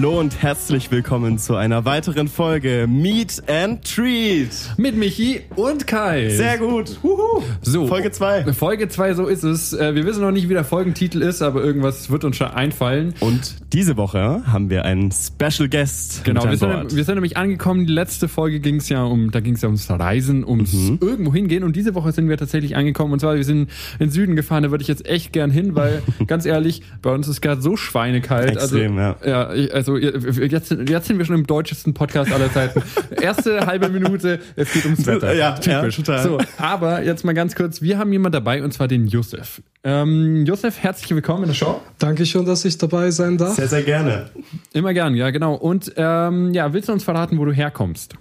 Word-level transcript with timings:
Hallo 0.00 0.20
und 0.20 0.40
herzlich 0.42 0.92
willkommen 0.92 1.38
zu 1.38 1.56
einer 1.56 1.84
weiteren 1.84 2.28
Folge 2.28 2.86
Meet 2.88 3.42
and 3.48 3.82
Treat. 3.84 4.50
Mit 4.76 4.94
Michi 4.96 5.40
und 5.56 5.88
Kai. 5.88 6.28
Sehr 6.28 6.56
gut. 6.56 7.00
Huhu. 7.02 7.42
So. 7.62 7.88
Folge 7.88 8.12
2. 8.12 8.52
Folge 8.52 8.88
2, 8.88 9.14
so 9.14 9.26
ist 9.26 9.42
es. 9.42 9.72
Äh, 9.72 9.96
Wir 9.96 10.06
wissen 10.06 10.20
noch 10.22 10.30
nicht, 10.30 10.48
wie 10.48 10.52
der 10.52 10.62
Folgentitel 10.62 11.20
ist, 11.20 11.42
aber 11.42 11.64
irgendwas 11.64 12.10
wird 12.12 12.22
uns 12.22 12.36
schon 12.36 12.46
einfallen. 12.46 13.12
Und 13.18 13.56
diese 13.72 13.96
Woche 13.96 14.44
haben 14.46 14.70
wir 14.70 14.84
einen 14.84 15.10
Special 15.10 15.68
Guest. 15.68 16.22
Genau, 16.22 16.42
mit 16.46 16.52
wir 16.52 16.58
sind, 16.58 16.94
wir 16.94 17.02
sind 17.02 17.14
nämlich 17.16 17.36
angekommen. 17.36 17.84
Die 17.84 17.92
letzte 17.92 18.28
Folge 18.28 18.60
ging 18.60 18.76
es 18.76 18.88
ja 18.88 19.02
um, 19.02 19.32
da 19.32 19.40
ging 19.40 19.54
es 19.56 19.62
ja 19.62 19.68
ums 19.68 19.90
Reisen, 19.90 20.44
ums 20.44 20.74
Mhm. 20.74 20.98
irgendwo 21.00 21.34
hingehen. 21.34 21.64
Und 21.64 21.74
diese 21.74 21.96
Woche 21.96 22.12
sind 22.12 22.28
wir 22.28 22.36
tatsächlich 22.36 22.76
angekommen. 22.76 23.14
Und 23.14 23.18
zwar, 23.18 23.34
wir 23.34 23.42
sind 23.44 23.62
in 23.98 24.06
den 24.06 24.10
Süden 24.12 24.36
gefahren. 24.36 24.62
Da 24.62 24.70
würde 24.70 24.82
ich 24.82 24.88
jetzt 24.88 25.06
echt 25.06 25.32
gern 25.32 25.50
hin, 25.50 25.74
weil 25.74 26.02
ganz 26.28 26.46
ehrlich, 26.46 26.82
bei 27.02 27.10
uns 27.12 27.26
ist 27.26 27.40
gerade 27.40 27.60
so 27.62 27.76
schweinekalt. 27.76 28.52
Extrem, 28.52 28.96
also, 28.96 29.28
ja. 29.28 29.52
ich- 29.52 29.74
Also 29.74 29.87
jetzt, 29.96 30.70
jetzt 30.70 31.06
sind 31.06 31.18
wir 31.18 31.24
schon 31.24 31.36
im 31.36 31.46
deutschesten 31.46 31.94
Podcast 31.94 32.32
aller 32.32 32.52
Zeiten. 32.52 32.82
Erste 33.20 33.66
halbe 33.66 33.88
Minute, 33.88 34.40
es 34.56 34.72
geht 34.72 34.84
ums 34.84 35.06
Wetter. 35.06 35.34
Ja, 35.34 35.52
Typisch. 35.52 35.98
ja, 35.98 36.04
total. 36.04 36.22
So, 36.22 36.38
aber 36.58 37.02
jetzt 37.02 37.24
mal 37.24 37.32
ganz 37.32 37.54
kurz, 37.54 37.80
wir 37.82 37.98
haben 37.98 38.12
jemanden 38.12 38.34
dabei 38.34 38.62
und 38.62 38.72
zwar 38.72 38.88
den 38.88 39.06
Josef. 39.06 39.62
Ähm, 39.84 40.44
Josef, 40.44 40.78
herzlich 40.82 41.10
willkommen 41.10 41.44
in 41.44 41.48
der 41.48 41.54
Show. 41.54 41.80
Dankeschön, 41.98 42.44
dass 42.44 42.64
ich 42.64 42.76
dabei 42.78 43.10
sein 43.10 43.38
darf. 43.38 43.54
Sehr, 43.56 43.68
sehr 43.68 43.82
gerne. 43.82 44.30
Immer 44.72 44.92
gern, 44.94 45.14
ja, 45.14 45.30
genau. 45.30 45.54
Und 45.54 45.92
ähm, 45.96 46.52
ja, 46.52 46.72
willst 46.72 46.88
du 46.88 46.92
uns 46.92 47.04
verraten, 47.04 47.38
wo 47.38 47.44
du 47.44 47.52
herkommst? 47.52 48.14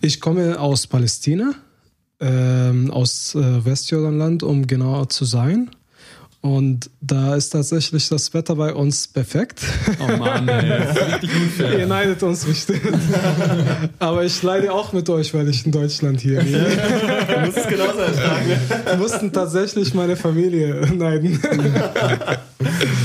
Ich 0.00 0.20
komme 0.20 0.58
aus 0.58 0.86
Palästina, 0.86 1.52
ähm, 2.20 2.90
aus 2.90 3.34
äh, 3.34 3.64
Westjordanland, 3.64 4.42
um 4.42 4.66
genauer 4.66 5.08
zu 5.08 5.24
sein. 5.24 5.70
Und 6.42 6.88
da 7.02 7.34
ist 7.34 7.50
tatsächlich 7.50 8.08
das 8.08 8.32
Wetter 8.32 8.56
bei 8.56 8.72
uns 8.72 9.06
perfekt. 9.08 9.62
Oh 10.00 10.16
Mann, 10.16 10.48
ey, 10.48 10.68
das 10.78 10.96
ist 10.96 11.06
richtig 11.12 11.36
unfair. 11.36 11.78
Ihr 11.78 11.86
neidet 11.86 12.22
uns 12.22 12.48
richtig. 12.48 12.80
Aber 13.98 14.24
ich 14.24 14.42
leide 14.42 14.72
auch 14.72 14.94
mit 14.94 15.10
euch, 15.10 15.34
weil 15.34 15.48
ich 15.50 15.66
in 15.66 15.72
Deutschland 15.72 16.20
hier 16.20 16.40
bin. 16.40 16.52
Du 16.52 17.40
musst 17.44 17.58
es 17.58 17.68
genauso 17.68 17.98
ertragen. 17.98 18.58
Wir 18.86 18.96
mussten 18.96 19.32
tatsächlich 19.32 19.92
meine 19.92 20.16
Familie 20.16 20.86
neiden. 20.94 21.38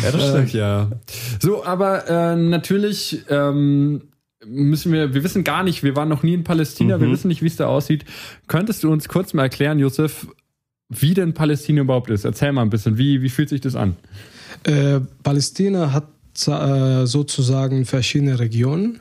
Ja, 0.03 0.11
das 0.11 0.33
Ach, 0.33 0.47
ja. 0.49 0.89
So, 1.41 1.65
aber 1.65 2.07
äh, 2.07 2.35
natürlich 2.35 3.23
ähm, 3.29 4.03
müssen 4.45 4.91
wir, 4.91 5.13
wir 5.13 5.23
wissen 5.23 5.43
gar 5.43 5.63
nicht, 5.63 5.83
wir 5.83 5.95
waren 5.95 6.09
noch 6.09 6.23
nie 6.23 6.33
in 6.33 6.43
Palästina, 6.43 6.99
wir 7.01 7.09
wissen 7.09 7.27
nicht, 7.27 7.41
wie 7.41 7.47
es 7.47 7.55
da 7.55 7.67
aussieht. 7.67 8.05
Könntest 8.47 8.83
du 8.83 8.91
uns 8.91 9.07
kurz 9.07 9.33
mal 9.33 9.43
erklären, 9.43 9.79
Josef, 9.79 10.27
wie 10.89 11.13
denn 11.13 11.33
Palästina 11.33 11.81
überhaupt 11.81 12.09
ist? 12.09 12.25
Erzähl 12.25 12.51
mal 12.51 12.61
ein 12.61 12.69
bisschen, 12.69 12.97
wie, 12.97 13.21
wie 13.21 13.29
fühlt 13.29 13.49
sich 13.49 13.61
das 13.61 13.75
an? 13.75 13.95
Äh, 14.63 14.99
Palästina 15.23 15.91
hat 15.91 16.07
äh, 16.47 17.05
sozusagen 17.05 17.85
verschiedene 17.85 18.39
Regionen. 18.39 18.99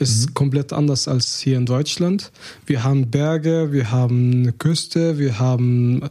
Ist 0.00 0.34
komplett 0.34 0.72
anders 0.72 1.06
als 1.06 1.38
hier 1.38 1.56
in 1.56 1.66
Deutschland. 1.66 2.32
Wir 2.66 2.82
haben 2.82 3.10
Berge, 3.12 3.70
wir 3.70 3.92
haben 3.92 4.32
eine 4.32 4.52
Küste, 4.52 5.18
wir 5.18 5.38
haben 5.38 6.02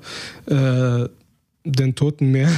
äh, 0.46 1.10
den 1.66 1.96
Toten 1.96 2.32
Meer, 2.32 2.50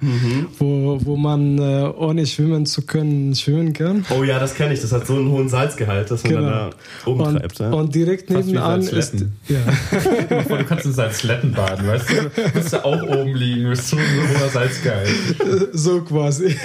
wo, 0.58 0.98
wo 1.02 1.16
man 1.16 1.58
äh, 1.58 1.90
ohne 1.96 2.24
schwimmen 2.26 2.64
zu 2.64 2.82
können 2.82 3.34
schwimmen 3.34 3.72
kann. 3.72 4.04
Oh 4.16 4.22
ja, 4.22 4.38
das 4.38 4.54
kenne 4.54 4.72
ich. 4.74 4.80
Das 4.80 4.92
hat 4.92 5.06
so 5.06 5.14
einen 5.14 5.30
hohen 5.30 5.48
Salzgehalt, 5.48 6.10
dass 6.10 6.22
man 6.24 6.32
Genau. 6.34 6.48
dann 6.48 6.70
da 6.70 7.10
umtreibt. 7.10 7.60
Und, 7.60 7.66
ja. 7.66 7.72
und 7.72 7.94
direkt 7.94 8.32
Fast 8.32 8.46
wie 8.46 8.52
nebenan 8.52 8.80
ist 8.82 9.14
ja, 9.48 9.58
du 10.58 10.64
kannst 10.64 10.84
in 10.86 10.92
Salzletten 10.92 11.52
baden, 11.52 11.86
weißt 11.88 12.08
du? 12.10 12.14
Du 12.14 12.58
musst 12.58 12.72
da 12.72 12.84
auch 12.84 13.02
oben 13.02 13.34
liegen, 13.34 13.68
bist 13.68 13.88
so 13.88 13.96
ein 13.96 14.02
hoher 14.38 14.48
Salzgeil. 14.48 15.06
so 15.72 16.00
quasi. 16.02 16.56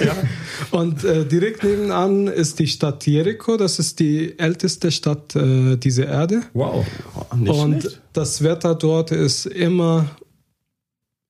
Und 0.70 1.02
äh, 1.04 1.24
direkt 1.24 1.64
nebenan 1.64 2.28
ist 2.28 2.58
die 2.60 2.68
Stadt 2.68 3.06
Jericho. 3.06 3.56
Das 3.56 3.78
ist 3.80 3.98
die 3.98 4.38
älteste 4.38 4.90
Stadt 4.92 5.34
äh, 5.34 5.76
dieser 5.76 6.06
Erde. 6.06 6.42
Wow. 6.52 6.86
Oh, 7.16 7.36
nicht 7.36 7.50
Und 7.52 7.80
schlecht. 7.82 8.00
das 8.12 8.42
Wetter 8.44 8.74
dort 8.76 9.10
ist 9.10 9.46
immer, 9.46 10.06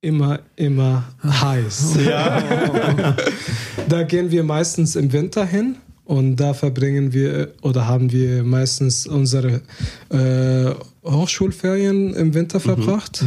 immer, 0.00 0.40
immer 0.56 1.04
heiß. 1.24 1.96
Ja. 2.06 3.16
Da 3.88 4.02
gehen 4.02 4.30
wir 4.30 4.44
meistens 4.44 4.96
im 4.96 5.14
Winter 5.14 5.46
hin 5.46 5.76
und 6.04 6.36
da 6.36 6.52
verbringen 6.52 7.14
wir 7.14 7.54
oder 7.62 7.86
haben 7.86 8.12
wir 8.12 8.44
meistens 8.44 9.06
unsere 9.06 9.62
äh, 10.10 10.74
Hochschulferien 11.02 12.12
im 12.12 12.34
Winter 12.34 12.60
verbracht. 12.60 13.24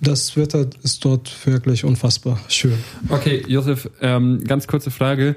Das 0.00 0.36
Wetter 0.36 0.66
ist 0.84 1.04
dort 1.04 1.34
wirklich 1.46 1.84
unfassbar 1.84 2.38
schön. 2.46 2.78
Okay, 3.08 3.42
Josef, 3.48 3.90
ähm, 4.00 4.44
ganz 4.44 4.68
kurze 4.68 4.92
Frage. 4.92 5.34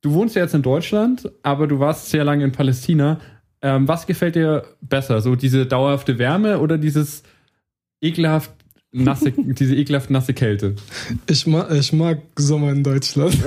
Du 0.00 0.12
wohnst 0.12 0.36
ja 0.36 0.42
jetzt 0.42 0.54
in 0.54 0.62
Deutschland, 0.62 1.28
aber 1.42 1.66
du 1.66 1.80
warst 1.80 2.10
sehr 2.10 2.22
lange 2.22 2.44
in 2.44 2.52
Palästina. 2.52 3.20
Ähm, 3.62 3.88
was 3.88 4.06
gefällt 4.06 4.36
dir 4.36 4.64
besser? 4.80 5.20
So 5.22 5.34
diese 5.34 5.66
dauerhafte 5.66 6.18
Wärme 6.18 6.60
oder 6.60 6.78
dieses 6.78 7.24
ekelhaft 8.00 8.52
nasse, 8.94 9.32
diese 9.36 9.74
ekelhaft 9.74 10.10
nasse 10.10 10.32
Kälte? 10.32 10.76
Ich 11.26 11.46
mag, 11.46 11.70
ich 11.72 11.92
mag 11.92 12.18
Sommer 12.36 12.72
in 12.72 12.82
Deutschland. 12.82 13.34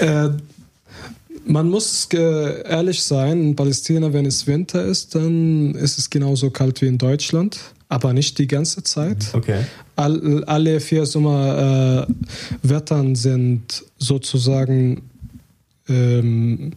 äh, 0.00 0.30
man 1.44 1.68
muss 1.68 2.08
äh, 2.12 2.68
ehrlich 2.68 3.02
sein, 3.02 3.42
in 3.42 3.56
Palästina, 3.56 4.12
wenn 4.12 4.26
es 4.26 4.46
Winter 4.46 4.84
ist, 4.84 5.14
dann 5.14 5.74
ist 5.74 5.98
es 5.98 6.08
genauso 6.08 6.50
kalt 6.50 6.80
wie 6.82 6.86
in 6.86 6.98
Deutschland, 6.98 7.58
aber 7.88 8.12
nicht 8.12 8.38
die 8.38 8.46
ganze 8.46 8.84
Zeit. 8.84 9.26
Okay. 9.32 9.64
All, 9.96 10.44
alle 10.44 10.78
vier 10.80 11.04
Sommerwettern 11.04 13.12
äh, 13.12 13.16
sind 13.16 13.84
sozusagen, 13.98 15.02
ähm, 15.88 16.74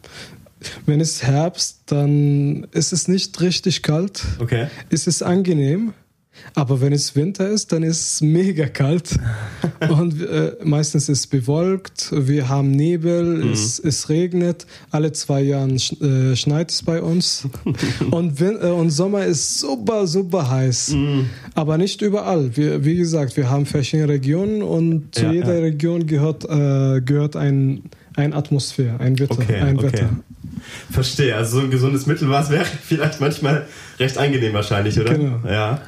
wenn 0.86 1.02
es 1.02 1.24
Herbst, 1.24 1.84
dann 1.88 2.68
ist 2.72 2.94
es 2.94 3.08
nicht 3.08 3.40
richtig 3.42 3.82
kalt. 3.82 4.24
Okay. 4.40 4.68
Es 4.90 5.08
ist 5.08 5.24
angenehm, 5.24 5.94
aber 6.54 6.82
wenn 6.82 6.94
es 6.94 7.16
Winter 7.16 7.48
ist, 7.50 7.72
dann 7.72 7.84
ist 7.84 8.14
es 8.14 8.22
mega 8.22 8.68
kalt. 8.68 9.18
Und 9.90 10.22
äh, 10.22 10.54
meistens 10.64 11.10
ist 11.10 11.20
es 11.20 11.28
bewolkt, 11.28 12.12
wir 12.12 12.50
haben 12.50 12.72
Nebel, 12.72 13.52
es, 13.52 13.80
es 13.80 14.10
regnet, 14.10 14.66
alle 14.92 15.12
zwei 15.12 15.42
Jahre 15.42 15.80
sch 15.80 15.94
äh, 16.02 16.36
schneit 16.36 16.72
es 16.72 16.84
bei 16.84 17.02
uns. 17.02 17.48
und, 18.12 18.40
Win 18.40 18.58
äh, 18.62 18.68
und 18.68 18.90
Sommer 18.90 19.26
ist 19.26 19.60
super, 19.60 20.08
super 20.08 20.50
heiß. 20.50 20.96
Aber 21.56 21.78
nicht 21.78 22.02
überall. 22.02 22.56
Wir, 22.56 22.84
wie 22.86 22.96
gesagt, 22.96 23.38
wir 23.38 23.50
haben 23.50 23.66
verschiedene 23.66 24.10
Regionen 24.10 24.62
und 24.62 25.16
zu 25.16 25.24
Ja, 25.24 25.32
jeder 25.32 25.56
ja. 25.56 25.62
Region 25.62 26.06
gehört, 26.06 26.46
äh, 26.46 27.02
gehört 27.02 27.36
ein, 27.36 27.84
ein 28.16 28.34
Atmosphäre, 28.34 29.00
ein 29.00 29.18
Wetter. 29.20 29.40
Okay, 29.40 29.56
ein 29.56 29.78
okay. 29.78 30.08
Verstehe. 30.92 31.36
Also 31.36 31.60
so 31.60 31.66
ein 31.66 31.72
gesundes 31.72 32.06
Mittelmaß 32.06 32.50
wäre 32.50 32.66
vielleicht 32.84 33.22
manchmal 33.22 33.66
recht 34.00 34.18
angenehm 34.18 34.54
wahrscheinlich, 34.54 35.00
oder? 35.00 35.14
Genau. 35.16 35.40
Ja. 35.48 35.82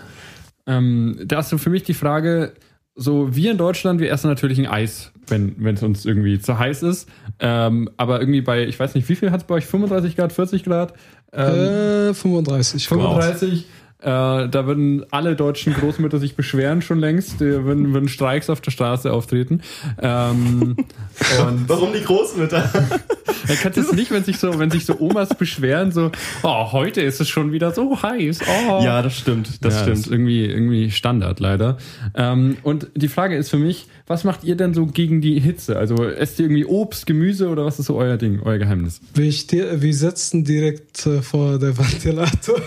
Ähm, 0.65 1.19
da 1.25 1.39
ist 1.39 1.49
so 1.49 1.57
für 1.57 1.69
mich 1.69 1.83
die 1.83 1.93
Frage, 1.93 2.53
so 2.95 3.35
wir 3.35 3.51
in 3.51 3.57
Deutschland, 3.57 3.99
wir 3.99 4.11
essen 4.11 4.27
natürlich 4.27 4.57
ein 4.57 4.65
Eis, 4.67 5.11
wenn 5.27 5.55
wenn 5.59 5.75
es 5.75 5.83
uns 5.83 6.03
irgendwie 6.05 6.39
zu 6.39 6.57
heiß 6.57 6.83
ist. 6.83 7.07
Ähm, 7.39 7.89
aber 7.97 8.19
irgendwie 8.19 8.41
bei, 8.41 8.65
ich 8.65 8.79
weiß 8.79 8.95
nicht, 8.95 9.07
wie 9.07 9.15
viel 9.15 9.31
hat 9.31 9.41
es 9.41 9.47
bei 9.47 9.56
euch? 9.56 9.65
35 9.65 10.15
Grad, 10.15 10.33
40 10.33 10.63
Grad? 10.63 10.94
Ähm, 11.31 12.09
Äh, 12.09 12.13
35. 12.13 12.88
genau. 12.89 13.13
35. 13.15 13.65
Äh, 13.99 14.05
da 14.47 14.67
würden 14.67 15.05
alle 15.09 15.35
deutschen 15.35 15.73
Großmütter 15.73 16.19
sich 16.19 16.35
beschweren 16.35 16.83
schon 16.83 16.99
längst. 16.99 17.41
Die 17.41 17.45
würden, 17.45 17.94
würden 17.94 18.09
Streiks 18.09 18.49
auf 18.49 18.61
der 18.61 18.69
Straße 18.69 19.11
auftreten. 19.11 19.61
Ähm, 19.99 20.77
Warum 21.67 21.94
die 21.94 22.03
Großmütter? 22.03 22.57
er 23.47 23.55
kann 23.55 23.73
es 23.75 23.91
nicht, 23.94 24.11
wenn 24.11 24.23
sich 24.23 24.38
so, 24.38 24.59
wenn 24.59 24.69
sich 24.69 24.85
so 24.85 24.99
Omas 24.99 25.29
beschweren, 25.29 25.91
so, 25.91 26.11
oh, 26.44 26.71
heute 26.71 27.01
ist 27.01 27.19
es 27.21 27.27
schon 27.27 27.51
wieder 27.51 27.71
so 27.71 28.01
heiß. 28.01 28.41
Oh. 28.69 28.81
ja, 28.83 29.01
das 29.01 29.17
stimmt. 29.17 29.65
Das 29.65 29.73
ja, 29.73 29.81
stimmt. 29.81 29.97
Ist 29.97 30.07
irgendwie, 30.07 30.45
irgendwie 30.45 30.91
Standard 30.91 31.39
leider. 31.39 31.77
Ähm, 32.13 32.57
und 32.61 32.89
die 32.94 33.07
Frage 33.07 33.35
ist 33.35 33.49
für 33.49 33.57
mich, 33.57 33.88
was 34.07 34.24
macht 34.24 34.44
ihr 34.45 34.56
denn 34.56 34.74
so 34.74 34.86
gegen 34.86 35.19
die 35.21 35.39
Hitze? 35.39 35.77
Also 35.77 35.95
esst 36.06 36.39
ihr 36.39 36.45
irgendwie 36.45 36.65
Obst, 36.65 37.06
Gemüse 37.06 37.50
oder 37.50 37.65
was 37.65 37.77
ist 37.80 37.88
so 37.88 37.95
euer 37.98 38.15
Ding, 38.18 38.39
euer 38.44 38.57
Geheimnis? 38.57 39.01
Wir, 39.13 39.31
ste- 39.31 39.81
wir 39.81 39.94
sitzen 39.94 40.44
direkt 40.45 41.06
äh, 41.06 41.21
vor 41.21 41.59
der 41.59 41.77
Ventilator. 41.77 42.56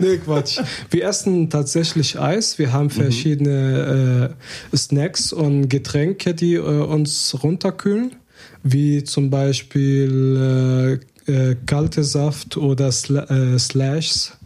nee, 0.00 0.16
Quatsch. 0.18 0.60
Wir 0.90 1.04
essen 1.06 1.50
tatsächlich 1.50 2.18
Eis. 2.18 2.58
Wir 2.58 2.72
haben 2.72 2.90
verschiedene 2.90 4.34
äh, 4.72 4.76
Snacks 4.76 5.32
und 5.32 5.68
Getränke, 5.68 6.34
die 6.34 6.54
äh, 6.54 6.60
uns 6.60 7.36
runterkühlen. 7.42 8.16
Wie 8.62 9.04
zum 9.04 9.30
Beispiel 9.30 10.98
äh, 11.26 11.32
äh, 11.32 11.56
kalte 11.66 12.04
Saft 12.04 12.56
oder 12.56 12.90
Sla 12.92 13.24
äh, 13.24 13.58
Slashs. 13.58 14.36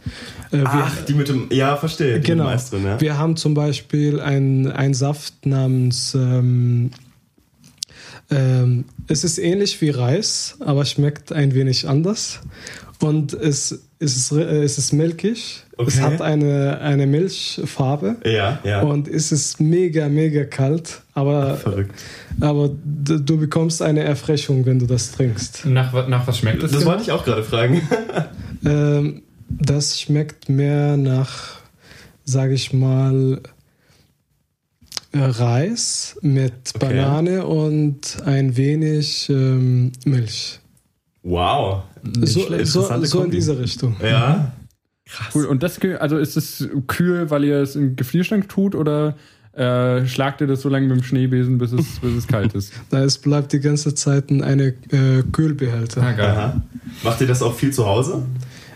Äh, 0.51 0.57
wir- 0.57 0.65
Ach, 0.65 1.01
die 1.05 1.13
mit 1.13 1.27
dem. 1.29 1.47
Ja, 1.51 1.75
verstehe. 1.77 2.19
Die 2.19 2.27
Genau. 2.27 2.53
drin, 2.69 2.83
ja. 2.85 3.01
Wir 3.01 3.17
haben 3.17 3.35
zum 3.35 3.53
Beispiel 3.53 4.19
einen 4.19 4.93
Saft 4.93 5.45
namens. 5.45 6.13
Ähm, 6.15 6.91
ähm, 8.31 8.85
es 9.07 9.23
ist 9.23 9.37
ähnlich 9.37 9.79
wie 9.81 9.89
Reis, 9.91 10.55
aber 10.59 10.85
schmeckt 10.85 11.31
ein 11.31 11.53
wenig 11.53 11.87
anders. 11.87 12.39
Und 13.01 13.33
es, 13.33 13.83
es 13.99 14.15
ist, 14.17 14.31
äh, 14.31 14.63
es 14.63 14.77
ist 14.77 14.93
milchig. 14.93 15.63
Es 15.77 15.97
Okay. 15.97 15.99
hat 16.01 16.21
eine, 16.21 16.79
eine 16.79 17.05
Milchfarbe. 17.05 18.15
Ja, 18.25 18.59
ja. 18.63 18.81
Und 18.81 19.07
es 19.09 19.31
ist 19.33 19.59
mega, 19.59 20.07
mega 20.07 20.45
kalt. 20.45 21.01
Aber, 21.13 21.55
Verrückt. 21.57 21.93
aber 22.39 22.69
du 22.95 23.37
bekommst 23.37 23.81
eine 23.81 24.01
Erfrischung, 24.03 24.65
wenn 24.65 24.79
du 24.79 24.85
das 24.87 25.11
trinkst. 25.11 25.65
Nach, 25.65 26.07
nach 26.07 26.25
was 26.25 26.37
schmeckt 26.39 26.63
das? 26.63 26.71
Das 26.71 26.79
genau? 26.79 26.91
wollte 26.91 27.03
ich 27.03 27.11
auch 27.11 27.25
gerade 27.25 27.43
fragen. 27.43 27.81
Ähm, 28.65 29.21
das 29.49 29.99
schmeckt 29.99 30.49
mehr 30.49 30.97
nach, 30.97 31.57
sage 32.23 32.53
ich 32.53 32.73
mal, 32.73 33.41
äh, 35.11 35.19
Reis 35.19 36.17
mit 36.21 36.53
Okay. 36.75 36.87
Banane 36.87 37.45
und 37.45 38.17
ein 38.25 38.57
wenig 38.57 39.29
ähm, 39.29 39.91
Milch. 40.03 40.59
Wow. 41.23 41.83
So, 42.21 42.63
so, 42.65 43.03
so 43.03 43.23
in 43.23 43.31
diese 43.31 43.57
Richtung. 43.57 43.95
Ja. 44.01 44.51
Krass. 45.05 45.35
Cool. 45.35 45.45
Und 45.45 45.63
das, 45.63 45.79
also 45.99 46.17
ist 46.17 46.35
es 46.35 46.67
kühl, 46.87 47.29
weil 47.29 47.43
ihr 47.45 47.57
es 47.61 47.75
im 47.75 47.95
Gefrierschrank 47.95 48.49
tut 48.49 48.75
oder 48.75 49.15
äh, 49.53 50.05
schlagt 50.05 50.41
ihr 50.41 50.47
das 50.47 50.61
so 50.61 50.69
lange 50.69 50.87
mit 50.87 50.97
dem 50.97 51.03
Schneebesen, 51.03 51.57
bis 51.57 51.71
es, 51.71 51.99
bis 51.99 52.13
es 52.13 52.27
kalt 52.27 52.53
ist? 52.53 52.73
Da 52.89 53.03
es 53.03 53.17
bleibt 53.17 53.53
die 53.53 53.59
ganze 53.59 53.95
Zeit 53.95 54.29
in 54.29 54.43
eine 54.43 54.73
äh, 54.91 55.23
Kühlbehälter. 55.31 56.01
Ah, 56.01 56.11
geil. 56.11 56.29
Aha. 56.29 56.61
Macht 57.03 57.21
ihr 57.21 57.27
das 57.27 57.41
auch 57.41 57.55
viel 57.55 57.71
zu 57.71 57.85
Hause? 57.85 58.23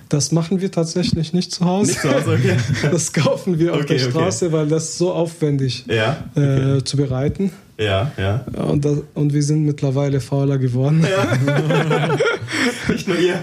Das 0.10 0.32
machen 0.32 0.60
wir 0.60 0.72
tatsächlich 0.72 1.34
nicht 1.34 1.52
zu 1.52 1.66
Hause. 1.66 1.92
Nicht 1.92 2.02
zu 2.02 2.12
Hause, 2.14 2.32
okay. 2.34 2.58
Das 2.92 3.14
kaufen 3.14 3.60
wir 3.60 3.74
auf 3.74 3.82
Okay, 3.82 3.98
der 3.98 4.08
okay. 4.08 4.12
Straße, 4.12 4.52
weil 4.52 4.68
das 4.68 4.98
so 4.98 5.14
aufwendig 5.14 5.86
Ja. 5.88 6.18
äh, 6.36 6.84
zu 6.84 6.98
bereiten. 6.98 7.52
Ja, 7.78 8.12
ja. 8.18 8.44
Und, 8.62 8.84
das, 8.84 9.04
und 9.14 9.32
wir 9.34 9.42
sind 9.44 9.64
mittlerweile 9.66 10.20
fauler 10.20 10.58
geworden. 10.58 11.00
Nicht 12.90 13.08
nur 13.08 13.18
ihr. 13.18 13.36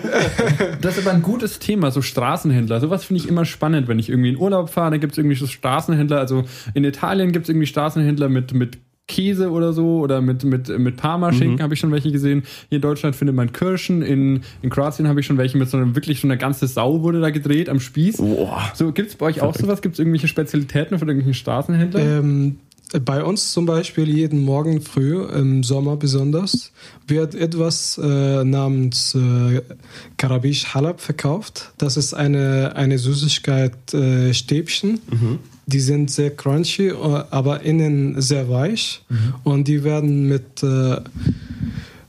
Das 0.82 0.98
ist 0.98 1.06
aber 1.06 1.14
ein 1.16 1.22
gutes 1.22 1.58
Thema, 1.58 1.90
so 1.90 2.02
Straßenhändler. 2.02 2.80
Sowas 2.80 3.04
finde 3.04 3.22
ich 3.22 3.28
immer 3.28 3.44
spannend, 3.46 3.88
wenn 3.88 3.98
ich 3.98 4.10
irgendwie 4.10 4.30
in 4.30 4.36
Urlaub 4.36 4.68
fahre, 4.68 4.90
dann 4.90 5.00
gibt 5.00 5.12
es 5.12 5.18
irgendwie 5.18 5.36
so 5.36 5.46
Straßenhändler. 5.46 6.18
Also 6.18 6.44
in 6.74 6.84
Italien 6.84 7.32
gibt 7.32 7.44
es 7.46 7.48
irgendwie 7.48 7.66
Straßenhändler 7.66 8.28
mit, 8.28 8.52
mit 8.52 8.78
Käse 9.08 9.50
oder 9.50 9.72
so 9.72 10.00
oder 10.00 10.20
mit, 10.20 10.44
mit, 10.44 10.68
mit 10.68 10.96
Parmaschinken 10.96 11.62
habe 11.62 11.74
ich 11.74 11.80
schon 11.80 11.92
welche 11.92 12.10
gesehen. 12.10 12.42
Hier 12.68 12.76
in 12.76 12.82
Deutschland 12.82 13.14
findet 13.14 13.36
man 13.36 13.52
Kirschen. 13.52 14.02
In, 14.02 14.42
in 14.62 14.70
Kroatien 14.70 15.06
habe 15.06 15.20
ich 15.20 15.26
schon 15.26 15.38
welche 15.38 15.56
mit 15.58 15.70
so 15.70 15.76
einer 15.76 15.94
wirklich 15.94 16.20
so 16.20 16.26
einer 16.26 16.36
ganze 16.36 16.66
Sau 16.66 17.02
wurde 17.02 17.20
da 17.20 17.30
gedreht 17.30 17.68
am 17.68 17.78
Spieß. 17.78 18.16
Boah. 18.16 18.72
So, 18.74 18.92
gibt 18.92 19.10
es 19.10 19.16
bei 19.16 19.26
euch 19.26 19.42
auch 19.42 19.54
sowas? 19.54 19.80
Gibt 19.80 19.94
es 19.94 19.98
irgendwelche 20.00 20.28
Spezialitäten 20.28 20.98
von 20.98 21.08
irgendwelchen 21.08 21.34
Straßenhändlern? 21.34 22.02
Ähm, 22.02 22.56
bei 23.04 23.24
uns 23.24 23.52
zum 23.52 23.66
Beispiel 23.66 24.08
jeden 24.08 24.44
Morgen 24.44 24.80
früh, 24.80 25.24
im 25.24 25.64
Sommer 25.64 25.96
besonders, 25.96 26.72
wird 27.06 27.34
etwas 27.34 27.98
äh, 28.02 28.44
namens 28.44 29.14
äh, 29.14 29.62
Karabisch 30.16 30.74
Halab 30.74 31.00
verkauft. 31.00 31.72
Das 31.78 31.96
ist 31.96 32.14
eine, 32.14 32.74
eine 32.76 32.98
Süßigkeit 32.98 33.92
äh, 33.92 34.32
Stäbchen. 34.32 35.00
Die 35.68 35.80
sind 35.80 36.12
sehr 36.12 36.30
crunchy, 36.30 36.88
äh, 36.88 36.94
aber 37.30 37.62
innen 37.62 38.20
sehr 38.20 38.48
weich. 38.48 39.02
Und 39.42 39.66
die 39.66 39.82
werden 39.82 40.28
mit, 40.28 40.62
äh, 40.62 41.00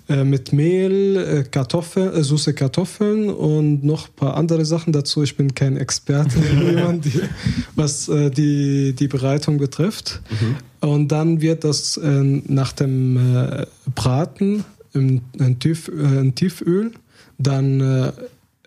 äh, 0.10 0.24
mit 0.24 0.54
Mehl, 0.54 1.44
Kartoffeln, 1.50 2.24
süße 2.24 2.54
Kartoffeln 2.54 3.30
und 3.32 3.84
noch 3.84 4.10
ein 4.10 4.14
paar 4.16 4.38
andere 4.38 4.64
Sachen 4.64 4.94
dazu. 4.94 5.24
Ich 5.24 5.36
bin 5.36 5.56
kein 5.56 5.76
Experte, 5.76 6.40
jemand, 6.66 7.06
die, 7.06 7.20
was 7.76 8.06
die, 8.06 8.94
die 8.94 9.08
Bereitung 9.08 9.58
betrifft. 9.58 10.22
Und 10.80 11.12
dann 11.12 11.42
wird 11.42 11.64
das 11.64 12.00
nach 12.04 12.72
dem 12.74 13.66
Braten 13.96 14.64
im, 14.94 15.22
in, 15.40 15.60
Tief, 15.60 15.88
in 15.88 16.36
Tieföl 16.36 16.92
dann 17.40 18.12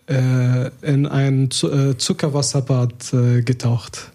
in 0.07 1.07
ein 1.07 1.49
Zu 1.49 1.93
Zuckerwasserbad 1.93 3.13
getaucht. 3.45 4.10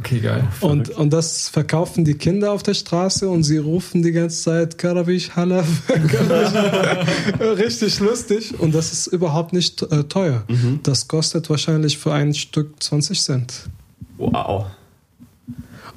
Okay, 0.00 0.20
geil. 0.20 0.48
Und, 0.62 0.88
und 0.88 1.12
das 1.12 1.50
verkaufen 1.50 2.06
die 2.06 2.14
Kinder 2.14 2.52
auf 2.52 2.62
der 2.62 2.72
Straße 2.72 3.28
und 3.28 3.42
sie 3.42 3.58
rufen 3.58 4.02
die 4.02 4.12
ganze 4.12 4.42
Zeit 4.44 4.78
Karabisch, 4.78 5.36
Halaf. 5.36 5.66
Richtig 7.58 8.00
lustig. 8.00 8.58
Und 8.58 8.74
das 8.74 8.94
ist 8.94 9.08
überhaupt 9.08 9.52
nicht 9.52 9.82
äh, 9.82 10.04
teuer. 10.04 10.44
Das 10.82 11.06
kostet 11.06 11.50
wahrscheinlich 11.50 11.98
für 11.98 12.14
ein 12.14 12.32
Stück 12.32 12.82
20 12.82 13.20
Cent. 13.20 13.52
Wow. 14.16 14.64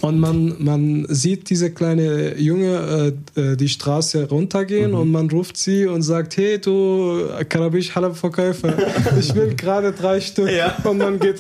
Und 0.04 0.20
man, 0.20 0.56
man 0.60 1.06
sieht 1.08 1.50
diese 1.50 1.72
kleine 1.72 2.38
Junge 2.38 3.14
äh, 3.38 3.42
äh, 3.42 3.56
die 3.56 3.70
Straße 3.70 4.28
runtergehen 4.28 4.94
und 4.96 5.10
man 5.10 5.30
ruft 5.30 5.56
sie 5.56 5.86
und 5.86 6.02
sagt, 6.02 6.36
hey 6.36 6.60
du 6.60 7.30
Karabisch 7.48 7.96
Halab 7.96 8.18
Verkäufer, 8.18 8.74
ich 9.18 9.34
will 9.34 9.56
gerade 9.56 9.94
drei 9.94 10.20
Stück. 10.20 10.52
Ja. 10.52 10.76
Und 10.84 10.98
man 10.98 11.20
geht 11.20 11.38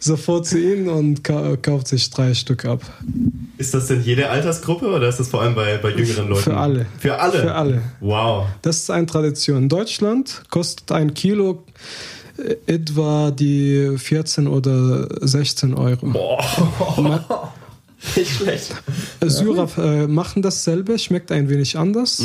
sofort 0.00 0.46
zu 0.46 0.58
ihnen 0.58 0.90
und 0.90 1.24
ka 1.24 1.56
kauft 1.56 1.88
sich 1.88 2.10
drei 2.10 2.34
Stück 2.34 2.66
ab. 2.66 2.82
Ist 3.56 3.72
das 3.72 3.86
denn 3.86 4.02
jede 4.02 4.28
Altersgruppe 4.28 4.86
oder 4.88 5.08
ist 5.08 5.18
das 5.18 5.28
vor 5.28 5.40
allem 5.40 5.54
bei, 5.54 5.78
bei 5.78 5.88
jüngeren 5.88 6.28
Leuten? 6.28 6.42
Für 6.42 6.58
alle. 6.58 6.84
Für 6.98 7.18
alle? 7.18 7.38
Für 7.40 7.54
alle. 7.54 7.82
Wow. 8.00 8.48
Das 8.60 8.80
ist 8.80 8.90
eine 8.90 9.06
Tradition. 9.06 9.62
In 9.62 9.68
Deutschland 9.70 10.42
kostet 10.50 10.92
ein 10.92 11.14
Kilo 11.14 11.64
äh, 12.36 12.56
etwa 12.66 13.30
die 13.30 13.96
14 13.96 14.46
oder 14.46 15.08
16 15.26 15.72
Euro. 15.72 16.04
Boah. 16.08 17.52
Nicht 18.16 18.32
schlecht. 18.32 18.74
Syrer 19.20 19.68
äh, 19.78 20.06
machen 20.06 20.42
dasselbe, 20.42 20.98
schmeckt 20.98 21.32
ein 21.32 21.48
wenig 21.48 21.76
anders, 21.78 22.22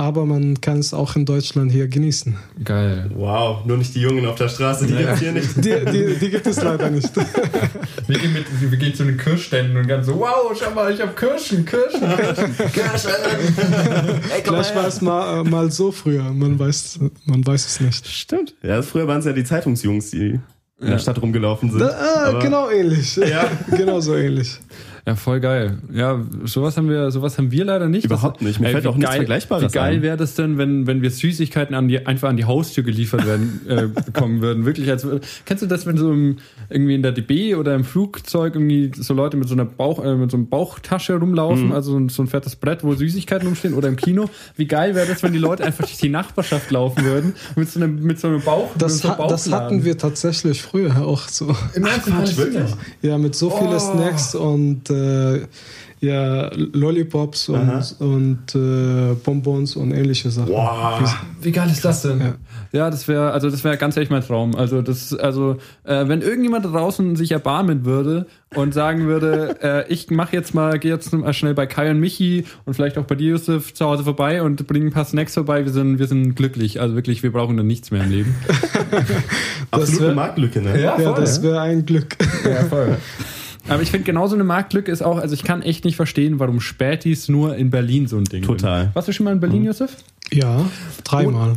aber 0.00 0.24
man 0.24 0.62
kann 0.62 0.78
es 0.78 0.94
auch 0.94 1.14
in 1.14 1.26
Deutschland 1.26 1.70
hier 1.70 1.86
genießen. 1.86 2.34
Geil. 2.64 3.10
Wow. 3.14 3.66
Nur 3.66 3.76
nicht 3.76 3.94
die 3.94 4.00
Jungen 4.00 4.24
auf 4.24 4.36
der 4.36 4.48
Straße, 4.48 4.86
die 4.86 4.94
gibt's 4.96 5.20
hier 5.20 5.32
nicht. 5.32 5.56
Die, 5.56 5.74
die, 5.92 6.18
die 6.18 6.30
gibt 6.30 6.46
es 6.46 6.62
leider 6.62 6.88
nicht. 6.88 7.10
Wir 8.06 8.18
gehen, 8.18 8.32
mit, 8.32 8.46
wir 8.60 8.78
gehen 8.78 8.94
zu 8.94 9.04
den 9.04 9.18
Kirschständen 9.18 9.76
und 9.76 9.86
ganz 9.86 10.06
so, 10.06 10.18
wow, 10.18 10.52
schau 10.58 10.70
mal, 10.72 10.92
ich 10.92 11.00
habe 11.00 11.12
Kirschen, 11.12 11.64
Kirschen, 11.64 12.00
Kirschen. 12.72 13.10
Vielleicht 14.42 14.74
war 14.74 14.86
es 14.88 15.00
mal, 15.00 15.40
äh, 15.40 15.44
mal 15.48 15.70
so 15.70 15.92
früher, 15.92 16.24
man 16.32 16.58
weiß, 16.58 16.98
man 17.26 17.46
weiß 17.46 17.66
es 17.66 17.80
nicht. 17.80 18.08
Stimmt. 18.08 18.54
Ja, 18.62 18.82
früher 18.82 19.06
waren 19.06 19.20
es 19.20 19.26
ja 19.26 19.32
die 19.32 19.44
Zeitungsjungs, 19.44 20.10
die 20.10 20.40
in 20.80 20.86
der 20.86 20.98
Stadt 20.98 21.22
rumgelaufen 21.22 21.70
sind. 21.70 21.80
Da, 21.80 21.88
ah, 21.88 22.38
genau 22.40 22.70
ähnlich. 22.70 23.14
Ja. 23.16 23.48
genau 23.70 24.00
so 24.00 24.16
ähnlich. 24.16 24.58
Ja, 25.06 25.16
voll 25.16 25.40
geil. 25.40 25.78
Ja, 25.92 26.20
sowas 26.44 26.76
haben 26.76 26.88
wir, 26.88 27.10
sowas 27.10 27.38
haben 27.38 27.50
wir 27.50 27.64
leider 27.64 27.88
nicht. 27.88 28.04
Überhaupt 28.04 28.42
nicht. 28.42 28.60
Mir 28.60 28.68
fällt 28.70 28.84
wie 28.84 28.88
auch 28.88 28.94
nichts 28.96 29.10
geil, 29.10 29.16
Vergleichbares 29.18 29.72
Wie 29.72 29.76
geil 29.76 30.02
wäre 30.02 30.16
das 30.16 30.34
denn, 30.34 30.58
wenn, 30.58 30.86
wenn 30.86 31.02
wir 31.02 31.10
Süßigkeiten 31.10 31.74
an 31.74 31.88
die, 31.88 32.06
einfach 32.06 32.28
an 32.28 32.36
die 32.36 32.44
Haustür 32.44 32.84
geliefert 32.84 33.26
werden, 33.26 33.60
äh, 33.68 33.86
bekommen 34.06 34.42
würden? 34.42 34.66
Wirklich 34.66 34.90
als, 34.90 35.06
kennst 35.46 35.62
du 35.62 35.66
das, 35.66 35.86
wenn 35.86 35.96
so 35.96 36.12
im, 36.12 36.36
irgendwie 36.68 36.94
in 36.94 37.02
der 37.02 37.12
DB 37.12 37.54
oder 37.54 37.74
im 37.74 37.84
Flugzeug 37.84 38.54
irgendwie 38.54 38.90
so 38.94 39.14
Leute 39.14 39.36
mit 39.36 39.48
so 39.48 39.54
einer 39.54 39.64
Bauch, 39.64 40.04
äh, 40.04 40.14
mit 40.14 40.30
so 40.30 40.36
einer 40.36 40.46
Bauchtasche 40.46 41.14
rumlaufen, 41.14 41.68
Mhm. 41.68 41.72
also 41.72 41.92
so 41.92 41.98
ein, 41.98 42.08
so 42.10 42.22
ein 42.22 42.26
fettes 42.28 42.56
Brett, 42.56 42.84
wo 42.84 42.94
Süßigkeiten 42.94 43.46
rumstehen 43.46 43.74
oder 43.74 43.88
im 43.88 43.96
Kino? 43.96 44.28
Wie 44.56 44.66
geil 44.66 44.94
wäre 44.94 45.06
das, 45.06 45.22
wenn 45.22 45.32
die 45.32 45.38
Leute 45.38 45.64
einfach 45.64 45.84
durch 45.84 45.98
die 45.98 46.08
Nachbarschaft 46.10 46.70
laufen 46.70 47.04
würden 47.04 47.34
mit 47.56 47.70
so 47.70 47.80
einem, 47.80 48.02
mit 48.02 48.20
so 48.20 48.28
einem 48.28 48.42
Bauch, 48.42 48.68
Das, 48.76 48.92
mit 48.94 49.02
so 49.02 49.08
einem 49.08 49.18
ha 49.18 49.26
das 49.28 49.50
hatten 49.50 49.84
wir 49.84 49.96
tatsächlich 49.98 50.62
früher 50.62 50.98
auch 51.06 51.26
so. 51.28 51.54
Im 51.74 51.84
Ernst, 51.86 52.36
wirklich? 52.36 52.70
Ja, 53.02 53.16
mit 53.18 53.34
so 53.34 53.50
viele 53.50 53.70
Oh. 53.76 53.78
Snacks 53.78 54.34
und 54.34 54.89
äh, 54.90 55.46
ja, 56.02 56.50
Lollipops 56.54 57.50
Aha. 57.50 57.82
und, 57.98 58.46
und 58.54 58.54
äh, 58.54 59.14
Bonbons 59.22 59.76
und 59.76 59.92
ähnliche 59.92 60.30
Sachen. 60.30 60.48
Wow. 60.50 61.14
Wie 61.42 61.52
geil 61.52 61.68
ist 61.70 61.84
das 61.84 62.00
denn? 62.02 62.20
Ja. 62.20 62.34
Ja, 62.72 62.90
das 62.90 63.06
wäre, 63.06 63.32
also 63.32 63.50
das 63.50 63.64
wäre 63.64 63.76
ganz 63.76 63.96
ehrlich 63.96 64.08
mein 64.08 64.22
Traum. 64.22 64.54
Also 64.56 64.80
das, 64.80 65.12
also 65.12 65.56
äh, 65.84 66.08
wenn 66.08 66.22
irgendjemand 66.22 66.64
da 66.64 66.70
draußen 66.70 67.16
sich 67.16 67.32
erbarmen 67.32 67.84
würde 67.84 68.26
und 68.54 68.72
sagen 68.72 69.06
würde, 69.08 69.56
äh, 69.62 69.92
ich 69.92 70.10
mache 70.10 70.34
jetzt 70.36 70.54
mal, 70.54 70.78
gehe 70.78 70.90
jetzt 70.92 71.12
mal 71.12 71.34
schnell 71.34 71.52
bei 71.52 71.66
Kai 71.66 71.90
und 71.90 72.00
Michi 72.00 72.44
und 72.64 72.72
vielleicht 72.74 72.96
auch 72.96 73.04
bei 73.04 73.14
dir, 73.16 73.32
Josef, 73.32 73.74
zu 73.74 73.84
Hause 73.84 74.04
vorbei 74.04 74.42
und 74.42 74.66
bringe 74.66 74.86
ein 74.86 74.92
paar 74.92 75.04
Snacks 75.04 75.34
vorbei. 75.34 75.66
Wir 75.66 75.72
sind, 75.72 75.98
wir 75.98 76.06
sind 76.06 76.34
glücklich. 76.34 76.80
Also 76.80 76.94
wirklich, 76.94 77.22
wir 77.22 77.32
brauchen 77.32 77.58
dann 77.58 77.66
nichts 77.66 77.90
mehr 77.90 78.04
im 78.04 78.10
Leben. 78.10 78.34
Absolute 79.70 80.06
wär- 80.06 80.14
Marktlücke, 80.14 80.62
ne? 80.62 80.80
Ja, 80.80 80.96
das 81.12 81.42
wäre 81.42 81.60
ein 81.60 81.84
Glück. 81.84 82.16
Ja, 82.44 82.64
voll. 82.64 82.96
Aber 83.68 83.82
ich 83.82 83.90
finde 83.90 84.04
genauso 84.04 84.34
eine 84.34 84.44
Marktlücke 84.44 84.90
ist 84.90 85.02
auch, 85.02 85.18
also 85.18 85.34
ich 85.34 85.44
kann 85.44 85.62
echt 85.62 85.84
nicht 85.84 85.96
verstehen, 85.96 86.38
warum 86.38 86.60
Spätis 86.60 87.28
nur 87.28 87.56
in 87.56 87.70
Berlin 87.70 88.06
so 88.06 88.16
ein 88.16 88.24
Ding 88.24 88.42
Total. 88.42 88.84
sind. 88.84 88.94
Warst 88.94 89.08
du 89.08 89.12
schon 89.12 89.24
mal 89.24 89.32
in 89.32 89.40
Berlin, 89.40 89.64
Josef? 89.64 89.96
Ja, 90.32 90.64
dreimal. 91.04 91.56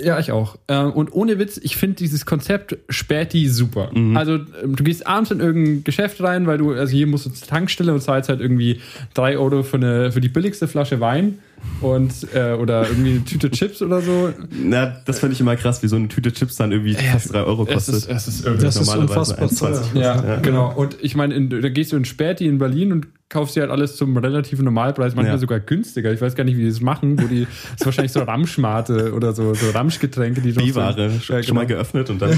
Ja, 0.00 0.18
ich 0.18 0.30
auch. 0.30 0.56
Ähm, 0.68 0.92
Und 0.92 1.12
ohne 1.12 1.38
Witz, 1.38 1.58
ich 1.62 1.76
finde 1.76 1.96
dieses 1.96 2.24
Konzept 2.24 2.76
Späti 2.88 3.48
super. 3.48 3.90
Also 4.14 4.34
ähm, 4.34 4.76
du 4.76 4.84
gehst 4.84 5.06
abends 5.06 5.30
in 5.30 5.40
irgendein 5.40 5.84
Geschäft 5.84 6.22
rein, 6.22 6.46
weil 6.46 6.58
du, 6.58 6.72
also 6.72 6.92
hier 6.92 7.06
musst 7.06 7.26
du 7.26 7.30
zur 7.30 7.48
Tankstelle 7.48 7.92
und 7.92 8.00
zahlst 8.00 8.28
halt 8.28 8.40
irgendwie 8.40 8.80
drei 9.14 9.36
Euro 9.38 9.62
für, 9.62 9.76
eine, 9.76 10.12
für 10.12 10.20
die 10.20 10.28
billigste 10.28 10.68
Flasche 10.68 11.00
Wein 11.00 11.38
und 11.80 12.12
äh, 12.34 12.52
oder 12.54 12.88
irgendwie 12.88 13.10
eine 13.12 13.24
Tüte 13.24 13.50
Chips 13.50 13.82
oder 13.82 14.00
so. 14.00 14.32
Na, 14.50 14.96
das 15.04 15.20
finde 15.20 15.34
ich 15.34 15.40
immer 15.40 15.56
krass, 15.56 15.82
wie 15.82 15.88
so 15.88 15.96
eine 15.96 16.08
Tüte 16.08 16.32
Chips 16.32 16.56
dann 16.56 16.72
irgendwie 16.72 16.94
fast 16.94 17.32
3 17.32 17.42
Euro 17.44 17.64
Es 17.68 17.74
kostet. 17.74 17.94
ist, 17.96 18.10
es 18.10 18.28
ist 18.28 18.44
irgendwie 18.44 18.64
Das 18.66 18.76
ist 18.76 18.86
normalerweise 18.86 19.36
unfassbar 19.36 19.70
1,20. 19.72 19.92
teuer. 19.92 20.02
ja, 20.02 20.36
genau. 20.36 20.72
Und 20.74 20.96
ich 21.00 21.14
meine, 21.14 21.34
in- 21.34 21.48
da 21.50 21.68
gehst 21.68 21.92
du 21.92 21.96
in 21.96 22.04
Späti 22.04 22.46
in 22.46 22.58
Berlin 22.58 22.92
und 22.92 23.06
kaufst 23.30 23.56
du 23.56 23.60
halt 23.60 23.70
alles 23.70 23.94
zum 23.96 24.16
relativen 24.16 24.64
Normalpreis, 24.64 25.14
manchmal 25.14 25.34
Ja. 25.34 25.38
sogar 25.38 25.60
günstiger. 25.60 26.10
Ich 26.14 26.20
weiß 26.22 26.34
gar 26.34 26.44
nicht, 26.44 26.56
wie 26.56 26.62
die 26.62 26.68
das 26.70 26.80
machen, 26.80 27.20
wo 27.22 27.26
die, 27.26 27.44
das 27.44 27.80
ist 27.80 27.84
wahrscheinlich 27.84 28.12
so 28.12 28.20
Ramschmate 28.20 29.12
oder 29.12 29.34
so, 29.34 29.52
so 29.52 29.70
Ramschgetränke, 29.70 30.40
die 30.40 30.52
Die 30.52 30.70
so- 30.70 30.76
Ware 30.80 31.10
Ja, 31.12 31.20
schon 31.20 31.40
genau. 31.42 31.54
mal 31.54 31.66
geöffnet 31.66 32.08
und 32.08 32.22
dann. 32.22 32.30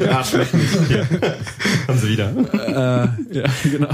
ja, 0.00 0.24
schmeckt 0.24 0.54
nicht. 0.54 0.78
Hier. 0.88 1.06
Haben 1.86 1.98
sie 1.98 2.08
wieder. 2.08 2.30
äh, 3.30 3.36
ja, 3.38 3.44
genau. 3.70 3.88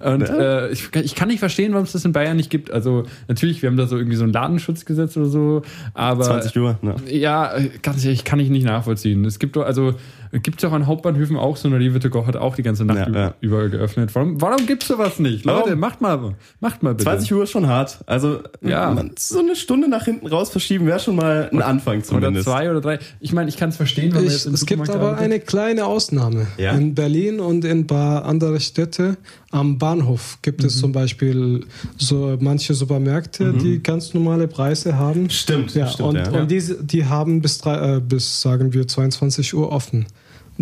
Und 0.00 0.22
Ja. 0.28 0.66
äh, 0.66 0.72
ich, 0.72 0.88
ich 0.96 1.14
kann 1.14 1.28
nicht 1.28 1.38
verstehen, 1.40 1.72
warum 1.72 1.84
es 1.84 1.92
das 1.92 2.04
in 2.04 2.12
Bayern 2.12 2.36
nicht 2.36 2.50
gibt. 2.50 2.70
Also 2.72 3.04
natürlich, 3.28 3.49
wir 3.50 3.68
haben 3.68 3.76
da 3.76 3.86
so 3.86 3.96
irgendwie 3.96 4.16
so 4.16 4.24
ein 4.24 4.32
Ladenschutzgesetz 4.32 5.16
oder 5.16 5.26
so, 5.26 5.62
aber 5.94 6.22
20 6.22 6.56
Uhr. 6.56 6.78
Ne? 6.82 6.94
ja, 7.10 7.54
äh, 7.56 7.70
ganz 7.82 8.04
ehrlich, 8.04 8.24
kann 8.24 8.38
ich 8.38 8.50
nicht 8.50 8.64
nachvollziehen. 8.64 9.24
Es 9.24 9.38
gibt 9.38 9.56
doch, 9.56 9.64
also 9.64 9.94
gibt 10.32 10.62
es 10.62 10.68
auch 10.68 10.72
an 10.72 10.86
Hauptbahnhöfen 10.86 11.36
auch 11.36 11.56
so 11.56 11.66
eine 11.68 11.78
Rewe 11.78 11.98
to 12.00 12.08
go 12.10 12.26
hat 12.26 12.36
auch 12.36 12.54
die 12.54 12.62
ganze 12.62 12.84
Nacht 12.84 12.98
Ja, 12.98 13.06
über, 13.08 13.20
ja. 13.20 13.34
über 13.40 13.68
geöffnet. 13.68 14.14
Warum, 14.14 14.40
warum 14.40 14.66
gibt's 14.66 14.86
sowas 14.88 15.18
nicht? 15.18 15.44
Warum? 15.46 15.60
Leute, 15.62 15.76
macht 15.76 16.00
mal, 16.00 16.34
macht 16.60 16.82
mal 16.82 16.92
bitte. 16.94 17.04
20 17.04 17.32
Uhr 17.34 17.42
ist 17.44 17.50
schon 17.50 17.66
hart. 17.66 17.98
Also 18.06 18.40
Ja. 18.62 18.90
man, 18.92 19.12
so 19.18 19.40
eine 19.40 19.56
Stunde 19.56 19.88
nach 19.88 20.04
hinten 20.04 20.26
raus 20.26 20.50
verschieben 20.50 20.86
wäre 20.86 21.00
schon 21.00 21.16
mal 21.16 21.48
ein 21.52 21.62
Anfang 21.62 21.96
oder 21.96 22.04
zumindest. 22.04 22.44
zwei 22.46 22.70
oder 22.70 22.80
drei. 22.80 22.98
Ich 23.20 23.32
meine, 23.32 23.48
ich 23.48 23.56
kann 23.56 23.70
es 23.70 23.76
verstehen, 23.76 24.10
wenn 24.14 24.24
man 24.24 24.24
Ich, 24.26 24.32
jetzt 24.32 24.46
es 24.46 24.66
gibt 24.66 24.88
aber 24.88 25.00
arbeitet. 25.08 25.24
eine 25.24 25.40
kleine 25.40 25.86
Ausnahme. 25.86 26.46
Ja? 26.58 26.72
In 26.72 26.94
Berlin 26.94 27.40
und 27.40 27.64
in 27.64 27.80
ein 27.80 27.86
paar 27.86 28.24
andere 28.24 28.60
Städte 28.60 29.16
am 29.50 29.78
Bahnhof 29.78 30.38
gibt 30.42 30.60
Mhm. 30.60 30.66
es 30.68 30.78
zum 30.78 30.92
Beispiel 30.92 31.64
so 31.96 32.36
manche 32.40 32.74
Supermärkte, 32.74 33.52
die 33.52 33.82
ganz 33.82 34.14
normale 34.14 34.46
Preise 34.46 34.96
haben. 34.96 35.28
Stimmt, 35.30 35.74
Ja, 35.74 35.88
stimmt. 35.88 36.08
und, 36.10 36.16
ja. 36.16 36.30
und 36.40 36.50
diese, 36.50 36.82
die 36.84 37.04
haben 37.06 37.40
bis, 37.40 37.58
drei, 37.58 37.96
äh, 37.96 38.00
bis, 38.00 38.40
sagen 38.40 38.72
wir, 38.72 38.86
22 38.86 39.54
Uhr 39.54 39.72
offen. 39.72 40.06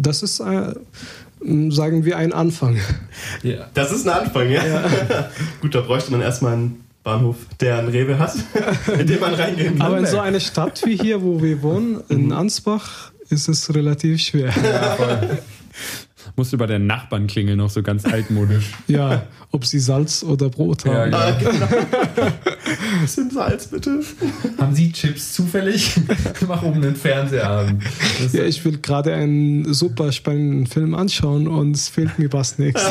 Das 0.03 0.23
ist, 0.23 0.41
äh, 0.41 0.75
sagen 1.71 2.05
wir, 2.05 2.17
ein 2.17 2.33
Anfang. 2.33 2.79
Ja. 3.43 3.69
Das 3.75 3.93
ist 3.93 4.07
ein 4.09 4.25
Anfang, 4.25 4.51
ja. 4.51 4.63
Gut, 5.61 5.75
da 5.75 5.81
bräuchte 5.81 6.11
man 6.13 6.21
erstmal 6.21 6.55
einen 6.55 6.85
Bahnhof, 7.05 7.37
der 7.61 7.79
einen 7.79 7.89
Rewe 7.89 8.19
hat, 8.19 8.35
in 8.99 9.07
den 9.07 9.21
man 9.21 9.35
reingehen 9.35 9.79
kann. 9.79 9.87
Aber 9.87 9.99
in 9.99 10.07
so 10.07 10.19
einer 10.19 10.41
Stadt 10.41 10.83
wie 10.85 10.97
hier, 10.97 11.23
wo 11.23 11.43
wir 11.43 11.63
wohnen, 11.63 11.95
Mhm. 11.95 12.03
in 12.09 12.33
Ansbach, 12.33 13.13
ist 13.31 13.49
es 13.49 13.75
relativ 13.75 14.21
schwer. 14.21 14.53
Musste 16.39 16.57
bei 16.57 16.67
der 16.67 16.79
Nachbarn 16.79 17.27
klingeln, 17.27 17.59
noch 17.59 17.69
so 17.69 17.83
ganz 17.83 18.05
altmodisch. 18.05 18.71
Ja, 18.87 19.25
ob 19.51 19.67
sie 19.67 19.81
Salz 19.81 20.23
oder 20.23 20.49
Brot 20.49 20.85
haben. 20.85 21.11
Ja, 21.13 21.19
Ah, 21.19 21.31
genau. 21.33 21.67
Bisschen 23.03 23.31
Salz, 23.31 23.67
bitte. 23.67 24.01
Haben 24.57 24.75
Sie 24.75 24.93
Chips 24.93 25.33
zufällig? 25.33 25.95
Mach 26.47 26.63
oben 26.63 26.81
den 26.81 26.95
Fernseher 26.95 27.51
an. 27.51 27.83
Ja, 28.33 28.45
ich 28.45 28.65
will 28.65 28.79
gerade 28.79 29.15
einen 29.15 29.73
super 29.75 30.13
spannenden 30.13 30.67
Film 30.67 30.95
anschauen 30.95 31.49
und 31.49 31.75
es 31.75 31.89
fehlt 31.89 32.19
mir 32.19 32.31
fast 32.31 32.59
nichts. 32.59 32.83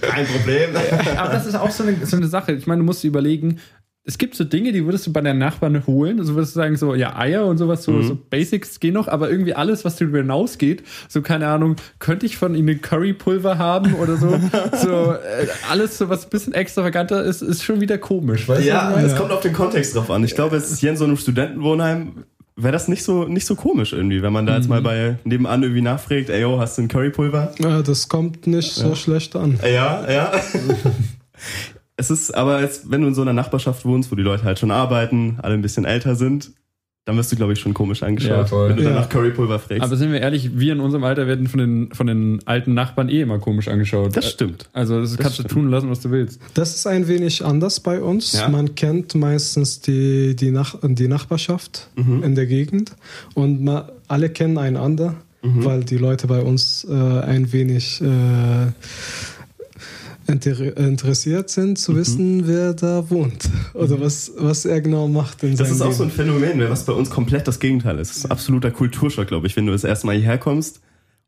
Kein 0.00 0.26
Problem. 0.26 0.70
Aber 1.16 1.32
das 1.32 1.46
ist 1.46 1.56
auch 1.56 1.70
so 1.70 1.82
eine, 1.82 2.06
so 2.06 2.16
eine 2.16 2.28
Sache. 2.28 2.52
Ich 2.52 2.66
meine, 2.66 2.80
du 2.80 2.84
musst 2.86 3.02
dir 3.02 3.08
überlegen, 3.08 3.58
es 4.08 4.18
gibt 4.18 4.36
so 4.36 4.44
Dinge, 4.44 4.70
die 4.70 4.84
würdest 4.84 5.04
du 5.08 5.12
bei 5.12 5.20
deinen 5.20 5.40
Nachbarn 5.40 5.84
holen. 5.84 6.20
Also 6.20 6.36
würdest 6.36 6.54
du 6.54 6.60
sagen, 6.60 6.76
so, 6.76 6.94
ja, 6.94 7.16
Eier 7.18 7.44
und 7.44 7.58
sowas, 7.58 7.82
so, 7.82 8.00
so 8.02 8.16
Basics 8.30 8.78
gehen 8.78 8.94
noch, 8.94 9.08
aber 9.08 9.28
irgendwie 9.28 9.54
alles, 9.54 9.84
was 9.84 9.96
darüber 9.96 10.18
hinausgeht, 10.18 10.84
so, 11.08 11.22
keine 11.22 11.48
Ahnung, 11.48 11.74
könnte 11.98 12.24
ich 12.24 12.36
von 12.36 12.54
ihnen 12.54 12.80
Currypulver 12.80 13.58
haben 13.58 13.94
oder 13.94 14.16
so. 14.16 14.28
so 14.80 15.12
äh, 15.12 15.48
alles, 15.68 15.98
so 15.98 16.08
was 16.08 16.24
ein 16.24 16.30
bisschen 16.30 16.54
extravaganter 16.54 17.24
ist, 17.24 17.42
ist 17.42 17.64
schon 17.64 17.80
wieder 17.80 17.98
komisch, 17.98 18.48
weißt 18.48 18.64
Ja, 18.64 18.92
du? 18.92 19.04
es 19.04 19.16
kommt 19.16 19.32
auf 19.32 19.40
den 19.40 19.52
Kontext 19.52 19.96
drauf 19.96 20.08
an. 20.08 20.22
Ich 20.22 20.36
glaube, 20.36 20.54
es 20.54 20.70
ist 20.70 20.78
hier 20.78 20.90
in 20.90 20.96
so 20.96 21.04
einem 21.04 21.16
Studentenwohnheim 21.16 22.24
wäre 22.58 22.72
das 22.72 22.88
nicht 22.88 23.02
so, 23.02 23.24
nicht 23.24 23.46
so 23.46 23.54
komisch 23.54 23.92
irgendwie, 23.92 24.22
wenn 24.22 24.32
man 24.32 24.46
da 24.46 24.56
jetzt 24.56 24.68
mal 24.68 24.80
bei 24.80 25.16
nebenan 25.24 25.62
irgendwie 25.62 25.82
nachfragt, 25.82 26.30
ey, 26.30 26.40
yo, 26.40 26.58
hast 26.58 26.78
du 26.78 26.82
ein 26.82 26.88
Currypulver? 26.88 27.52
Ja, 27.58 27.82
das 27.82 28.08
kommt 28.08 28.46
nicht 28.46 28.72
so 28.72 28.94
schlecht 28.94 29.36
an. 29.36 29.58
Ja, 29.62 30.10
ja. 30.10 30.32
es 31.96 32.10
ist 32.10 32.34
aber 32.34 32.60
jetzt, 32.60 32.90
wenn 32.90 33.00
du 33.02 33.08
in 33.08 33.14
so 33.14 33.22
einer 33.22 33.32
Nachbarschaft 33.32 33.84
wohnst, 33.84 34.10
wo 34.10 34.16
die 34.16 34.22
Leute 34.22 34.44
halt 34.44 34.58
schon 34.58 34.70
arbeiten, 34.70 35.38
alle 35.42 35.54
ein 35.54 35.62
bisschen 35.62 35.84
älter 35.84 36.14
sind, 36.14 36.50
dann 37.06 37.16
wirst 37.16 37.30
du, 37.30 37.36
glaube 37.36 37.52
ich, 37.52 37.60
schon 37.60 37.72
komisch 37.72 38.00
Ja, 38.00 38.08
angeschaut, 38.08 38.48
voll. 38.48 38.68
wenn 38.70 38.76
du 38.78 38.82
Ja. 38.82 38.88
dann 38.90 38.98
nach 38.98 39.08
Currypulver 39.08 39.60
fragst. 39.60 39.80
Aber 39.80 39.96
sind 39.96 40.10
wir 40.10 40.20
ehrlich, 40.20 40.58
wir 40.58 40.72
in 40.72 40.80
unserem 40.80 41.04
Alter 41.04 41.28
werden 41.28 41.46
von 41.46 41.58
den, 41.60 41.92
von 41.94 42.08
den 42.08 42.40
alten 42.46 42.74
Nachbarn 42.74 43.08
eh 43.08 43.20
immer 43.20 43.38
komisch 43.38 43.68
angeschaut. 43.68 44.16
das 44.16 44.28
stimmt. 44.28 44.68
Also 44.72 45.00
das, 45.00 45.16
kannst 45.16 45.34
stimmt. 45.34 45.50
du 45.50 45.54
tun 45.54 45.70
lassen, 45.70 45.88
was 45.88 46.00
du 46.00 46.10
willst. 46.10 46.40
Das 46.54 46.74
ist 46.74 46.84
ein 46.86 47.06
wenig 47.06 47.44
anders 47.44 47.78
bei 47.78 48.02
uns. 48.02 48.32
Ja. 48.32 48.48
Man 48.48 48.74
kennt 48.74 49.14
meistens 49.14 49.80
die, 49.80 50.34
die, 50.34 50.50
Nach 50.50 50.74
die 50.82 51.06
Nachbarschaft 51.06 51.88
in 51.96 52.34
der 52.34 52.46
Gegend 52.46 52.90
und 53.34 53.62
ma, 53.62 53.88
alle 54.08 54.28
kennen 54.28 54.58
einander, 54.58 55.14
weil 55.42 55.84
die 55.84 55.98
Leute 55.98 56.26
bei 56.26 56.42
uns 56.42 56.84
äh, 56.90 56.92
ein 56.92 57.52
wenig 57.52 58.00
äh, 58.02 58.72
interessiert 60.28 61.50
sind 61.50 61.78
zu 61.78 61.96
wissen, 61.96 62.46
wer 62.46 62.74
da 62.74 63.08
wohnt 63.10 63.48
oder 63.74 64.00
was, 64.00 64.32
was 64.36 64.64
er 64.64 64.80
genau 64.80 65.08
macht 65.08 65.42
in 65.42 65.56
Das 65.56 65.70
ist 65.70 65.80
auch 65.80 65.92
so 65.92 66.04
Leben. 66.04 66.12
ein 66.12 66.16
Phänomen, 66.16 66.58
ne, 66.58 66.70
was 66.70 66.84
bei 66.84 66.92
uns 66.92 67.10
komplett 67.10 67.46
das 67.46 67.60
Gegenteil 67.60 67.98
ist. 67.98 68.10
Das 68.10 68.16
ist 68.18 68.24
ein 68.26 68.30
absoluter 68.30 68.70
Kulturschock, 68.70 69.26
glaube 69.28 69.46
ich, 69.46 69.56
wenn 69.56 69.66
du 69.66 69.72
das 69.72 69.84
erste 69.84 70.06
Mal 70.06 70.16
hierher 70.16 70.38
kommst 70.38 70.80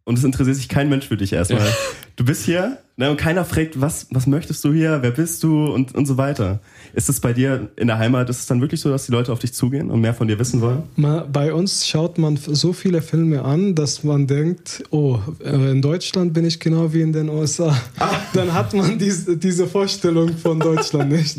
und 0.08 0.16
es 0.16 0.24
interessiert 0.24 0.56
sich 0.56 0.70
kein 0.70 0.88
Mensch 0.88 1.06
für 1.06 1.18
dich 1.18 1.34
erstmal. 1.34 1.66
Ja. 1.66 1.72
Du 2.16 2.24
bist 2.24 2.46
hier 2.46 2.78
ne, 2.96 3.10
und 3.10 3.18
keiner 3.18 3.44
fragt, 3.44 3.78
was, 3.78 4.06
was 4.10 4.26
möchtest 4.26 4.64
du 4.64 4.72
hier, 4.72 5.02
wer 5.02 5.10
bist 5.10 5.42
du 5.42 5.66
und, 5.66 5.94
und 5.94 6.06
so 6.06 6.16
weiter. 6.16 6.60
Ist 6.94 7.10
es 7.10 7.20
bei 7.20 7.34
dir 7.34 7.68
in 7.76 7.88
der 7.88 7.98
Heimat, 7.98 8.30
ist 8.30 8.38
es 8.38 8.46
dann 8.46 8.62
wirklich 8.62 8.80
so, 8.80 8.88
dass 8.88 9.04
die 9.04 9.12
Leute 9.12 9.30
auf 9.32 9.38
dich 9.38 9.52
zugehen 9.52 9.90
und 9.90 10.00
mehr 10.00 10.14
von 10.14 10.26
dir 10.26 10.38
wissen 10.38 10.62
wollen? 10.62 10.84
Bei 11.30 11.52
uns 11.52 11.86
schaut 11.86 12.16
man 12.16 12.38
so 12.38 12.72
viele 12.72 13.02
Filme 13.02 13.44
an, 13.44 13.74
dass 13.74 14.02
man 14.02 14.26
denkt, 14.26 14.82
oh, 14.88 15.18
äh, 15.44 15.72
in 15.72 15.82
Deutschland 15.82 16.32
bin 16.32 16.46
ich 16.46 16.58
genau 16.58 16.94
wie 16.94 17.02
in 17.02 17.12
den 17.12 17.28
USA. 17.28 17.78
Dann 18.32 18.54
hat 18.54 18.72
man 18.72 18.98
diese, 18.98 19.36
diese 19.36 19.66
Vorstellung 19.66 20.38
von 20.38 20.58
Deutschland 20.58 21.12
nicht. 21.12 21.36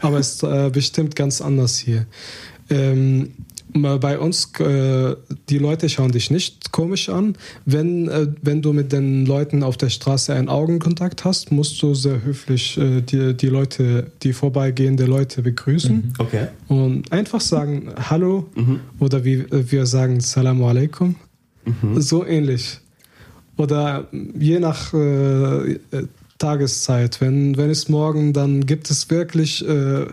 Aber 0.00 0.18
es 0.18 0.36
ist 0.36 0.42
äh, 0.42 0.70
bestimmt 0.72 1.14
ganz 1.14 1.42
anders 1.42 1.78
hier. 1.78 2.06
Ähm, 2.70 3.32
bei 3.72 4.18
uns, 4.18 4.52
äh, 4.60 5.16
die 5.48 5.58
Leute 5.58 5.88
schauen 5.88 6.12
dich 6.12 6.30
nicht 6.30 6.72
komisch 6.72 7.08
an. 7.08 7.36
Wenn, 7.64 8.08
äh, 8.08 8.28
wenn 8.42 8.62
du 8.62 8.72
mit 8.72 8.92
den 8.92 9.26
Leuten 9.26 9.62
auf 9.62 9.76
der 9.76 9.90
Straße 9.90 10.34
einen 10.34 10.48
Augenkontakt 10.48 11.24
hast, 11.24 11.52
musst 11.52 11.82
du 11.82 11.94
sehr 11.94 12.22
höflich 12.22 12.76
äh, 12.78 13.00
die, 13.00 13.34
die 13.34 13.46
Leute, 13.46 14.10
die 14.22 14.32
vorbeigehende 14.32 15.06
Leute 15.06 15.42
begrüßen. 15.42 16.14
Okay. 16.18 16.48
Und 16.68 17.10
einfach 17.12 17.40
sagen 17.40 17.90
Hallo 18.08 18.46
oder 18.98 19.24
wie 19.24 19.44
wir 19.50 19.86
sagen 19.86 20.20
Salamu 20.20 20.66
alaikum. 20.66 21.16
So 21.96 22.24
ähnlich. 22.24 22.78
Oder 23.56 24.08
je 24.38 24.58
nach 24.58 24.94
äh, 24.94 25.78
Tageszeit. 26.40 27.20
Wenn, 27.20 27.56
wenn 27.56 27.70
es 27.70 27.88
morgen, 27.88 28.32
dann 28.32 28.66
gibt 28.66 28.90
es 28.90 29.08
wirklich 29.10 29.66
äh, 29.66 30.06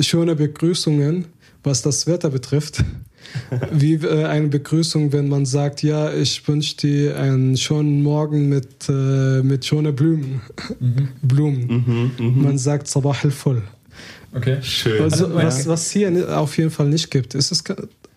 schöne 0.00 0.36
Begrüßungen, 0.36 1.26
was 1.64 1.82
das 1.82 2.06
Wetter 2.06 2.30
betrifft. 2.30 2.84
Wie 3.72 3.94
äh, 3.94 4.24
eine 4.24 4.48
Begrüßung, 4.48 5.12
wenn 5.12 5.28
man 5.28 5.46
sagt, 5.46 5.82
ja, 5.82 6.12
ich 6.12 6.46
wünsche 6.46 6.76
dir 6.76 7.18
einen 7.18 7.56
schönen 7.56 8.02
Morgen 8.02 8.48
mit, 8.48 8.88
äh, 8.88 9.42
mit 9.42 9.64
schönen 9.64 9.94
Blumen. 9.94 10.42
Blumen. 11.22 12.12
Man 12.36 12.58
sagt 12.58 12.86
Sabah 12.86 13.16
al-Full. 13.22 13.62
Okay. 14.34 14.58
Schön. 14.62 15.02
Also, 15.02 15.26
Also, 15.26 15.34
was, 15.34 15.64
ja. 15.64 15.70
was 15.70 15.90
hier 15.90 16.38
auf 16.38 16.56
jeden 16.58 16.70
Fall 16.70 16.88
nicht 16.88 17.10
gibt, 17.10 17.34
ist 17.34 17.50
es 17.50 17.62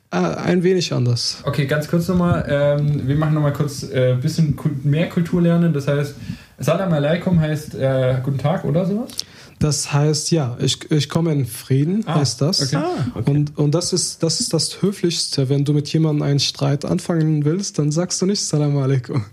äh, 0.09 0.17
ein 0.17 0.63
wenig 0.63 0.93
anders. 0.93 1.41
Okay, 1.43 1.65
ganz 1.65 1.87
kurz 1.87 2.07
nochmal. 2.07 2.45
Ähm, 2.47 3.07
wir 3.07 3.15
machen 3.15 3.33
nochmal 3.33 3.53
kurz 3.53 3.83
ein 3.83 3.91
äh, 3.91 4.17
bisschen 4.21 4.57
mehr 4.83 5.09
Kultur 5.09 5.41
lernen. 5.41 5.73
Das 5.73 5.87
heißt, 5.87 6.15
Salam 6.59 6.91
Aleikum 6.93 7.39
heißt 7.39 7.75
äh, 7.75 8.15
Guten 8.23 8.37
Tag 8.37 8.63
oder 8.65 8.85
sowas? 8.85 9.11
Das 9.59 9.91
heißt, 9.91 10.29
ja, 10.31 10.55
ich, 10.59 10.91
ich 10.91 11.09
komme 11.09 11.31
in 11.31 11.45
Frieden, 11.47 12.03
Ah, 12.05 12.19
heißt 12.19 12.41
das. 12.41 12.61
okay. 12.61 12.75
Ah, 12.75 13.07
okay. 13.15 13.31
Und, 13.31 13.57
und 13.57 13.71
das, 13.73 13.91
ist, 13.91 14.21
das 14.21 14.39
ist 14.39 14.53
das 14.53 14.81
Höflichste. 14.83 15.49
Wenn 15.49 15.65
du 15.65 15.73
mit 15.73 15.91
jemandem 15.91 16.21
einen 16.21 16.39
Streit 16.39 16.85
anfangen 16.85 17.43
willst, 17.43 17.79
dann 17.79 17.91
sagst 17.91 18.21
du 18.21 18.27
nicht 18.27 18.41
Salam 18.41 18.77
alaikum. 18.77 19.25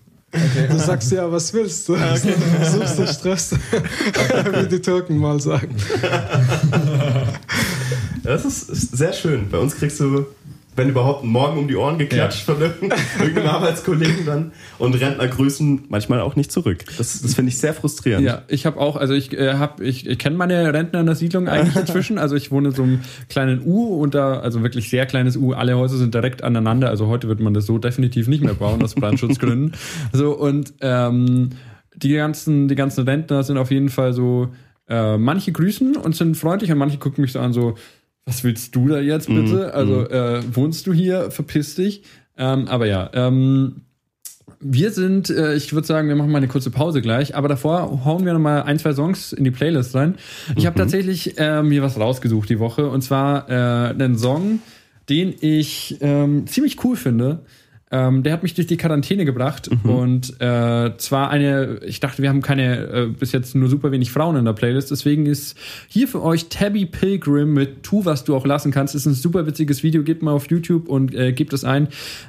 Du 0.71 0.79
sagst 0.79 1.13
ja, 1.13 1.31
was 1.31 1.53
willst 1.55 1.89
du? 1.89 1.95
Suchst 2.73 2.99
du 2.99 3.07
Stress? 3.07 3.51
Wie 4.63 4.69
die 4.69 4.81
Türken 4.81 5.19
mal 5.19 5.41
sagen. 5.41 5.77
Das 8.23 8.45
ist 8.45 8.97
sehr 8.97 9.13
schön. 9.13 9.49
Bei 9.51 9.59
uns 9.59 9.77
kriegst 9.77 10.01
du, 10.01 10.27
wenn 10.77 10.89
überhaupt, 10.89 11.25
Morgen 11.25 11.59
um 11.59 11.69
die 11.69 11.77
Ohren 11.77 11.99
geklatscht 11.99 12.43
von 12.43 12.61
irgendeinem 12.61 13.01
irgendeinem 13.21 13.49
Arbeitskollegen 13.49 14.27
dann. 14.27 14.53
Und 14.79 14.95
Rentner 14.95 15.29
grüßen 15.29 15.85
manchmal 15.89 16.21
auch 16.21 16.37
nicht 16.37 16.51
zurück. 16.51 16.85
Das, 16.99 17.21
das 17.21 17.35
finde 17.35 17.51
ich 17.51 17.59
sehr 17.59 17.75
frustrierend. 17.75 18.25
Ja, 18.25 18.43
ich 18.49 18.67
habe 18.67 18.81
auch, 18.81 18.97
also 18.97 19.15
ich 19.15 19.33
äh, 19.33 19.55
habe, 19.55 19.85
ich, 19.85 20.07
ich 20.07 20.19
kenne 20.19 20.37
meine 20.37 20.73
Rentner 20.73 21.01
in 21.01 21.07
der 21.07 21.15
Siedlung 21.15 21.49
eigentlich 21.49 21.77
inzwischen. 21.81 22.19
Also 22.19 22.35
ich 22.37 22.51
wohne 22.51 22.69
in 22.69 22.75
so 22.75 22.83
einem 22.83 23.01
kleinen 23.29 23.63
U 23.65 24.01
und 24.03 24.15
da, 24.15 24.41
also 24.41 24.63
wirklich 24.63 24.91
sehr 24.91 25.07
kleines 25.07 25.37
U. 25.37 25.53
Alle 25.53 25.77
Häuser 25.77 25.97
sind 25.97 26.15
direkt 26.15 26.43
aneinander. 26.43 26.89
Also 26.89 27.07
heute 27.07 27.29
wird 27.29 27.41
man 27.41 27.55
das 27.55 27.67
so 27.67 27.79
definitiv 27.79 28.27
nicht 28.29 28.43
mehr 28.43 28.55
bauen 28.55 28.83
aus 28.83 28.95
Brandschutzgründen. 28.97 29.73
So 30.13 30.37
und 30.37 30.75
ähm, 30.81 31.51
die 31.95 32.15
ganzen, 32.15 32.69
die 32.69 32.75
ganzen 32.75 33.05
Rentner 33.05 33.43
sind 33.45 33.59
auf 33.59 33.71
jeden 33.71 33.89
Fall 33.89 34.13
so. 34.13 34.49
Äh, 34.87 35.17
manche 35.17 35.51
grüßen 35.51 35.97
und 35.97 36.15
sind 36.15 36.37
freundlich 36.37 36.71
und 36.71 36.77
manche 36.77 36.99
gucken 36.99 37.23
mich 37.23 37.33
so 37.33 37.41
an 37.41 37.55
so. 37.55 37.77
Was 38.27 38.43
willst 38.45 38.75
du 38.75 38.89
da 38.89 39.01
jetzt 39.01 39.29
bitte? 39.29 39.75
Also 39.75 40.09
äh, 40.09 40.43
wohnst 40.55 40.87
du 40.87 40.93
hier? 40.93 41.31
Verpiss 41.31 41.75
dich. 41.75 42.03
Ähm, 42.37 42.69
aber 42.69 42.87
ja, 42.87 43.11
ähm, 43.13 43.83
Wir 44.61 44.93
sind, 44.93 45.29
äh, 45.29 45.55
ich 45.55 45.73
würde 45.75 45.87
sagen, 45.87 46.09
wir 46.09 46.17
machen 46.17 46.31
mal 46.31 46.39
eine 46.39 46.49
kurze 46.49 46.71
Pause 46.71 47.03
gleich, 47.03 47.35
aber 47.37 47.49
davor 47.49 48.05
hauen 48.05 48.25
wir 48.25 48.33
noch 48.33 48.41
mal 48.41 48.63
ein, 48.63 48.79
zwei 48.79 48.95
Songs 48.95 49.33
in 49.35 49.45
die 49.45 49.51
Playlist 49.51 49.95
rein. 49.95 50.17
Ich 50.57 50.65
habe 50.65 50.79
tatsächlich 50.79 51.39
äh, 51.39 51.63
mir 51.63 51.83
was 51.83 51.99
rausgesucht 51.99 52.49
die 52.49 52.59
Woche 52.59 52.89
und 52.89 53.03
zwar 53.03 53.49
äh, 53.51 53.91
einen 53.91 54.17
Song, 54.17 54.61
den 55.11 55.35
ich 55.41 55.99
ähm, 56.01 56.47
ziemlich 56.47 56.83
cool 56.83 56.97
finde. 56.97 57.41
Ähm, 57.95 58.25
der 58.25 58.33
hat 58.33 58.43
mich 58.43 58.55
durch 58.55 58.67
die 58.67 58.77
Quarantäne 58.77 59.25
gebracht 59.25 59.71
und 59.85 60.41
äh, 60.41 60.97
zwar 60.97 61.31
eine, 61.31 61.79
ich 61.87 62.01
dachte, 62.01 62.23
wir 62.23 62.29
haben 62.29 62.43
keine, 62.43 62.89
äh, 62.89 63.07
bis 63.07 63.31
jetzt 63.31 63.55
nur 63.55 63.69
super 63.69 63.93
wenig 63.93 64.11
Frauen 64.11 64.35
in 64.35 64.45
der 64.45 64.53
Playlist, 64.53 64.91
deswegen 64.91 65.27
ist 65.27 65.57
hier 65.87 66.09
für 66.09 66.21
euch 66.21 66.49
Tabby 66.49 66.87
Pilgrim 66.87 67.55
mit 67.55 67.85
Tu, 67.85 68.05
was 68.05 68.25
du 68.25 68.35
auch 68.35 68.47
lassen 68.47 68.73
kannst. 68.73 68.97
Ist 68.97 69.07
ein 69.07 69.15
super 69.15 69.47
witziges 69.47 69.85
Video, 69.85 70.03
gebt 70.03 70.25
mal 70.25 70.33
auf 70.33 70.51
YouTube 70.51 70.89
und 70.89 71.15
äh, 71.15 71.33
gebt 71.33 71.53
es 71.53 71.63
ein. 71.63 71.87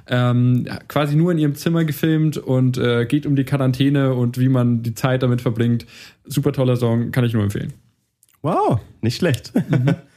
Ähm, 0.08 0.68
quasi 0.88 1.16
nur 1.16 1.32
in 1.32 1.40
ihrem 1.40 1.56
Zimmer 1.56 1.84
gefilmt 1.84 2.38
und 2.38 2.78
äh, 2.78 3.08
geht 3.08 3.26
um 3.26 3.36
die 3.36 3.44
Quarantäne 3.44 4.14
und 4.14 4.38
wie 4.38 4.50
man 4.50 4.84
die 4.84 4.94
Zeit 4.94 5.24
damit 5.24 5.42
verbringt. 5.42 5.88
Super 6.26 6.52
toller 6.52 6.76
Song, 6.76 7.10
kann 7.10 7.26
ich 7.26 7.34
nur 7.34 7.42
empfehlen. 7.42 7.74
Wow, 8.44 8.82
nicht 9.02 9.18
schlecht. 9.18 9.52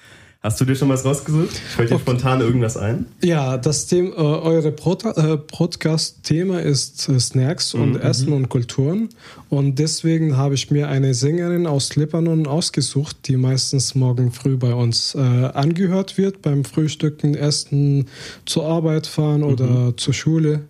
Hast 0.49 0.62
du 0.62 0.64
dir 0.64 0.76
schon 0.76 0.88
was 0.88 1.05
rausgesucht? 1.05 1.59
Fällt 1.76 1.90
dir 1.90 1.99
spontan 1.99 2.40
irgendwas 2.40 2.78
ein? 2.78 3.05
Ja, 3.23 3.59
das 3.59 3.87
Thema, 3.87 4.12
äh, 4.17 4.17
eure 4.17 4.73
Prot 4.73 5.05
äh, 5.05 5.37
Podcast-Thema 5.37 6.62
ist 6.62 7.07
äh, 7.11 7.21
Snacks 7.21 7.75
und 7.75 7.97
Essen 7.97 8.33
und 8.33 8.49
Kulturen. 8.49 9.11
Und 9.50 9.78
deswegen 9.78 10.38
habe 10.38 10.55
ich 10.55 10.71
mir 10.71 10.88
eine 10.88 11.12
Sängerin 11.12 11.67
aus 11.67 11.97
Libanon 11.97 12.47
ausgesucht, 12.47 13.28
die 13.28 13.37
meistens 13.37 13.95
morgen 13.95 14.33
früh 14.33 14.57
bei 14.57 14.73
uns 14.73 15.14
äh, 15.14 15.19
angehört 15.19 16.17
wird, 16.17 16.40
beim 16.40 16.64
Frühstücken, 16.64 17.35
Essen, 17.35 18.07
zur 18.47 18.64
Arbeit 18.64 19.07
fahren 19.07 19.43
oder 19.43 19.99
zur 19.99 20.14
Schule. 20.14 20.62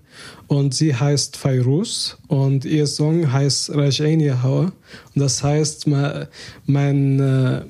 Und 0.48 0.74
sie 0.74 0.96
heißt 0.96 1.36
Fairuz 1.36 2.16
und 2.26 2.64
ihr 2.64 2.88
Song 2.88 3.32
heißt 3.32 3.72
Rajani 3.76 4.32
Hawa. 4.42 4.62
Und 4.62 4.72
das 5.14 5.44
heißt, 5.44 5.86
mein, 5.86 6.26
mein, 6.66 7.20
äh, 7.20 7.60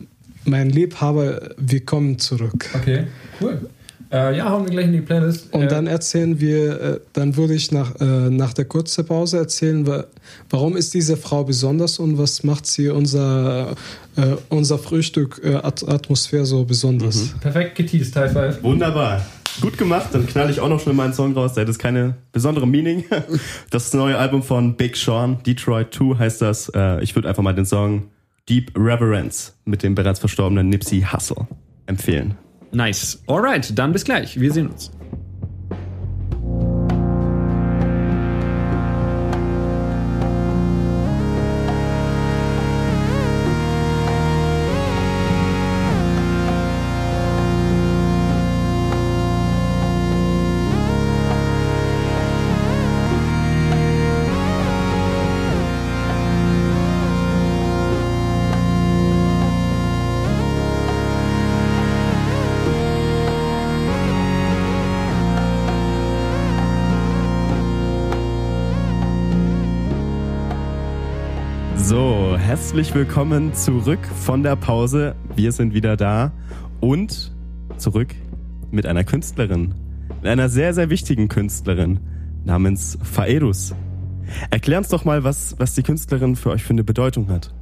mein 0.48 0.70
Liebhaber, 0.70 1.50
wir 1.56 1.84
kommen 1.84 2.18
zurück. 2.18 2.68
Okay, 2.74 3.04
cool. 3.40 3.68
Äh, 4.10 4.38
ja, 4.38 4.48
hauen 4.50 4.64
wir 4.64 4.70
gleich 4.70 4.86
in 4.86 4.92
die 4.94 5.00
Playlist. 5.02 5.52
Und 5.52 5.64
Äh, 5.64 5.68
dann 5.68 5.86
erzählen 5.86 6.40
wir, 6.40 6.80
äh, 6.80 7.00
dann 7.12 7.36
würde 7.36 7.52
ich 7.54 7.70
nach, 7.72 7.94
äh, 8.00 8.04
nach 8.30 8.54
der 8.54 8.64
kurzen 8.64 9.04
Pause 9.04 9.36
erzählen, 9.36 9.86
wa- 9.86 10.04
warum 10.48 10.78
ist 10.78 10.94
diese 10.94 11.18
Frau 11.18 11.44
besonders 11.44 11.98
und 11.98 12.16
was 12.16 12.42
macht 12.42 12.64
sie 12.64 12.88
unser, 12.88 13.72
äh, 14.16 14.36
unser 14.48 14.78
Frühstück 14.78 15.42
äh, 15.44 15.56
At 15.56 15.86
Atmosphäre 15.86 16.46
so 16.46 16.64
besonders. 16.64 17.34
Perfekt 17.40 17.74
geteased, 17.74 18.16
High 18.16 18.32
Five. 18.32 18.62
Wunderbar. 18.62 19.26
Gut 19.60 19.76
gemacht, 19.76 20.06
dann 20.12 20.26
knall 20.26 20.48
ich 20.50 20.60
auch 20.60 20.68
noch 20.70 20.80
schnell 20.80 20.94
meinen 20.94 21.12
Song 21.12 21.34
raus. 21.34 21.52
Der 21.52 21.62
hat 21.62 21.68
jetzt 21.68 21.78
keine 21.80 22.14
besondere 22.32 22.66
Meaning. 22.66 23.04
Das 23.10 23.26
ist 23.84 23.92
das 23.92 23.94
neue 23.94 24.16
Album 24.16 24.42
von 24.42 24.74
Big 24.76 24.96
Sean, 24.96 25.42
Detroit 25.44 25.92
2 25.92 26.14
heißt 26.18 26.40
das. 26.40 26.68
Ich 27.02 27.14
würde 27.14 27.28
einfach 27.28 27.42
mal 27.42 27.54
den 27.54 27.66
Song 27.66 28.04
Deep 28.48 28.72
Reverence 28.76 29.58
mit 29.64 29.82
dem 29.82 29.94
bereits 29.94 30.20
verstorbenen 30.20 30.68
Nipsey 30.68 31.02
Hussle 31.12 31.46
empfehlen. 31.86 32.36
Nice. 32.72 33.22
Alright, 33.26 33.78
dann 33.78 33.92
bis 33.92 34.04
gleich. 34.04 34.38
Wir 34.40 34.52
sehen 34.52 34.68
uns. 34.68 34.90
Herzlich 72.68 72.94
willkommen 72.94 73.54
zurück 73.54 74.06
von 74.26 74.42
der 74.42 74.54
Pause. 74.54 75.16
Wir 75.34 75.52
sind 75.52 75.72
wieder 75.72 75.96
da 75.96 76.32
und 76.80 77.32
zurück 77.78 78.14
mit 78.70 78.84
einer 78.84 79.04
Künstlerin, 79.04 79.74
mit 80.20 80.26
einer 80.26 80.50
sehr, 80.50 80.74
sehr 80.74 80.90
wichtigen 80.90 81.28
Künstlerin 81.28 81.98
namens 82.44 82.98
Faerus. 83.02 83.74
Erklär 84.50 84.76
uns 84.76 84.88
doch 84.88 85.06
mal, 85.06 85.24
was, 85.24 85.54
was 85.58 85.76
die 85.76 85.82
Künstlerin 85.82 86.36
für 86.36 86.50
euch 86.50 86.62
für 86.62 86.74
eine 86.74 86.84
Bedeutung 86.84 87.30
hat. 87.30 87.54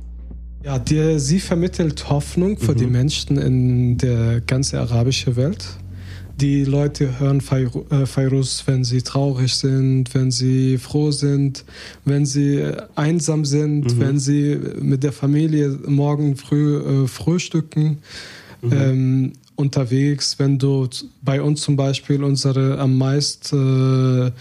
Ja, 0.64 0.80
die, 0.80 1.20
sie 1.20 1.38
vermittelt 1.38 2.10
Hoffnung 2.10 2.58
für 2.58 2.74
die 2.74 2.88
Menschen 2.88 3.38
in 3.38 3.98
der 3.98 4.40
ganzen 4.40 4.80
arabischen 4.80 5.36
Welt. 5.36 5.78
Die 6.38 6.64
Leute 6.64 7.18
hören 7.18 7.40
Fayru- 7.40 7.90
äh, 7.90 8.66
wenn 8.66 8.84
sie 8.84 9.00
traurig 9.00 9.54
sind, 9.54 10.14
wenn 10.14 10.30
sie 10.30 10.76
froh 10.76 11.10
sind, 11.10 11.64
wenn 12.04 12.26
sie 12.26 12.56
äh, 12.56 12.76
einsam 12.94 13.44
sind, 13.46 13.98
wenn 13.98 14.18
sie 14.18 14.58
mit 14.80 15.02
der 15.02 15.12
Familie 15.12 15.78
morgen 15.86 16.36
früh 16.36 17.04
äh, 17.04 17.08
frühstücken. 17.08 17.98
Ähm, 18.62 19.32
unterwegs, 19.54 20.38
wenn 20.38 20.58
du 20.58 20.88
bei 21.22 21.40
uns 21.40 21.62
zum 21.62 21.76
Beispiel 21.76 22.22
unsere 22.22 22.78
am 22.78 22.98
meist 22.98 23.52
äh, 23.52 24.26
äh, 24.26 24.32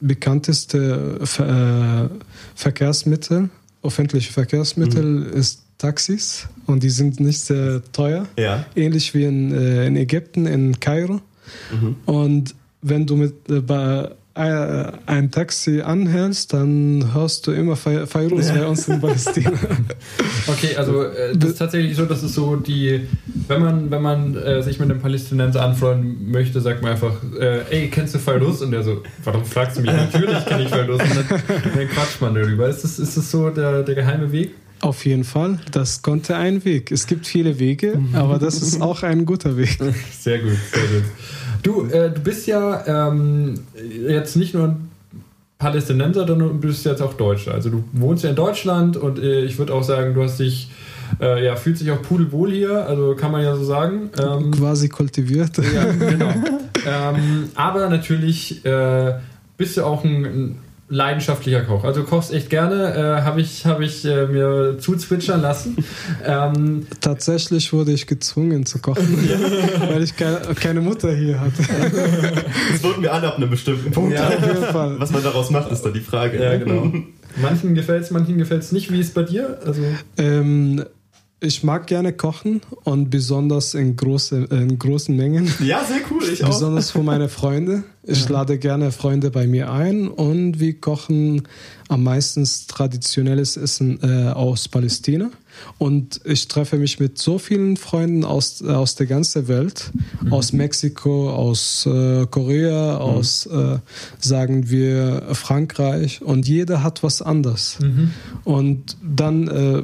bekannteste 0.00 1.20
Ver, 1.24 2.10
äh, 2.10 2.24
Verkehrsmittel, 2.54 3.50
öffentliche 3.82 4.32
Verkehrsmittel 4.32 5.24
ist 5.34 5.65
Taxis 5.78 6.48
und 6.66 6.82
die 6.82 6.90
sind 6.90 7.20
nicht 7.20 7.40
sehr 7.40 7.82
teuer. 7.92 8.26
Ja. 8.38 8.64
Ähnlich 8.74 9.14
wie 9.14 9.24
in, 9.24 9.52
äh, 9.52 9.86
in 9.86 9.96
Ägypten, 9.96 10.46
in 10.46 10.78
Kairo. 10.80 11.20
Und 12.06 12.54
wenn 12.82 13.06
du 13.06 13.16
mit 13.16 13.34
äh, 13.48 13.60
bei, 13.60 14.10
äh, 14.34 14.92
ein 15.06 15.30
Taxi 15.30 15.80
anhältst, 15.80 16.52
dann 16.52 17.12
hörst 17.14 17.46
du 17.46 17.52
immer 17.52 17.74
Fay- 17.76 18.06
Fairuz 18.06 18.50
bei 18.50 18.66
uns 18.66 18.86
in 18.88 19.00
Palästina. 19.02 19.52
Okay, 20.46 20.76
also 20.76 21.04
äh, 21.04 21.36
das 21.36 21.50
ist 21.50 21.58
tatsächlich 21.58 21.96
so, 21.96 22.04
dass 22.04 22.22
es 22.22 22.34
so 22.34 22.56
die, 22.56 23.02
wenn 23.48 23.60
man, 23.62 23.90
wenn 23.90 24.02
man 24.02 24.36
äh, 24.36 24.62
sich 24.62 24.78
mit 24.78 24.90
einem 24.90 25.00
Palästinenser 25.00 25.62
anfreunden 25.62 26.30
möchte, 26.30 26.60
sagt 26.60 26.82
man 26.82 26.92
einfach, 26.92 27.14
äh, 27.38 27.60
ey, 27.70 27.88
kennst 27.90 28.14
du 28.14 28.18
Fallus? 28.18 28.60
Und 28.62 28.72
der 28.72 28.82
so, 28.82 29.02
warum 29.24 29.44
fragst 29.44 29.78
du 29.78 29.82
mich? 29.82 29.92
Natürlich 29.92 30.44
kenne 30.46 30.64
ich 30.64 30.68
Fallus. 30.68 31.00
Und 31.00 31.16
dann, 31.16 31.42
dann 31.74 31.88
quatscht 31.88 32.20
man 32.20 32.34
darüber. 32.34 32.68
Ist 32.68 32.82
das, 32.84 32.98
ist 32.98 33.16
das 33.16 33.30
so 33.30 33.50
der, 33.50 33.82
der 33.84 33.94
geheime 33.94 34.30
Weg? 34.32 34.54
Auf 34.80 35.06
jeden 35.06 35.24
Fall, 35.24 35.58
das 35.72 36.02
konnte 36.02 36.36
ein 36.36 36.64
Weg. 36.64 36.92
Es 36.92 37.06
gibt 37.06 37.26
viele 37.26 37.58
Wege, 37.58 37.98
aber 38.12 38.38
das 38.38 38.60
ist 38.60 38.82
auch 38.82 39.02
ein 39.02 39.24
guter 39.24 39.56
Weg. 39.56 39.78
Sehr 40.20 40.38
gut, 40.40 40.56
sehr 40.72 40.82
gut. 40.82 41.04
Du, 41.62 41.86
äh, 41.86 42.10
du 42.10 42.20
bist 42.20 42.46
ja 42.46 43.08
ähm, 43.10 43.54
jetzt 44.08 44.36
nicht 44.36 44.54
nur 44.54 44.68
ein 44.68 44.90
Palästinenser, 45.58 46.26
sondern 46.26 46.60
du 46.60 46.68
bist 46.68 46.84
jetzt 46.84 47.00
auch 47.00 47.14
Deutscher. 47.14 47.54
Also 47.54 47.70
du 47.70 47.84
wohnst 47.92 48.22
ja 48.24 48.30
in 48.30 48.36
Deutschland 48.36 48.96
und 48.96 49.18
äh, 49.18 49.44
ich 49.44 49.58
würde 49.58 49.72
auch 49.72 49.82
sagen, 49.82 50.14
du 50.14 50.22
hast 50.22 50.38
dich, 50.38 50.70
äh, 51.20 51.44
ja, 51.44 51.56
fühlt 51.56 51.78
sich 51.78 51.90
auch 51.90 52.02
pudelwohl 52.02 52.52
hier, 52.52 52.86
also 52.86 53.14
kann 53.14 53.32
man 53.32 53.42
ja 53.42 53.56
so 53.56 53.64
sagen. 53.64 54.10
Ähm, 54.18 54.50
Quasi 54.50 54.88
kultiviert. 54.88 55.56
ja, 55.58 55.90
genau. 55.92 56.32
ähm, 56.86 57.48
aber 57.54 57.88
natürlich 57.88 58.64
äh, 58.66 59.14
bist 59.56 59.78
du 59.78 59.84
auch 59.84 60.04
ein, 60.04 60.24
ein 60.24 60.58
leidenschaftlicher 60.88 61.62
Koch. 61.62 61.84
Also 61.84 62.02
du 62.02 62.06
kochst 62.06 62.32
echt 62.32 62.48
gerne, 62.50 62.94
äh, 62.94 63.22
habe 63.22 63.40
ich, 63.40 63.66
hab 63.66 63.80
ich 63.80 64.04
äh, 64.04 64.26
mir 64.26 64.78
zuzwitschern 64.78 65.40
lassen. 65.42 65.76
Ähm, 66.24 66.86
Tatsächlich 67.00 67.72
wurde 67.72 67.92
ich 67.92 68.06
gezwungen 68.06 68.66
zu 68.66 68.78
kochen, 68.78 69.28
weil 69.88 70.02
ich 70.02 70.16
keine, 70.16 70.40
keine 70.54 70.80
Mutter 70.80 71.14
hier 71.14 71.40
hatte. 71.40 71.62
Das 72.72 72.82
wurden 72.84 73.02
wir 73.02 73.12
alle 73.12 73.28
ab 73.28 73.36
einem 73.36 73.50
bestimmten 73.50 73.90
Punkt. 73.90 74.14
Ja. 74.14 74.28
Auf 74.28 74.46
jeden 74.46 74.64
Fall. 74.64 75.00
Was 75.00 75.10
man 75.10 75.22
daraus 75.22 75.50
macht, 75.50 75.70
ist 75.72 75.82
dann 75.82 75.92
die 75.92 76.00
Frage. 76.00 76.42
ja, 76.42 76.56
genau. 76.56 76.92
Manchen 77.42 77.74
gefällt 77.74 78.04
es, 78.04 78.10
manchen 78.10 78.38
gefällt 78.38 78.62
es 78.62 78.72
nicht. 78.72 78.90
Wie 78.90 78.98
ist 78.98 79.08
es 79.08 79.14
bei 79.14 79.22
dir? 79.22 79.58
Also, 79.66 79.82
Ähm, 80.16 80.82
ich 81.40 81.62
mag 81.62 81.86
gerne 81.86 82.12
kochen 82.12 82.62
und 82.84 83.10
besonders 83.10 83.74
in, 83.74 83.94
große, 83.94 84.44
in 84.50 84.78
großen 84.78 85.14
Mengen. 85.14 85.52
Ja, 85.60 85.84
sehr 85.84 86.00
cool. 86.10 86.22
Ich 86.24 86.42
auch. 86.42 86.48
Besonders 86.48 86.90
für 86.90 87.02
meine 87.02 87.28
Freunde. 87.28 87.84
Ich 88.02 88.28
lade 88.28 88.58
gerne 88.58 88.90
Freunde 88.90 89.30
bei 89.30 89.46
mir 89.46 89.70
ein 89.70 90.08
und 90.08 90.60
wir 90.60 90.80
kochen 90.80 91.42
am 91.88 92.04
meisten 92.04 92.48
traditionelles 92.68 93.56
Essen 93.56 93.98
äh, 94.02 94.30
aus 94.30 94.68
Palästina. 94.68 95.30
Und 95.78 96.20
ich 96.24 96.48
treffe 96.48 96.76
mich 96.76 96.98
mit 96.98 97.18
so 97.18 97.38
vielen 97.38 97.76
Freunden 97.76 98.24
aus, 98.24 98.60
äh, 98.60 98.68
aus 98.68 98.94
der 98.94 99.06
ganzen 99.06 99.48
Welt, 99.48 99.90
aus 100.30 100.52
Mexiko, 100.52 101.30
aus 101.30 101.86
äh, 101.86 102.26
Korea, 102.30 102.96
aus, 102.98 103.46
äh, 103.46 103.78
sagen 104.18 104.70
wir, 104.70 105.22
Frankreich. 105.32 106.22
Und 106.22 106.48
jeder 106.48 106.82
hat 106.82 107.02
was 107.02 107.22
anderes. 107.22 107.78
Und 108.44 108.96
dann 109.02 109.48
äh, 109.48 109.82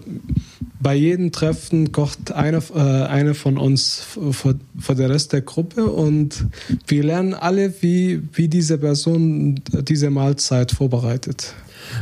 bei 0.82 0.96
jedem 0.96 1.30
Treffen 1.30 1.92
kocht 1.92 2.32
eine, 2.32 2.60
äh, 2.74 2.80
eine 3.06 3.34
von 3.34 3.56
uns 3.56 4.00
für, 4.00 4.56
für 4.78 4.94
den 4.94 5.10
Rest 5.10 5.32
der 5.32 5.42
Gruppe 5.42 5.86
und 5.86 6.46
wir 6.88 7.04
lernen 7.04 7.34
alle, 7.34 7.72
wie, 7.82 8.22
wie 8.32 8.48
diese 8.48 8.78
Person 8.78 9.60
diese 9.70 10.10
Mahlzeit 10.10 10.72
vorbereitet. 10.72 11.54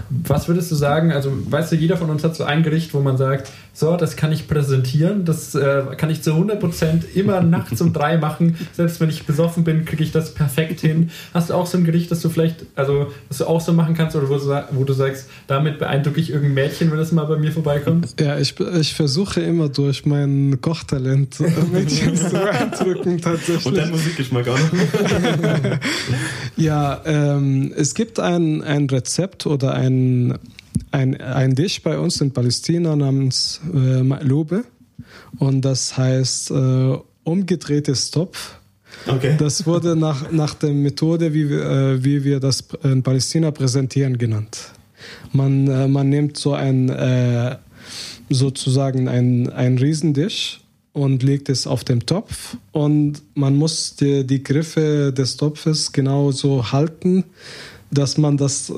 Was 0.08 0.48
würdest 0.48 0.70
du 0.70 0.74
sagen? 0.74 1.12
Also, 1.12 1.32
weißt 1.50 1.72
du, 1.72 1.76
jeder 1.76 1.96
von 1.96 2.10
uns 2.10 2.24
hat 2.24 2.34
so 2.36 2.44
ein 2.44 2.62
Gericht, 2.62 2.94
wo 2.94 3.00
man 3.00 3.16
sagt, 3.16 3.50
so, 3.72 3.96
das 3.96 4.16
kann 4.16 4.32
ich 4.32 4.48
präsentieren, 4.48 5.24
das 5.24 5.54
äh, 5.54 5.82
kann 5.96 6.10
ich 6.10 6.22
zu 6.22 6.32
100% 6.32 7.14
immer 7.14 7.40
nachts 7.40 7.80
um 7.80 7.92
drei 7.92 8.18
machen. 8.18 8.56
Selbst 8.72 9.00
wenn 9.00 9.08
ich 9.08 9.24
besoffen 9.24 9.64
bin, 9.64 9.84
kriege 9.84 10.02
ich 10.02 10.12
das 10.12 10.34
perfekt 10.34 10.80
hin. 10.80 11.10
Hast 11.32 11.50
du 11.50 11.54
auch 11.54 11.66
so 11.66 11.78
ein 11.78 11.84
Gericht, 11.84 12.10
das 12.10 12.20
du 12.20 12.28
vielleicht, 12.28 12.66
also, 12.74 13.12
das 13.28 13.38
du 13.38 13.46
auch 13.46 13.60
so 13.60 13.72
machen 13.72 13.94
kannst 13.94 14.16
oder 14.16 14.28
wo 14.28 14.36
du, 14.36 14.64
wo 14.72 14.84
du 14.84 14.92
sagst, 14.92 15.28
damit 15.46 15.78
beeindrucke 15.78 16.20
ich 16.20 16.30
irgendein 16.30 16.54
Mädchen, 16.54 16.90
wenn 16.90 16.98
das 16.98 17.12
mal 17.12 17.24
bei 17.24 17.36
mir 17.36 17.52
vorbeikommt? 17.52 18.14
Ja, 18.20 18.38
ich, 18.38 18.58
ich 18.60 18.94
versuche 18.94 19.40
immer 19.40 19.68
durch 19.68 20.04
mein 20.06 20.58
Kochtalent 20.60 21.40
Mädchen 21.72 22.16
zu 22.16 22.30
beeindrucken, 22.30 23.20
tatsächlich. 23.20 23.66
Und 23.66 23.76
dein 23.76 23.90
Musikgeschmack 23.90 24.48
auch 24.48 24.58
noch. 24.58 25.78
ja, 26.56 27.00
ähm, 27.04 27.72
es 27.76 27.94
gibt 27.94 28.20
ein, 28.20 28.62
ein 28.62 28.86
Rezept 28.88 29.46
oder 29.46 29.74
ein 29.74 30.38
ein, 30.90 31.20
ein 31.20 31.54
Dish 31.54 31.82
bei 31.82 31.98
uns 31.98 32.20
in 32.20 32.32
Palästina 32.32 32.96
namens 32.96 33.60
äh, 33.72 34.02
Ma'lube 34.02 34.64
und 35.38 35.64
das 35.64 35.96
heißt 35.96 36.50
äh, 36.50 36.98
umgedrehtes 37.24 38.10
Topf. 38.10 38.56
Okay. 39.06 39.36
Das 39.38 39.66
wurde 39.66 39.96
nach, 39.96 40.30
nach 40.32 40.54
der 40.54 40.70
Methode, 40.70 41.32
wie 41.32 41.48
wir, 41.48 41.62
äh, 41.62 42.04
wie 42.04 42.24
wir 42.24 42.40
das 42.40 42.64
in 42.82 43.02
Palästina 43.02 43.50
präsentieren, 43.50 44.18
genannt. 44.18 44.72
Man, 45.32 45.68
äh, 45.68 45.88
man 45.88 46.08
nimmt 46.08 46.36
so 46.36 46.54
ein, 46.54 46.88
äh, 46.88 47.56
sozusagen 48.28 49.08
ein, 49.08 49.48
ein 49.50 49.78
Riesendisch 49.78 50.60
und 50.92 51.22
legt 51.22 51.48
es 51.48 51.66
auf 51.66 51.84
den 51.84 52.00
Topf 52.00 52.56
und 52.72 53.22
man 53.34 53.56
muss 53.56 53.96
die, 53.96 54.26
die 54.26 54.42
Griffe 54.42 55.12
des 55.12 55.36
Topfes 55.36 55.92
genau 55.92 56.32
so 56.32 56.72
halten, 56.72 57.24
dass 57.90 58.18
man 58.18 58.36
das 58.36 58.70
äh, 58.70 58.74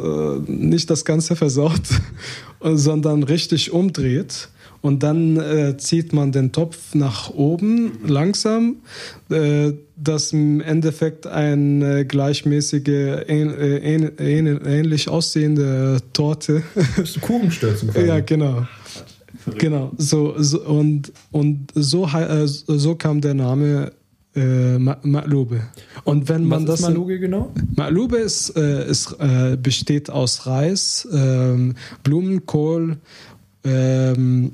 nicht 0.46 0.90
das 0.90 1.05
Ganze 1.05 1.37
versaut, 1.37 1.83
sondern 2.61 3.22
richtig 3.22 3.72
umdreht. 3.72 4.48
Und 4.83 5.05
dann 5.05 5.37
äh, 5.37 5.77
zieht 5.77 6.12
man 6.12 6.33
den 6.33 6.51
Topf 6.51 6.94
nach 6.94 7.31
oben 7.31 7.92
langsam, 8.05 8.79
äh, 9.31 9.75
dass 9.96 10.33
im 10.33 10.61
Endeffekt 10.61 11.29
eine 11.29 12.01
äh, 12.01 12.05
gleichmäßige, 12.05 12.88
ähn, 13.29 13.55
äh, 13.55 13.77
ähn, 13.79 14.11
ähn, 14.18 14.61
ähnlich 14.66 15.09
aussehende 15.09 15.98
Torte. 16.12 16.64
Kuchenstürzen. 17.20 17.90
ja, 18.07 18.18
genau. 18.18 18.66
Genau, 19.59 19.92
so, 19.96 20.35
so, 20.38 20.62
und, 20.62 21.12
und 21.31 21.72
so, 21.74 22.07
äh, 22.07 22.46
so 22.46 22.94
kam 22.94 23.20
der 23.20 23.35
Name 23.35 23.92
äh, 24.35 24.76
Ma'lube. 24.76 25.61
Und 26.05 26.28
wenn 26.28 26.44
man 26.44 26.66
Was 26.66 26.81
das. 26.81 26.88
ist 26.88 26.96
Ma'lube 26.96 27.18
genau? 27.18 27.52
Ma'lube 27.76 28.16
ist, 28.16 28.57
äh, 28.57 28.88
ist, 28.88 29.16
äh, 29.18 29.57
besteht 29.57 30.11
aus 30.11 30.46
Reis, 30.46 31.07
ähm, 31.12 31.74
Blumenkohl 32.02 32.96
ähm, 33.64 34.52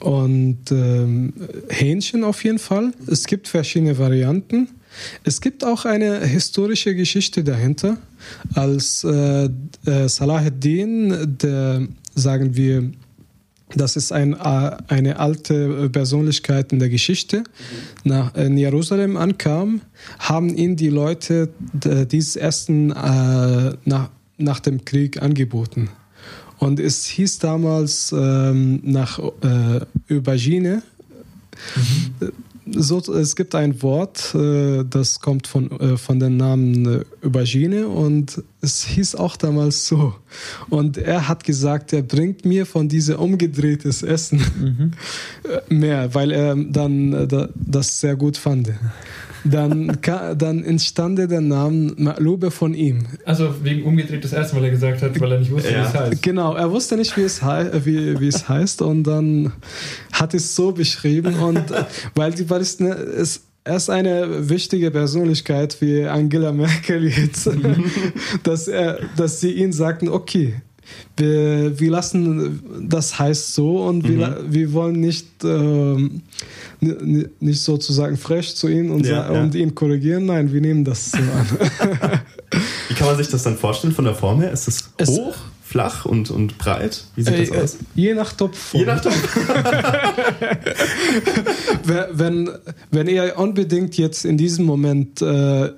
und 0.00 0.70
ähm, 0.70 1.32
Hähnchen 1.68 2.24
auf 2.24 2.44
jeden 2.44 2.58
Fall. 2.58 2.92
Es 3.06 3.26
gibt 3.26 3.48
verschiedene 3.48 3.98
Varianten. 3.98 4.68
Es 5.24 5.40
gibt 5.40 5.64
auch 5.64 5.84
eine 5.84 6.24
historische 6.24 6.94
Geschichte 6.94 7.42
dahinter. 7.42 7.96
Als 8.54 9.02
äh, 9.02 9.48
äh 9.86 10.08
Salahuddin, 10.08 11.36
der, 11.42 11.88
sagen 12.14 12.56
wir, 12.56 12.92
das 13.76 13.96
ist 13.96 14.12
ein, 14.12 14.34
äh, 14.34 14.76
eine 14.88 15.18
alte 15.18 15.88
Persönlichkeit 15.90 16.72
in 16.72 16.78
der 16.78 16.88
Geschichte. 16.88 17.44
Nach, 18.04 18.34
in 18.34 18.56
Jerusalem 18.56 19.16
ankam, 19.16 19.80
haben 20.18 20.54
ihn 20.54 20.76
die 20.76 20.90
Leute 20.90 21.50
dieses 21.74 22.36
Essen 22.36 22.90
äh, 22.90 23.76
nach, 23.84 24.10
nach 24.38 24.60
dem 24.60 24.84
Krieg 24.84 25.22
angeboten. 25.22 25.90
Und 26.58 26.80
es 26.80 27.04
hieß 27.06 27.40
damals 27.40 28.14
ähm, 28.16 28.80
nach 28.84 29.18
äh, 29.18 29.80
Aubergine. 30.10 30.82
Mhm 32.20 32.32
so, 32.66 32.98
es 33.12 33.36
gibt 33.36 33.54
ein 33.54 33.82
Wort, 33.82 34.34
äh, 34.34 34.84
das 34.88 35.20
kommt 35.20 35.46
von, 35.46 35.70
äh, 35.80 35.96
von 35.96 36.18
dem 36.18 36.36
Namen 36.36 36.86
äh, 36.86 37.26
Aubergine 37.26 37.88
und 37.88 38.42
es 38.60 38.84
hieß 38.84 39.16
auch 39.16 39.36
damals 39.36 39.86
so. 39.86 40.14
Und 40.70 40.96
er 40.96 41.28
hat 41.28 41.44
gesagt, 41.44 41.92
er 41.92 42.02
bringt 42.02 42.44
mir 42.44 42.64
von 42.64 42.88
diesem 42.88 43.16
umgedrehtes 43.16 44.02
Essen 44.02 44.38
mhm. 44.38 44.92
mehr, 45.76 46.14
weil 46.14 46.32
er 46.32 46.56
dann 46.56 47.28
das 47.54 48.00
sehr 48.00 48.16
gut 48.16 48.36
fand. 48.38 48.72
Dann, 49.44 49.98
dann 50.02 50.64
entstand 50.64 51.18
der 51.18 51.40
Name 51.40 51.92
Ma'lube 51.92 52.50
von 52.50 52.72
ihm. 52.72 53.06
Also 53.24 53.54
wegen 53.62 53.84
umgedrehtes 53.84 54.32
Essen, 54.32 54.56
weil 54.56 54.64
er 54.64 54.70
gesagt 54.70 55.02
hat, 55.02 55.20
weil 55.20 55.32
er 55.32 55.38
nicht 55.38 55.50
wusste, 55.50 55.72
ja. 55.72 55.82
wie 55.82 55.86
es 55.86 55.94
heißt. 55.94 56.22
Genau, 56.22 56.54
er 56.54 56.70
wusste 56.70 56.96
nicht, 56.96 57.16
wie 57.16 57.22
es, 57.22 57.42
wie, 57.42 58.20
wie 58.20 58.28
es 58.28 58.48
heißt 58.48 58.80
und 58.82 59.04
dann 59.04 59.52
hat 60.12 60.34
es 60.34 60.56
so 60.56 60.72
beschrieben 60.72 61.34
und 61.36 61.62
weil 62.14 62.32
die 62.32 62.44
Palästina 62.44 62.94
ist 62.94 63.42
er 63.64 63.76
ist 63.76 63.88
eine 63.88 64.50
wichtige 64.50 64.90
Persönlichkeit 64.90 65.80
wie 65.80 66.04
Angela 66.04 66.52
Merkel 66.52 67.08
jetzt, 67.08 67.48
dass, 68.42 68.68
er, 68.68 68.98
dass 69.16 69.40
sie 69.40 69.52
ihn 69.52 69.72
sagten, 69.72 70.08
okay, 70.08 70.56
wir, 71.16 71.78
wir 71.78 71.90
lassen 71.90 72.62
das 72.88 73.18
heißt 73.18 73.54
so 73.54 73.84
und 73.84 74.04
mhm. 74.04 74.18
wir, 74.18 74.44
wir 74.48 74.72
wollen 74.72 75.00
nicht 75.00 75.26
ähm, 75.44 76.22
nicht 77.40 77.62
sozusagen 77.62 78.16
frech 78.16 78.54
zu 78.56 78.68
ihm 78.68 78.90
und, 78.90 79.06
ja, 79.06 79.32
ja. 79.32 79.42
und 79.42 79.54
ihn 79.54 79.74
korrigieren. 79.74 80.26
Nein, 80.26 80.52
wir 80.52 80.60
nehmen 80.60 80.84
das 80.84 81.12
so 81.12 81.18
an. 81.18 81.46
Wie 82.88 82.94
kann 82.94 83.06
man 83.06 83.16
sich 83.16 83.28
das 83.28 83.42
dann 83.42 83.56
vorstellen 83.56 83.94
von 83.94 84.04
der 84.04 84.14
Form 84.14 84.40
her? 84.40 84.52
Ist 84.52 84.68
es, 84.68 84.90
es 84.96 85.08
hoch? 85.08 85.34
Flach 85.74 86.04
und, 86.04 86.30
und 86.30 86.56
breit? 86.56 87.02
Wie 87.16 87.24
sieht 87.24 87.34
äh, 87.34 87.46
das 87.46 87.58
aus? 87.58 87.78
Je 87.96 88.14
nach 88.14 88.32
Topf. 88.32 88.74
Je 88.74 88.84
nach 88.84 89.00
Topf. 89.00 89.36
wenn, 92.12 92.48
wenn 92.92 93.08
ihr 93.08 93.34
unbedingt 93.36 93.96
jetzt 93.98 94.24
in 94.24 94.36
diesem 94.36 94.66
Moment 94.66 95.20
äh, 95.20 95.72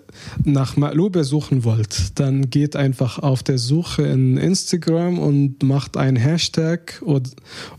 nach 0.45 0.77
Ma'lube 0.77 1.25
suchen 1.25 1.65
wollt, 1.65 2.19
dann 2.21 2.51
geht 2.51 2.77
einfach 2.77 3.19
auf 3.21 3.43
der 3.43 3.57
Suche 3.57 4.03
in 4.03 4.37
Instagram 4.37 5.19
und 5.19 5.63
macht 5.63 5.97
einen 5.97 6.17
Hashtag 6.17 7.01
und, 7.01 7.31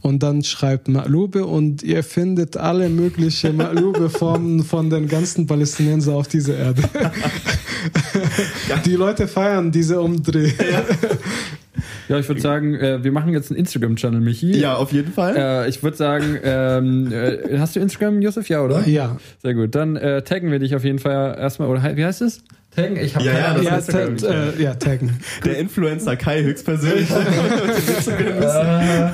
und 0.01 0.23
dann 0.23 0.43
schreibt 0.43 0.87
Ma'lube 0.87 1.41
und 1.41 1.83
ihr 1.83 2.03
findet 2.03 2.57
alle 2.57 2.89
möglichen 2.89 3.61
Ma'lube-Formen 3.61 4.63
von 4.63 4.89
den 4.89 5.07
ganzen 5.07 5.45
Palästinensern 5.45 6.15
auf 6.15 6.27
dieser 6.27 6.57
Erde. 6.57 6.81
Die 8.85 8.95
Leute 8.95 9.27
feiern 9.27 9.71
diese 9.71 10.01
Umdreh. 10.01 10.47
Ja. 10.47 10.83
Ja, 12.09 12.17
ich 12.19 12.27
würde 12.27 12.41
sagen, 12.41 12.75
äh, 12.75 13.03
wir 13.03 13.11
machen 13.11 13.33
jetzt 13.33 13.51
einen 13.51 13.59
Instagram-Channel, 13.59 14.21
Michi. 14.21 14.57
Ja, 14.57 14.75
auf 14.75 14.91
jeden 14.93 15.11
Fall. 15.11 15.35
Äh, 15.35 15.69
ich 15.69 15.83
würde 15.83 15.97
sagen, 15.97 16.37
ähm, 16.43 17.11
äh, 17.11 17.57
hast 17.57 17.75
du 17.75 17.79
Instagram, 17.79 18.21
Josef? 18.21 18.49
Ja, 18.49 18.63
oder? 18.63 18.87
Ja. 18.87 19.17
Sehr 19.41 19.53
gut. 19.53 19.75
Dann 19.75 19.95
äh, 19.95 20.21
taggen 20.21 20.51
wir 20.51 20.59
dich 20.59 20.75
auf 20.75 20.83
jeden 20.83 20.99
Fall 20.99 21.37
erstmal. 21.37 21.67
Oder 21.67 21.95
wie 21.95 22.05
heißt 22.05 22.21
es? 22.21 22.43
Taggen? 22.77 22.97
Ich 22.97 23.15
habe 23.15 23.25
ja, 23.25 23.31
keine 23.33 23.47
Ahnung. 23.47 23.63
Ja, 23.63 23.81
ta 23.81 23.99
äh, 23.99 24.61
ja, 24.61 24.75
taggen. 24.75 25.17
Der 25.43 25.57
Influencer 25.57 26.15
Kai 26.15 26.43
höchstpersönlich. 26.43 27.09
äh, 28.07 29.09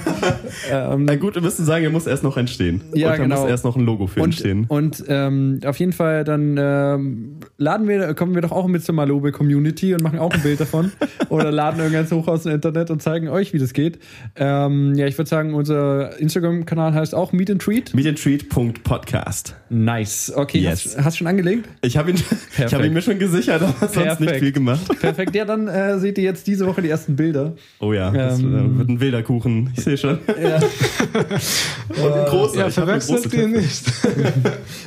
ähm, 0.70 1.06
Na 1.06 1.16
gut, 1.16 1.36
wir 1.36 1.42
müssen 1.42 1.64
sagen, 1.64 1.86
er 1.86 1.90
muss 1.90 2.06
erst 2.06 2.24
noch 2.24 2.36
entstehen. 2.36 2.82
Ja, 2.94 3.12
und 3.12 3.18
da 3.18 3.24
genau. 3.24 3.42
muss 3.42 3.50
erst 3.50 3.64
noch 3.64 3.78
ein 3.78 3.86
Logo 3.86 4.08
für 4.08 4.20
und, 4.20 4.32
entstehen. 4.32 4.66
Und 4.68 5.06
ähm, 5.08 5.62
auf 5.66 5.80
jeden 5.80 5.94
Fall, 5.94 6.26
dann 6.26 6.58
ähm, 6.60 7.38
laden 7.58 7.88
wir, 7.88 8.14
kommen 8.16 8.36
wir 8.36 8.42
doch 8.42 8.52
auch 8.52 8.68
mit 8.68 8.84
zur 8.84 8.96
Malobe 8.96 9.32
Community 9.32 9.94
und 9.94 10.04
machen 10.04 10.20
auch 10.20 10.34
ein 10.34 10.42
Bild 10.42 10.60
davon. 10.60 10.92
Oder 11.30 11.50
laden 11.50 11.80
irgendwas 11.80 12.12
hoch 12.12 12.28
aus 12.28 12.44
dem 12.44 12.52
Internet 12.52 12.92
und 12.92 13.02
zeigen 13.02 13.30
euch, 13.30 13.54
wie 13.54 13.60
das 13.60 13.72
geht. 13.72 13.98
Ähm, 14.36 14.94
ja, 14.96 15.08
ich 15.08 15.18
würde 15.18 15.30
sagen, 15.30 15.54
unser 15.54 16.20
Instagram-Kanal 16.20 16.94
heißt 16.94 17.16
auch 17.16 17.32
Meet 17.32 17.52
and 17.52 17.62
Treat. 17.62 17.94
Meetandtreat.podcast. 17.94 19.56
Nice. 19.70 20.34
Okay, 20.36 20.60
yes. 20.60 20.98
hast, 20.98 21.16
du 21.16 21.18
schon 21.20 21.28
angelegt? 21.28 21.70
Ich 21.82 21.96
habe 21.96 22.12
ihn, 22.12 22.18
ich 22.58 22.74
hab 22.74 22.84
ihn 22.84 22.92
mir 22.92 23.02
schon 23.02 23.20
gesichert 23.20 23.53
ja, 23.54 23.60
da 23.60 23.82
hat 23.82 23.94
sonst 23.94 24.20
nicht 24.20 24.36
viel 24.36 24.52
gemacht. 24.52 24.82
Perfekt. 25.00 25.36
Ja, 25.36 25.46
dann 25.46 25.68
äh, 25.68 25.98
seht 26.00 26.18
ihr 26.18 26.24
jetzt 26.24 26.48
diese 26.48 26.66
Woche 26.66 26.82
die 26.82 26.90
ersten 26.90 27.16
Bilder. 27.16 27.54
Oh 27.80 27.94
ja, 27.94 28.12
das 28.12 28.40
ähm, 28.40 28.78
wird 28.78 28.90
ein 28.90 29.00
wilder 29.00 29.24
Kuchen. 29.24 29.72
Ich 29.76 29.84
sehe 29.84 29.98
schon. 29.98 30.18
Ja. 30.42 30.58
Und 32.04 32.14
ein 32.14 32.26
großer. 32.26 32.60
Ja, 32.60 32.70
verwechselt 32.70 33.34
ihr 33.34 33.48
nicht. 33.48 33.84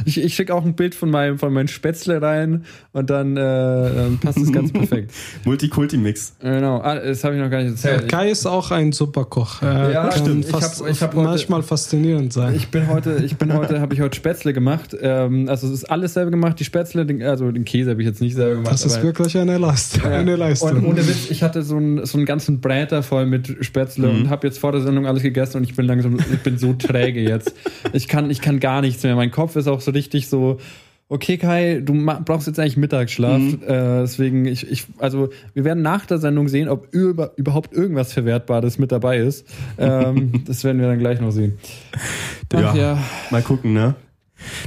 Ich, 0.04 0.22
ich 0.22 0.34
schicke 0.36 0.54
auch 0.54 0.64
ein 0.64 0.74
Bild 0.74 0.94
von 0.94 1.10
meinem, 1.10 1.36
von 1.36 1.52
meinem 1.52 1.66
Spätzle 1.66 2.22
rein 2.22 2.64
und 2.92 3.10
dann, 3.10 3.36
äh, 3.36 4.10
passt 4.20 4.38
das 4.40 4.52
ganz 4.52 4.72
perfekt. 4.72 5.10
Multikulti-Mix. 5.44 6.36
Genau, 6.40 6.80
ah, 6.80 6.94
das 7.00 7.24
habe 7.24 7.34
ich 7.34 7.42
noch 7.42 7.50
gar 7.50 7.60
nicht 7.62 7.72
erzählt. 7.72 8.08
Kai 8.08 8.30
ist 8.30 8.46
auch 8.46 8.70
ein 8.70 8.92
super 8.92 9.24
Koch. 9.24 9.62
Er 9.62 9.90
Ja, 9.90 10.12
stimmt. 10.12 10.46
Ich 10.46 10.52
hab- 10.52 10.88
ich 10.88 11.02
hab 11.02 11.12
heute- 11.14 11.24
manchmal 11.28 11.62
faszinierend 11.64 12.32
sein. 12.32 12.54
Ich 12.54 12.68
bin 12.68 12.86
heute, 12.86 13.16
ich 13.24 13.36
bin 13.36 13.52
heute, 13.52 13.80
habe 13.80 13.94
ich 13.94 14.00
heute 14.00 14.14
Spätzle 14.16 14.52
gemacht. 14.52 14.96
Ähm, 15.00 15.48
also 15.48 15.66
es 15.66 15.72
ist 15.72 15.84
alles 15.90 16.14
selber 16.14 16.30
gemacht. 16.30 16.60
Die 16.60 16.64
Spätzle, 16.64 17.04
den, 17.04 17.20
also 17.24 17.50
den 17.50 17.64
Käse 17.64 17.90
habe 17.90 18.00
ich 18.00 18.06
jetzt 18.06 18.20
nicht 18.20 18.36
selber 18.36 18.45
gemacht. 18.54 18.72
das 18.72 18.84
ist 18.86 19.02
wirklich 19.02 19.36
eine, 19.38 19.58
Leist 19.58 19.98
Ja. 20.02 20.10
eine 20.10 20.36
Leistung. 20.36 20.70
Und 20.76 20.84
ohne 20.86 21.06
Witz, 21.06 21.30
ich 21.30 21.42
hatte 21.42 21.62
so 21.62 21.76
einen, 21.76 22.04
so 22.06 22.16
einen 22.18 22.26
ganzen 22.26 22.60
Bräter 22.60 23.02
voll 23.02 23.26
mit 23.26 23.56
Spätzle 23.64 24.08
Mhm. 24.08 24.16
und 24.22 24.30
habe 24.30 24.46
jetzt 24.46 24.58
vor 24.58 24.72
der 24.72 24.80
Sendung 24.80 25.06
alles 25.06 25.22
gegessen 25.22 25.58
und 25.58 25.64
ich 25.64 25.74
bin 25.74 25.86
langsam, 25.86 26.18
ich 26.18 26.40
bin 26.42 26.58
so 26.58 26.72
träge 26.74 27.20
jetzt. 27.20 27.54
Ich 27.92 28.08
kann, 28.08 28.30
ich 28.30 28.40
kann 28.40 28.60
gar 28.60 28.80
nichts 28.80 29.02
mehr. 29.02 29.16
Mein 29.16 29.30
Kopf 29.30 29.56
ist 29.56 29.66
auch 29.68 29.80
so 29.80 29.90
richtig 29.90 30.28
so. 30.28 30.58
Okay, 31.08 31.36
Kai, 31.38 31.80
du 31.84 31.94
brauchst 32.24 32.48
jetzt 32.48 32.58
eigentlich 32.58 32.76
Mittagsschlaf. 32.76 33.38
Mhm. 33.38 33.60
Äh, 33.64 34.00
deswegen, 34.00 34.44
ich, 34.44 34.68
ich, 34.68 34.86
also 34.98 35.28
wir 35.54 35.62
werden 35.62 35.80
nach 35.80 36.04
der 36.04 36.18
Sendung 36.18 36.48
sehen, 36.48 36.68
ob 36.68 36.92
über, 36.92 37.30
überhaupt 37.36 37.72
irgendwas 37.72 38.12
Verwertbares 38.12 38.78
mit 38.80 38.90
dabei 38.90 39.18
ist. 39.18 39.46
Ähm, 39.78 40.42
das 40.46 40.64
werden 40.64 40.80
wir 40.80 40.88
dann 40.88 40.98
gleich 40.98 41.20
noch 41.20 41.30
sehen. 41.30 41.58
Ach 42.54 42.74
ja. 42.74 42.98
Mal 43.30 43.42
gucken, 43.42 43.72
ne? 43.72 43.94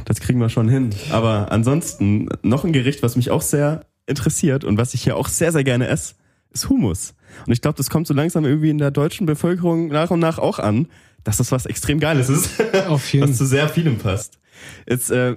Das 0.05 0.19
kriegen 0.19 0.39
wir 0.39 0.49
schon 0.49 0.69
hin. 0.69 0.89
Aber 1.12 1.51
ansonsten 1.51 2.29
noch 2.41 2.63
ein 2.63 2.73
Gericht, 2.73 3.03
was 3.03 3.15
mich 3.15 3.32
auch 3.32 3.41
sehr 3.41 3.86
interessiert 4.08 4.63
und 4.63 4.77
was 4.77 4.93
ich 4.93 5.03
hier 5.03 5.15
auch 5.15 5.27
sehr, 5.27 5.51
sehr 5.51 5.63
gerne 5.63 5.88
esse, 5.88 6.15
ist 6.51 6.69
Hummus. 6.69 7.13
Und 7.45 7.53
ich 7.53 7.62
glaube, 7.62 7.77
das 7.77 7.89
kommt 7.89 8.08
so 8.08 8.13
langsam 8.13 8.45
irgendwie 8.45 8.69
in 8.71 8.79
der 8.79 8.91
deutschen 8.91 9.25
Bevölkerung 9.27 9.89
nach 9.89 10.10
und 10.10 10.19
nach 10.19 10.39
auch 10.39 10.58
an, 10.60 10.88
dass 11.23 11.38
das 11.38 11.51
was 11.51 11.65
extrem 11.65 11.99
Geiles 11.99 12.29
ist, 12.29 12.49
Auf 12.88 13.12
jeden 13.13 13.29
was 13.29 13.38
zu 13.38 13.45
sehr 13.45 13.69
vielem 13.69 13.97
passt. 13.97 14.39
Jetzt 14.88 15.12
äh, 15.12 15.36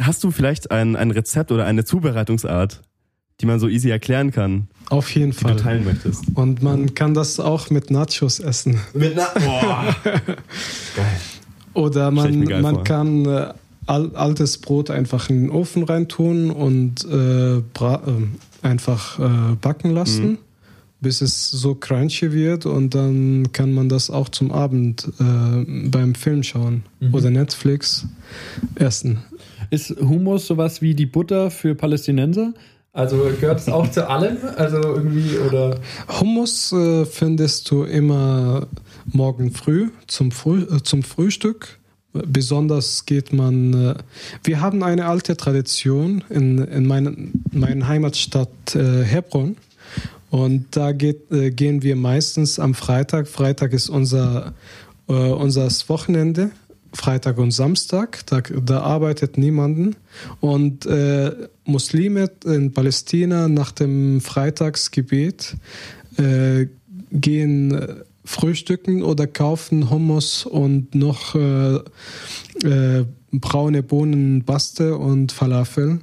hast 0.00 0.22
du 0.22 0.30
vielleicht 0.30 0.70
ein, 0.70 0.96
ein 0.96 1.10
Rezept 1.10 1.50
oder 1.50 1.64
eine 1.64 1.84
Zubereitungsart, 1.84 2.82
die 3.40 3.46
man 3.46 3.58
so 3.58 3.68
easy 3.68 3.88
erklären 3.90 4.32
kann, 4.32 4.68
Auf 4.90 5.10
jeden 5.14 5.30
die 5.30 5.38
du 5.38 5.48
Fall. 5.48 5.56
teilen 5.56 5.84
möchtest. 5.84 6.24
Und 6.34 6.62
man 6.62 6.94
kann 6.94 7.14
das 7.14 7.40
auch 7.40 7.70
mit 7.70 7.90
Nachos 7.90 8.38
essen. 8.38 8.80
Mit 8.92 9.12
einer, 9.18 9.28
boah. 9.46 9.96
Geil. 10.04 11.20
Oder 11.72 12.10
man, 12.10 12.44
man 12.60 12.74
vor. 12.74 12.84
kann 12.84 13.24
äh, 13.24 13.54
altes 13.90 14.58
Brot 14.58 14.90
einfach 14.90 15.28
in 15.30 15.42
den 15.42 15.50
Ofen 15.50 15.82
reintun 15.84 16.50
und 16.50 17.04
äh, 17.04 17.58
äh, 17.58 17.62
einfach 18.62 19.18
äh, 19.18 19.56
backen 19.60 19.90
lassen, 19.90 20.24
Mhm. 20.32 20.38
bis 21.00 21.20
es 21.20 21.50
so 21.50 21.74
crunchy 21.74 22.32
wird 22.32 22.66
und 22.66 22.94
dann 22.94 23.52
kann 23.52 23.72
man 23.72 23.88
das 23.88 24.10
auch 24.10 24.28
zum 24.28 24.52
Abend 24.52 25.08
äh, 25.18 25.88
beim 25.88 26.14
Film 26.14 26.42
schauen 26.42 26.84
Mhm. 27.00 27.14
oder 27.14 27.30
Netflix 27.30 28.06
essen. 28.76 29.18
Ist 29.70 29.90
Hummus 30.00 30.46
sowas 30.46 30.82
wie 30.82 30.94
die 30.94 31.06
Butter 31.06 31.50
für 31.50 31.74
Palästinenser? 31.74 32.52
Also 32.92 33.16
gehört 33.40 33.60
es 33.60 33.68
auch 33.68 33.88
zu 33.90 34.08
allem? 34.08 34.36
Also 34.56 34.78
irgendwie 34.78 35.38
oder. 35.38 35.78
Hummus 36.20 36.72
äh, 36.72 37.04
findest 37.06 37.70
du 37.70 37.84
immer 37.84 38.66
morgen 39.06 39.52
früh 39.52 39.90
zum, 40.08 40.32
Früh, 40.32 40.62
äh, 40.62 40.82
zum 40.82 41.02
Frühstück. 41.04 41.78
Besonders 42.12 43.06
geht 43.06 43.32
man. 43.32 43.72
Äh, 43.72 43.94
wir 44.42 44.60
haben 44.60 44.82
eine 44.82 45.06
alte 45.06 45.36
Tradition 45.36 46.24
in, 46.28 46.58
in 46.58 46.86
meiner 46.86 47.88
Heimatstadt 47.88 48.74
äh, 48.74 49.04
Hebron. 49.04 49.56
Und 50.30 50.76
da 50.76 50.92
geht, 50.92 51.30
äh, 51.32 51.50
gehen 51.50 51.82
wir 51.82 51.96
meistens 51.96 52.58
am 52.58 52.74
Freitag. 52.74 53.28
Freitag 53.28 53.72
ist 53.72 53.88
unser, 53.88 54.54
äh, 55.08 55.12
unser 55.12 55.68
Wochenende. 55.88 56.50
Freitag 56.92 57.38
und 57.38 57.52
Samstag, 57.52 58.26
da, 58.26 58.40
da 58.40 58.80
arbeitet 58.80 59.38
niemanden. 59.38 59.94
Und 60.40 60.86
äh, 60.86 61.32
Muslime 61.64 62.30
in 62.44 62.72
Palästina 62.72 63.48
nach 63.48 63.70
dem 63.70 64.20
Freitagsgebet 64.20 65.56
äh, 66.16 66.66
gehen 67.12 67.72
äh, 67.72 67.94
frühstücken 68.30 69.02
oder 69.02 69.26
kaufen 69.26 69.90
Hummus 69.90 70.46
und 70.46 70.94
noch 70.94 71.34
äh, 71.34 71.76
äh, 72.64 73.04
braune 73.32 73.82
Bohnen, 73.82 74.44
Baste 74.44 74.96
und 74.96 75.32
Falafel 75.32 76.00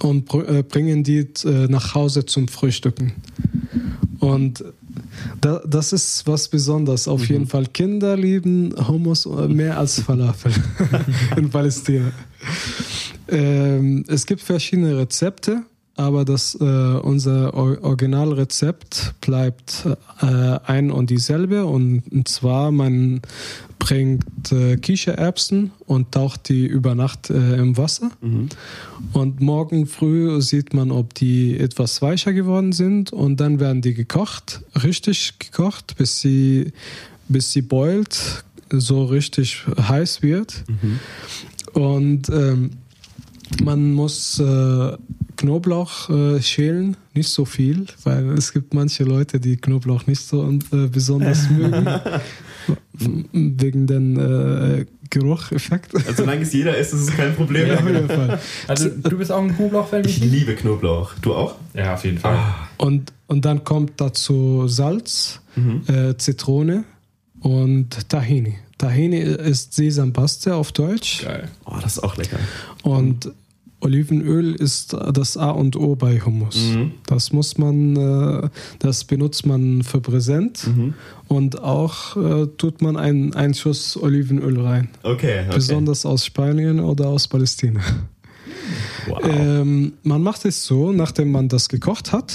und 0.00 0.26
br- 0.26 0.46
äh, 0.58 0.62
bringen 0.62 1.02
die 1.02 1.26
äh, 1.44 1.66
nach 1.68 1.94
Hause 1.94 2.26
zum 2.26 2.48
Frühstücken. 2.48 3.12
Und 4.20 4.64
da, 5.40 5.62
das 5.66 5.92
ist 5.94 6.26
was 6.26 6.48
Besonderes. 6.48 7.08
Auf 7.08 7.26
jeden 7.28 7.46
Fall. 7.46 7.66
Kinder 7.66 8.16
lieben 8.16 8.74
Hummus 8.86 9.26
mehr 9.48 9.78
als 9.78 10.00
Falafel 10.00 10.52
in 11.36 11.48
Palästina. 11.48 12.12
Ähm, 13.28 14.04
es 14.08 14.26
gibt 14.26 14.42
verschiedene 14.42 14.98
Rezepte, 14.98 15.62
aber 15.96 16.26
das, 16.26 16.54
äh, 16.54 16.64
unser 16.64 17.54
Or 17.54 17.82
Originalrezept 17.82 19.14
bleibt 19.22 19.86
äh, 20.20 20.26
ein 20.26 20.90
und 20.90 21.08
dieselbe. 21.08 21.64
Und, 21.64 22.02
und 22.10 22.28
zwar, 22.28 22.70
man 22.70 23.22
bringt 23.78 24.52
äh, 24.52 24.76
Kichererbsen 24.76 25.72
und 25.86 26.12
taucht 26.12 26.50
die 26.50 26.66
über 26.66 26.94
Nacht 26.94 27.30
äh, 27.30 27.56
im 27.56 27.78
Wasser. 27.78 28.10
Und 29.14 29.40
morgen 29.40 29.86
früh 29.86 30.40
sieht 30.42 30.74
man, 30.74 30.90
ob 30.90 31.14
die 31.14 31.58
etwas 31.58 32.02
weicher 32.02 32.34
geworden 32.34 32.72
sind. 32.72 33.12
Und 33.12 33.40
dann 33.40 33.58
werden 33.58 33.80
die 33.80 33.94
gekocht, 33.94 34.60
richtig 34.82 35.38
gekocht, 35.38 35.96
bis 35.96 36.20
sie, 36.20 36.72
bis 37.28 37.52
sie 37.52 37.62
boilt, 37.62 38.44
so 38.70 39.04
richtig 39.04 39.64
heiß 39.78 40.22
wird. 40.22 40.64
Und 41.72 42.28
ähm, 42.28 42.70
man 43.62 43.94
muss 43.94 44.40
äh, 44.40 44.96
Knoblauch 45.46 46.10
äh, 46.10 46.42
schälen, 46.42 46.96
nicht 47.14 47.28
so 47.28 47.44
viel, 47.44 47.86
weil 48.04 48.30
es 48.32 48.52
gibt 48.52 48.74
manche 48.74 49.04
Leute, 49.04 49.38
die 49.38 49.56
Knoblauch 49.56 50.06
nicht 50.06 50.20
so 50.20 50.50
äh, 50.72 50.88
besonders 50.88 51.48
mögen. 51.50 51.86
Wegen 53.32 53.86
den 53.86 54.16
äh, 54.18 54.86
Gerucheffekt. 55.10 55.94
Also 55.94 56.12
solange 56.24 56.42
es 56.42 56.52
jeder 56.52 56.76
isst, 56.76 56.94
ist 56.94 57.02
es 57.02 57.16
kein 57.16 57.34
Problem. 57.36 57.70
Auf 57.70 57.86
jeden 57.86 58.08
Fall. 58.08 58.40
Also 58.66 58.88
du 58.88 59.18
bist 59.18 59.30
auch 59.30 59.42
ein 59.42 59.54
Knoblauch-Fan? 59.54 60.04
Ich 60.04 60.18
liebe 60.20 60.54
Knoblauch. 60.56 61.12
Du 61.22 61.34
auch? 61.34 61.54
Ja, 61.74 61.94
auf 61.94 62.04
jeden 62.04 62.18
Fall. 62.18 62.38
Und, 62.78 63.12
und 63.28 63.44
dann 63.44 63.62
kommt 63.64 63.92
dazu 64.00 64.66
Salz, 64.68 65.40
Mhm. 65.54 65.82
äh, 65.88 66.16
Zitrone 66.18 66.84
und 67.40 68.10
Tahini. 68.10 68.58
Tahini 68.76 69.20
ist 69.20 69.72
Sesampaste 69.72 70.54
auf 70.54 70.72
Deutsch. 70.72 71.22
Geil. 71.24 71.48
Oh, 71.64 71.76
das 71.80 71.96
ist 71.96 72.02
auch 72.04 72.16
lecker. 72.18 72.38
Und 72.82 73.30
Olivenöl 73.80 74.54
ist 74.54 74.94
das 75.12 75.36
A 75.36 75.50
und 75.50 75.76
O 75.76 75.96
bei 75.96 76.20
Hummus. 76.20 76.56
Mhm. 76.56 76.92
Das 77.06 77.32
muss 77.32 77.58
man, 77.58 77.96
äh, 77.96 78.48
das 78.78 79.04
benutzt 79.04 79.46
man 79.46 79.82
für 79.82 80.00
Präsent 80.00 80.66
Mhm. 80.66 80.94
und 81.28 81.62
auch 81.62 82.16
äh, 82.16 82.46
tut 82.56 82.80
man 82.80 82.96
einen, 82.96 83.34
einen 83.34 83.54
Schuss 83.54 83.96
Olivenöl 83.96 84.60
rein. 84.60 84.88
Okay, 85.02 85.40
okay. 85.46 85.54
Besonders 85.54 86.06
aus 86.06 86.24
Spanien 86.24 86.80
oder 86.80 87.08
aus 87.08 87.28
Palästina. 87.28 87.80
Wow. 89.08 89.20
Ähm, 89.24 89.92
man 90.02 90.22
macht 90.22 90.44
es 90.46 90.64
so, 90.64 90.90
nachdem 90.92 91.30
man 91.30 91.48
das 91.48 91.68
gekocht 91.68 92.12
hat, 92.12 92.34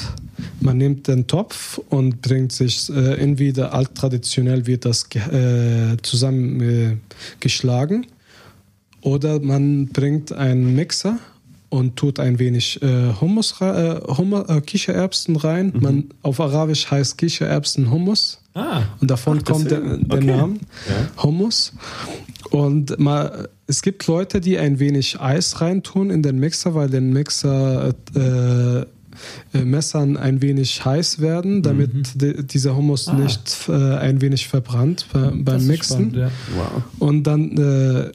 man 0.61 0.77
nimmt 0.77 1.07
den 1.07 1.27
Topf 1.27 1.79
und 1.89 2.21
bringt 2.21 2.51
sich 2.53 2.89
äh, 2.89 3.15
entweder 3.15 3.73
alttraditionell 3.73 4.67
wird 4.67 4.85
das 4.85 5.07
äh, 5.15 5.97
zusammen 6.01 6.61
äh, 6.61 6.97
geschlagen 7.39 8.05
oder 9.01 9.39
man 9.41 9.87
bringt 9.87 10.31
einen 10.31 10.75
Mixer 10.75 11.17
und 11.71 11.95
tut 11.95 12.19
ein 12.19 12.37
wenig 12.37 12.79
äh, 12.83 13.13
Hummus, 13.19 13.55
äh, 13.61 13.95
Hummer, 14.17 14.47
äh, 14.49 14.61
Kichererbsen 14.61 15.35
rein. 15.37 15.73
Man, 15.79 16.03
auf 16.21 16.39
Arabisch 16.39 16.91
heißt 16.91 17.17
Kichererbsen 17.17 17.89
Hummus. 17.89 18.39
Ah. 18.53 18.81
Und 18.99 19.09
davon 19.09 19.39
Ach, 19.41 19.51
kommt 19.51 19.71
der, 19.71 19.79
der 19.79 20.17
Okay. 20.17 20.25
Name 20.25 20.55
Ja. 20.89 21.23
Hummus. 21.23 21.71
Und 22.49 22.99
mal, 22.99 23.47
es 23.67 23.81
gibt 23.81 24.05
Leute, 24.07 24.41
die 24.41 24.57
ein 24.57 24.79
wenig 24.79 25.21
Eis 25.21 25.61
reintun 25.61 26.09
in 26.11 26.21
den 26.21 26.37
Mixer, 26.39 26.75
weil 26.75 26.89
den 26.89 27.13
Mixer 27.13 27.93
äh, 28.15 28.81
äh, 29.53 29.63
Messern 29.63 30.17
ein 30.17 30.41
wenig 30.41 30.83
heiß 30.83 31.19
werden, 31.19 31.61
damit 31.61 31.93
Mhm. 31.93 32.03
die, 32.15 32.47
dieser 32.47 32.75
Hummus 32.75 33.07
Ah. 33.07 33.13
nicht 33.13 33.69
äh, 33.69 33.71
ein 33.95 34.19
wenig 34.19 34.47
verbrannt 34.47 35.05
bei, 35.13 35.31
beim 35.33 35.65
Mixen. 35.67 36.11
spannend, 36.11 36.15
ja. 36.17 36.31
Wow. 36.57 36.83
Und 36.99 37.23
dann 37.23 37.57
äh, 37.57 38.11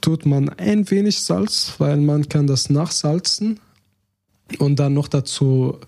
tut 0.00 0.26
man 0.26 0.48
ein 0.50 0.90
wenig 0.90 1.20
Salz, 1.20 1.74
weil 1.78 1.98
man 1.98 2.28
kann 2.28 2.46
das 2.46 2.70
nachsalzen. 2.70 3.60
Und 4.58 4.78
dann 4.78 4.94
noch 4.94 5.08
dazu 5.08 5.78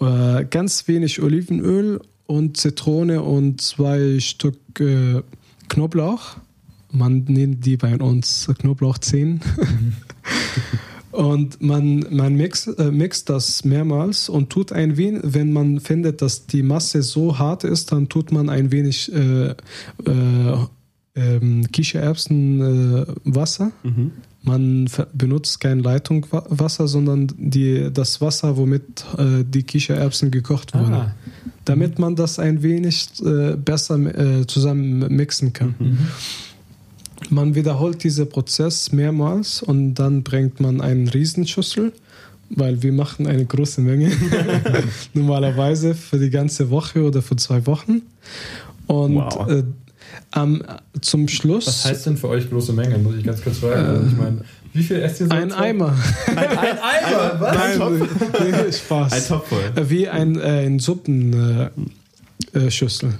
äh, 0.00 0.44
ganz 0.44 0.86
wenig 0.88 1.22
Olivenöl 1.22 2.00
und 2.26 2.56
Zitrone 2.56 3.22
und 3.22 3.60
zwei 3.60 4.20
Stück 4.20 4.58
äh, 4.80 5.22
Knoblauch. 5.68 6.36
Man 6.90 7.24
nennt 7.24 7.64
die 7.64 7.76
bei 7.76 7.96
uns 7.96 8.48
Knoblauchzehen. 8.58 9.40
Und 11.12 11.60
man, 11.60 12.06
man 12.10 12.34
mixt, 12.34 12.68
äh, 12.78 12.90
mixt 12.90 13.28
das 13.28 13.66
mehrmals 13.66 14.30
und 14.30 14.48
tut 14.48 14.72
ein 14.72 14.96
wenig, 14.96 15.20
wenn 15.24 15.52
man 15.52 15.78
findet, 15.78 16.22
dass 16.22 16.46
die 16.46 16.62
Masse 16.62 17.02
so 17.02 17.38
hart 17.38 17.64
ist, 17.64 17.92
dann 17.92 18.08
tut 18.08 18.32
man 18.32 18.48
ein 18.48 18.72
wenig 18.72 19.12
äh, 19.12 19.50
äh, 19.50 19.54
ähm, 21.14 21.66
Kichererbsen 21.72 22.60
äh, 22.60 23.06
Wasser 23.24 23.72
Mhm. 23.82 24.12
man 24.44 24.88
benutzt 25.12 25.60
kein 25.60 25.80
Leitungswasser, 25.80 26.88
sondern 26.88 27.28
die, 27.36 27.90
das 27.92 28.20
Wasser, 28.20 28.56
womit 28.56 29.04
äh, 29.18 29.44
die 29.44 29.62
Kichererbsen 29.62 30.30
gekocht 30.30 30.74
wurden. 30.74 30.94
Ah. 30.94 31.14
Damit 31.64 31.98
man 31.98 32.16
das 32.16 32.38
ein 32.38 32.62
wenig 32.62 33.08
äh, 33.24 33.56
besser 33.56 33.96
äh, 33.98 34.46
zusammen 34.46 35.14
mixen 35.14 35.52
kann. 35.52 35.74
Man 37.30 37.54
wiederholt 37.54 38.02
diesen 38.02 38.28
Prozess 38.28 38.90
mehrmals 38.90 39.62
und 39.62 39.94
dann 39.94 40.22
bringt 40.24 40.58
man 40.60 40.80
einen 40.80 41.06
Riesenschüssel, 41.08 41.92
weil 42.50 42.82
wir 42.82 42.92
machen 42.92 43.26
eine 43.28 43.44
große 43.46 43.80
Menge 43.80 44.10
normalerweise 45.14 45.94
für 45.94 46.18
die 46.18 46.30
ganze 46.30 46.70
Woche 46.70 47.02
oder 47.04 47.22
für 47.22 47.36
zwei 47.36 47.64
Wochen. 47.66 48.02
Und 48.88 49.14
Wow. 49.14 49.48
äh, 49.48 49.62
am, 50.30 50.62
zum 51.00 51.28
Schluss 51.28 51.66
Was 51.66 51.84
heißt 51.84 52.06
denn 52.06 52.16
für 52.16 52.28
euch 52.28 52.48
große 52.50 52.72
Menge? 52.72 52.98
Muss 52.98 53.16
ich 53.16 53.24
ganz 53.24 53.42
kurz 53.42 53.58
fragen. 53.58 53.86
Also 53.86 54.06
ich 54.06 54.16
meine, 54.16 54.38
wie 54.72 54.82
viel 54.82 54.96
esst 55.00 55.20
ihr 55.20 55.26
so? 55.26 55.32
ein 55.34 55.52
Eimer. 55.52 55.94
Ein 56.28 56.38
Eimer? 56.38 57.36
Was? 57.40 57.56
Ein 57.56 57.78
Topf. 57.78 58.76
Spaß. 58.78 59.12
Ein 59.12 59.26
Topf 59.28 59.48
voll. 59.48 59.72
Äh, 59.76 59.90
Wie 59.90 60.08
ein, 60.08 60.38
äh, 60.40 60.66
ein 60.66 60.78
Suppenschüssel. 60.78 63.08
Äh. 63.10 63.12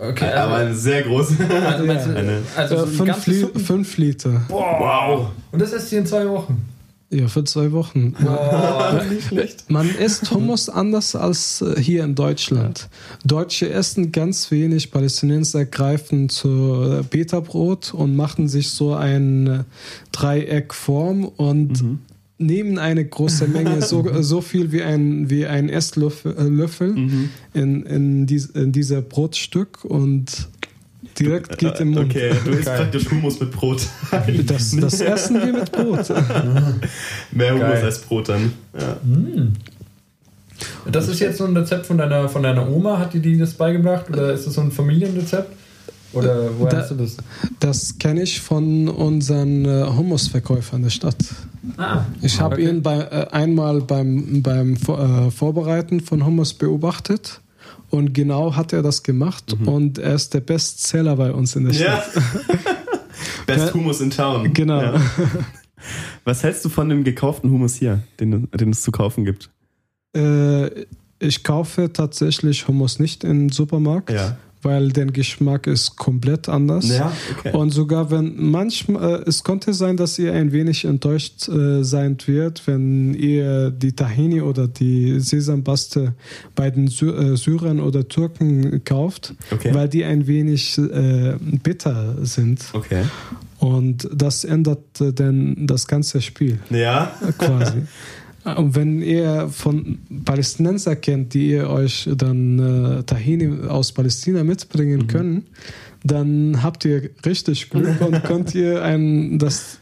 Okay, 0.00 0.30
Aber 0.32 0.54
also, 0.54 0.66
eine 0.66 0.74
sehr 0.76 1.02
große. 1.02 1.36
also, 1.66 1.82
Eine- 1.90 2.42
also 2.56 2.74
Äh, 2.74 2.78
so 2.78 2.84
ein 2.84 2.92
fünf, 3.14 3.26
Li 3.26 3.40
Suppen- 3.40 3.60
fünf 3.60 3.96
Liter. 3.98 4.42
Wow. 4.48 5.30
Und 5.50 5.60
das 5.60 5.72
esst 5.72 5.90
ihr 5.92 5.98
in 5.98 6.06
zwei 6.06 6.28
Wochen? 6.28 6.64
Ja, 7.10 7.26
für 7.26 7.42
zwei 7.44 7.72
Wochen. 7.72 8.12
Boah, 8.20 9.02
nicht 9.08 9.28
schlecht. 9.28 9.70
Man 9.70 9.88
isst 9.88 10.30
Hummus 10.30 10.68
anders 10.68 11.16
als 11.16 11.62
äh, 11.62 11.80
hier 11.80 12.04
in 12.04 12.14
Deutschland. 12.14 12.90
Deutsche 13.24 13.70
essen 13.70 14.12
ganz 14.12 14.50
wenig, 14.50 14.90
Palästinenser 14.90 15.64
greifen 15.64 16.28
zu 16.28 16.48
äh, 16.48 17.02
Beta-Brot 17.02 17.94
und 17.94 18.14
machen 18.14 18.48
sich 18.48 18.70
so 18.70 18.92
eine 18.92 19.64
Dreieckform 20.12 21.24
und 21.24 21.82
nehmen 22.36 22.78
eine 22.78 23.04
große 23.06 23.48
Menge, 23.48 23.80
so, 23.80 24.06
so 24.20 24.42
viel 24.42 24.70
wie 24.70 24.82
ein, 24.82 25.30
wie 25.30 25.46
ein 25.46 25.70
Esslöffel 25.70 26.36
äh, 26.36 26.42
Löffel 26.44 26.94
in, 27.54 27.82
in, 27.84 28.26
dies, 28.26 28.46
in 28.46 28.72
dieser 28.72 29.00
Brotstück 29.00 29.84
und 29.84 30.48
direkt 31.18 31.58
geht 31.58 31.80
im 31.80 31.90
Mund. 31.90 32.10
Okay, 32.10 32.32
du 32.44 32.50
isst 32.52 32.64
praktisch 32.64 33.10
Hummus 33.10 33.38
mit 33.40 33.50
Brot. 33.52 33.82
Das, 34.46 34.76
das 34.76 35.00
essen 35.00 35.36
wir 35.40 35.52
mit 35.52 35.72
Brot. 35.72 36.08
Mehr 37.32 37.52
Hummus 37.54 37.68
Geil. 37.68 37.84
als 37.84 37.98
Brot 38.00 38.28
dann. 38.28 38.52
Ja. 38.78 38.96
Das 40.90 41.08
ist 41.08 41.20
jetzt 41.20 41.38
so 41.38 41.44
ein 41.44 41.56
Rezept 41.56 41.86
von 41.86 41.98
deiner, 41.98 42.28
von 42.28 42.42
deiner 42.42 42.68
Oma. 42.68 42.98
Hat 42.98 43.14
die 43.14 43.20
dir 43.20 43.38
das 43.38 43.54
beigebracht? 43.54 44.08
Oder 44.10 44.32
ist 44.32 44.46
das 44.46 44.54
so 44.54 44.60
ein 44.60 44.72
Familienrezept? 44.72 45.52
Oder 46.14 46.48
woher 46.58 46.70
Da- 46.72 46.78
hast 46.78 46.90
du 46.90 46.94
das? 46.94 47.16
Das 47.60 47.98
kenne 47.98 48.22
ich 48.22 48.40
von 48.40 48.88
unseren 48.88 49.64
äh, 49.66 49.84
Hummusverkäufern 49.86 50.82
der 50.82 50.90
Stadt. 50.90 51.16
Ah, 51.76 52.06
Ich 52.22 52.40
habe 52.40 52.54
okay. 52.54 52.68
ihn 52.70 52.82
bei, 52.82 52.96
äh, 53.00 53.26
einmal 53.30 53.82
beim, 53.82 54.42
beim 54.42 54.74
äh, 54.74 55.30
Vorbereiten 55.30 56.00
von 56.00 56.24
Hummus 56.24 56.54
beobachtet 56.54 57.40
und 57.90 58.12
genau 58.12 58.56
hat 58.56 58.72
er 58.72 58.82
das 58.82 59.02
gemacht 59.02 59.56
und 59.64 59.98
er 59.98 60.14
ist 60.14 60.34
der 60.34 60.40
Bestseller 60.40 61.16
bei 61.16 61.32
uns 61.32 61.56
in 61.56 61.64
der 61.64 61.74
ja. 61.74 62.02
Stadt. 62.02 62.22
Best 63.46 63.74
Hummus 63.74 64.00
in 64.00 64.10
Town. 64.10 64.52
Genau. 64.52 64.82
Ja. 64.82 65.00
Was 66.24 66.42
hältst 66.42 66.64
du 66.64 66.68
von 66.68 66.88
dem 66.88 67.04
gekauften 67.04 67.50
Hummus 67.50 67.76
hier, 67.76 68.02
den, 68.20 68.48
den 68.50 68.70
es 68.70 68.82
zu 68.82 68.92
kaufen 68.92 69.24
gibt? 69.24 69.50
Äh, 70.14 70.84
ich 71.18 71.44
kaufe 71.44 71.92
tatsächlich 71.92 72.68
Hummus 72.68 72.98
nicht 72.98 73.24
im 73.24 73.48
Supermarkt, 73.48 74.10
Ja. 74.10 74.36
Weil 74.68 74.90
der 74.90 75.06
Geschmack 75.06 75.66
ist 75.66 75.96
komplett 75.96 76.48
anders. 76.48 76.86
Ja, 76.88 77.10
okay. 77.38 77.56
Und 77.56 77.70
sogar 77.70 78.10
wenn 78.10 78.34
manchmal, 78.36 79.22
äh, 79.22 79.28
es 79.28 79.42
konnte 79.42 79.72
sein, 79.72 79.96
dass 79.96 80.18
ihr 80.18 80.32
ein 80.34 80.52
wenig 80.52 80.84
enttäuscht 80.84 81.48
äh, 81.48 81.82
sein 81.82 82.16
wird, 82.26 82.66
wenn 82.66 83.14
ihr 83.14 83.70
die 83.70 83.92
Tahini 83.92 84.40
oder 84.42 84.68
die 84.68 85.20
Sesambaste 85.20 86.12
bei 86.54 86.70
den 86.70 86.88
Sy 86.88 87.06
äh, 87.06 87.36
Syrern 87.36 87.80
oder 87.80 88.06
Türken 88.08 88.82
kauft, 88.84 89.34
Okay. 89.50 89.72
weil 89.74 89.88
die 89.88 90.04
ein 90.04 90.26
wenig 90.26 90.76
äh, 90.78 91.34
bitter 91.62 92.14
sind. 92.26 92.60
Okay. 92.74 93.04
Und 93.58 94.08
das 94.14 94.44
ändert 94.44 95.00
äh, 95.00 95.12
dann 95.12 95.66
das 95.66 95.86
ganze 95.86 96.20
Spiel 96.20 96.58
Ja. 96.70 97.12
quasi. 97.38 97.78
Und 98.56 98.74
wenn 98.76 99.02
ihr 99.02 99.48
von 99.50 99.98
Palästinenser 100.24 100.96
kennt, 100.96 101.34
die 101.34 101.50
ihr 101.50 101.68
euch 101.70 102.08
dann 102.16 102.58
äh, 102.98 103.02
Tahini 103.04 103.66
aus 103.68 103.92
Palästina 103.92 104.44
mitbringen 104.44 105.06
können, 105.06 105.46
dann 106.04 106.62
habt 106.62 106.84
ihr 106.84 107.10
richtig 107.26 107.70
Glück 107.70 108.00
und 108.06 108.22
könnt 108.24 108.54
ihr 108.54 108.82
ein, 108.82 109.38
das, 109.38 109.78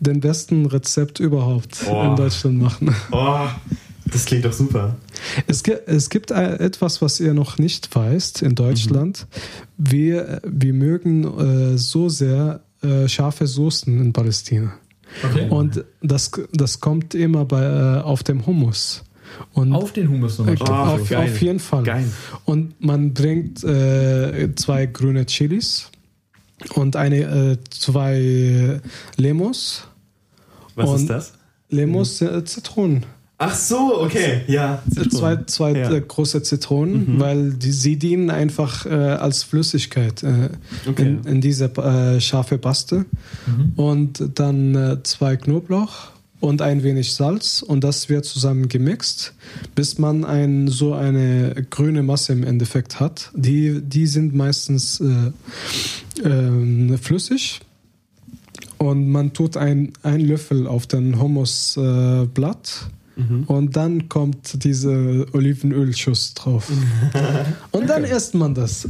den 0.00 0.20
besten 0.20 0.66
Rezept 0.66 1.20
überhaupt 1.20 1.84
Oh. 1.88 2.02
in 2.10 2.16
Deutschland 2.16 2.60
machen. 2.60 2.94
Oh, 3.12 3.46
das 4.10 4.24
klingt 4.26 4.44
doch 4.44 4.52
super. 4.52 4.96
Es, 5.46 5.62
gi- 5.62 5.76
es 5.86 6.10
gibt 6.10 6.30
äh, 6.30 6.56
etwas, 6.56 7.00
was 7.02 7.18
ihr 7.20 7.34
noch 7.34 7.58
nicht 7.58 7.94
weißt 7.94 8.42
in 8.42 8.54
Deutschland. 8.54 9.26
Wir, 9.78 10.40
wir 10.46 10.72
mögen 10.74 11.24
äh, 11.74 11.78
so 11.78 12.08
sehr 12.08 12.60
äh, 12.82 13.08
scharfe 13.08 13.46
Soßen 13.46 14.00
in 14.00 14.12
Palästina. 14.12 14.74
Okay. 15.24 15.48
Und 15.48 15.84
das, 16.02 16.30
das 16.52 16.80
kommt 16.80 17.14
immer 17.14 17.44
bei, 17.44 17.62
äh, 17.62 18.00
auf 18.02 18.22
dem 18.22 18.46
Hummus. 18.46 19.02
Und 19.54 19.72
auf 19.72 19.92
den 19.92 20.08
Hummus 20.10 20.38
nochmal. 20.38 20.54
äh, 20.54 20.58
Oh, 20.68 20.72
auf, 20.72 21.08
geil. 21.08 21.24
auf 21.30 21.40
jeden 21.40 21.58
Fall. 21.58 21.82
Geil. 21.84 22.04
Und 22.44 22.80
man 22.84 23.14
bringt 23.14 23.64
äh, 23.64 24.54
zwei 24.56 24.86
grüne 24.86 25.24
Chilis 25.26 25.90
und 26.74 26.96
eine, 26.96 27.20
äh, 27.52 27.56
zwei 27.70 28.80
Lemos. 29.16 29.84
Was 30.74 30.88
Und- 30.90 30.96
ist 30.96 31.10
das? 31.10 31.32
Lemos, 31.70 32.20
äh, 32.20 32.44
Zitronen. 32.44 33.06
Ach 33.44 33.54
so, 33.56 34.00
okay. 34.00 34.42
Ja. 34.46 34.82
Äh, 34.96 35.08
Zwei, 35.08 35.36
zwei 35.46 35.72
Ja. 35.72 35.88
Mhm. 35.90 35.96
äh, 35.96 36.00
große 36.00 36.42
Zitronen, 36.44 37.18
weil 37.18 37.52
die, 37.54 37.72
sie 37.72 37.96
dienen 37.96 38.30
einfach 38.30 38.86
äh, 38.86 38.90
als 38.90 39.42
Flüssigkeit 39.42 40.22
äh, 40.22 40.50
Okay. 40.88 41.02
in, 41.02 41.24
in 41.24 41.40
diese 41.40 41.64
äh, 41.76 42.20
scharfe 42.20 42.58
Paste. 42.58 43.04
Und 43.74 44.22
dann 44.36 44.74
äh, 44.76 45.02
zwei 45.02 45.36
Knoblauch 45.36 46.12
und 46.38 46.62
ein 46.62 46.82
wenig 46.84 47.14
Salz 47.14 47.62
und 47.62 47.82
das 47.82 48.08
wird 48.08 48.24
zusammen 48.26 48.68
gemixt, 48.68 49.32
bis 49.74 49.98
man 49.98 50.24
ein, 50.24 50.68
so 50.68 50.94
eine 50.94 51.54
grüne 51.70 52.02
Masse 52.04 52.32
im 52.34 52.44
Endeffekt 52.44 53.00
hat. 53.00 53.30
Die, 53.34 53.80
die 53.80 54.06
sind 54.06 54.34
meistens 54.34 55.00
äh, 55.00 55.32
ähm, 56.24 56.96
flüssig. 56.98 57.60
Und 58.78 59.08
man 59.08 59.32
tut 59.32 59.56
ein, 59.56 59.92
ein 60.02 60.20
Löffel 60.20 60.66
auf 60.66 60.86
den 60.88 61.20
Hummusblatt 61.20 62.86
äh, 62.86 63.01
Blatt 63.16 63.48
und 63.48 63.76
dann 63.76 64.08
kommt 64.08 64.64
diese 64.64 65.26
Olivenölschuss 65.32 66.34
drauf. 66.34 66.70
und 67.70 67.88
dann 67.88 68.04
isst 68.04 68.34
man 68.34 68.54
das. 68.54 68.86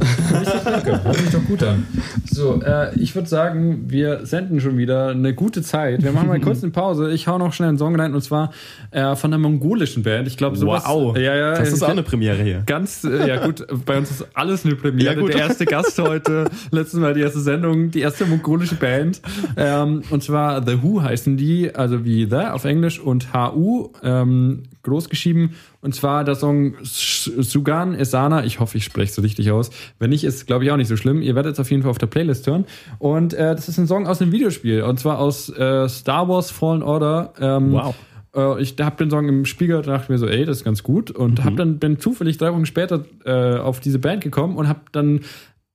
Danke, 0.63 1.03
hört 1.03 1.15
sich 1.17 1.29
doch 1.29 1.43
gut 1.45 1.63
an. 1.63 1.85
So, 2.29 2.61
äh, 2.61 2.97
ich 2.99 3.15
würde 3.15 3.27
sagen, 3.27 3.85
wir 3.87 4.25
senden 4.25 4.59
schon 4.59 4.77
wieder 4.77 5.09
eine 5.09 5.33
gute 5.33 5.61
Zeit. 5.61 6.03
Wir 6.03 6.11
machen 6.11 6.27
mal 6.27 6.39
kurz 6.41 6.63
eine 6.63 6.71
Pause. 6.71 7.11
Ich 7.11 7.27
hau 7.27 7.37
noch 7.37 7.53
schnell 7.53 7.69
einen 7.69 7.77
Song 7.77 7.95
rein 7.99 8.13
und 8.13 8.21
zwar 8.21 8.51
äh, 8.91 9.15
von 9.15 9.33
einer 9.33 9.39
mongolischen 9.39 10.03
Band. 10.03 10.27
Ich 10.27 10.37
glaube, 10.37 10.57
sowas. 10.57 10.83
Wow. 10.87 11.17
Ja, 11.17 11.35
ja. 11.35 11.57
Das 11.57 11.71
ist 11.71 11.83
auch 11.83 11.89
eine 11.89 12.03
Premiere 12.03 12.41
hier. 12.41 12.63
Ganz, 12.65 13.03
äh, 13.03 13.27
ja 13.27 13.45
gut, 13.45 13.65
bei 13.85 13.97
uns 13.97 14.11
ist 14.11 14.25
alles 14.33 14.65
eine 14.65 14.75
Premiere. 14.75 15.15
Ja, 15.15 15.19
gut. 15.19 15.33
Der 15.33 15.41
erste 15.41 15.65
Gast 15.65 15.99
heute, 15.99 16.45
letztes 16.71 16.99
Mal 16.99 17.13
die 17.13 17.21
erste 17.21 17.39
Sendung, 17.39 17.91
die 17.91 18.01
erste 18.01 18.25
mongolische 18.25 18.75
Band. 18.75 19.21
Ähm, 19.57 20.03
und 20.09 20.23
zwar 20.23 20.65
The 20.65 20.81
Who 20.81 21.01
heißen 21.01 21.37
die, 21.37 21.73
also 21.73 22.05
wie 22.05 22.25
The 22.25 22.35
auf 22.51 22.65
Englisch 22.65 22.99
und 22.99 23.33
HU, 23.33 23.89
ähm, 24.21 24.63
groß 24.83 25.09
geschrieben. 25.09 25.55
Und 25.81 25.95
zwar 25.95 26.23
der 26.23 26.35
Song 26.35 26.75
Sugan 26.83 27.95
Esana. 27.95 28.43
Ich 28.45 28.59
hoffe, 28.59 28.77
ich 28.77 28.83
spreche 28.83 29.09
es 29.09 29.15
so 29.15 29.21
richtig 29.21 29.51
aus. 29.51 29.69
Wenn 29.99 30.09
nicht, 30.09 30.23
ist 30.23 30.45
glaube 30.47 30.63
ich 30.65 30.71
auch 30.71 30.77
nicht 30.77 30.87
so 30.87 30.97
schlimm. 30.97 31.21
Ihr 31.21 31.35
werdet 31.35 31.53
es 31.53 31.59
auf 31.59 31.69
jeden 31.71 31.83
Fall 31.83 31.91
auf 31.91 31.97
der 31.97 32.07
Playlist 32.07 32.47
hören. 32.47 32.65
Und 32.99 33.33
äh, 33.33 33.55
das 33.55 33.69
ist 33.69 33.77
ein 33.77 33.87
Song 33.87 34.07
aus 34.07 34.21
einem 34.21 34.31
Videospiel. 34.31 34.83
Und 34.83 34.99
zwar 34.99 35.19
aus 35.19 35.49
äh, 35.49 35.87
Star 35.89 36.27
Wars 36.29 36.51
Fallen 36.51 36.83
Order. 36.83 37.33
Ähm, 37.39 37.71
Wow. 37.73 37.95
äh, 38.35 38.61
ich 38.61 38.75
habe 38.81 38.97
den 38.97 39.09
Song 39.09 39.27
im 39.27 39.45
Spiel 39.45 39.67
gehört 39.67 39.87
und 39.87 39.93
dachte 39.93 40.11
mir 40.11 40.17
so, 40.17 40.27
ey, 40.27 40.45
das 40.45 40.57
ist 40.57 40.63
ganz 40.63 40.83
gut. 40.83 41.11
Und 41.11 41.43
hab 41.43 41.55
dann 41.55 41.79
bin 41.79 41.99
zufällig 41.99 42.37
drei 42.37 42.51
Wochen 42.53 42.65
später 42.65 43.05
äh, 43.25 43.57
auf 43.59 43.79
diese 43.79 43.99
Band 43.99 44.23
gekommen 44.23 44.57
und 44.57 44.67
habe 44.67 44.81
dann 44.91 45.21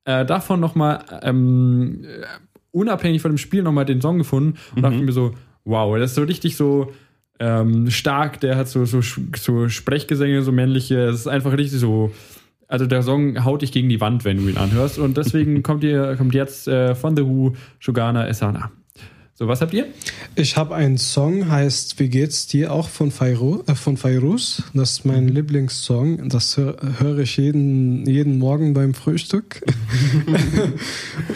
äh, 0.05 0.25
davon 0.25 0.61
nochmal 0.61 1.05
ähm, 1.23 2.05
äh, 2.05 2.25
unabhängig 2.71 3.23
von 3.23 3.31
dem 3.33 3.39
Spiel 3.39 3.63
nochmal 3.63 3.85
den 3.85 4.01
Song 4.01 4.19
gefunden 4.19 4.59
und 4.77 4.83
dachte 4.83 4.99
mir 4.99 5.13
so, 5.13 5.33
wow, 5.65 5.97
das 5.99 6.11
ist 6.11 6.15
so 6.17 6.23
richtig 6.23 6.57
so 6.57 6.93
ähm, 7.41 7.91
stark. 7.91 8.41
Der 8.41 8.57
hat 8.57 8.69
so, 8.69 8.85
so, 8.85 9.01
so 9.37 9.69
Sprechgesänge, 9.69 10.43
so 10.43 10.53
männliche. 10.53 11.01
Es 11.07 11.21
ist 11.21 11.27
einfach 11.27 11.57
richtig 11.57 11.81
so. 11.81 12.13
Also 12.67 12.87
der 12.87 13.03
Song 13.03 13.45
haut 13.45 13.63
dich 13.63 13.73
gegen 13.73 13.89
die 13.89 14.01
Wand, 14.01 14.25
wenn 14.25 14.37
du 14.37 14.49
ihn 14.49 14.59
anhörst. 14.59 14.99
Und 14.99 15.17
deswegen 15.17 15.63
kommt 15.63 15.85
ihr 15.85 16.17
kommt 16.17 16.35
jetzt 16.35 16.69
äh, 16.69 16.95
von 16.95 17.17
The 17.17 17.25
Who 17.25 17.55
Shogana 17.79 18.29
Esana. 18.29 18.71
So, 19.39 19.47
was 19.47 19.61
habt 19.61 19.73
ihr? 19.73 19.87
Ich 20.35 20.57
habe 20.57 20.75
einen 20.75 20.99
Song, 20.99 21.49
heißt 21.49 22.01
Wie 22.01 22.09
geht's 22.09 22.49
dir 22.49 22.73
auch 22.73 22.89
von, 22.89 23.13
Fairu, 23.13 23.63
äh, 23.69 23.77
von 23.77 23.97
Fairuz. 23.97 24.65
Das 24.75 24.91
ist 24.91 25.05
mein 25.05 25.29
Lieblingssong. 25.29 26.29
Das 26.29 26.57
hö 26.57 26.75
höre 26.99 27.21
ich 27.21 27.37
jeden, 27.37 28.05
jeden 28.05 28.39
Morgen 28.39 28.75
beim 28.75 28.95
Frühstück. 28.95 29.63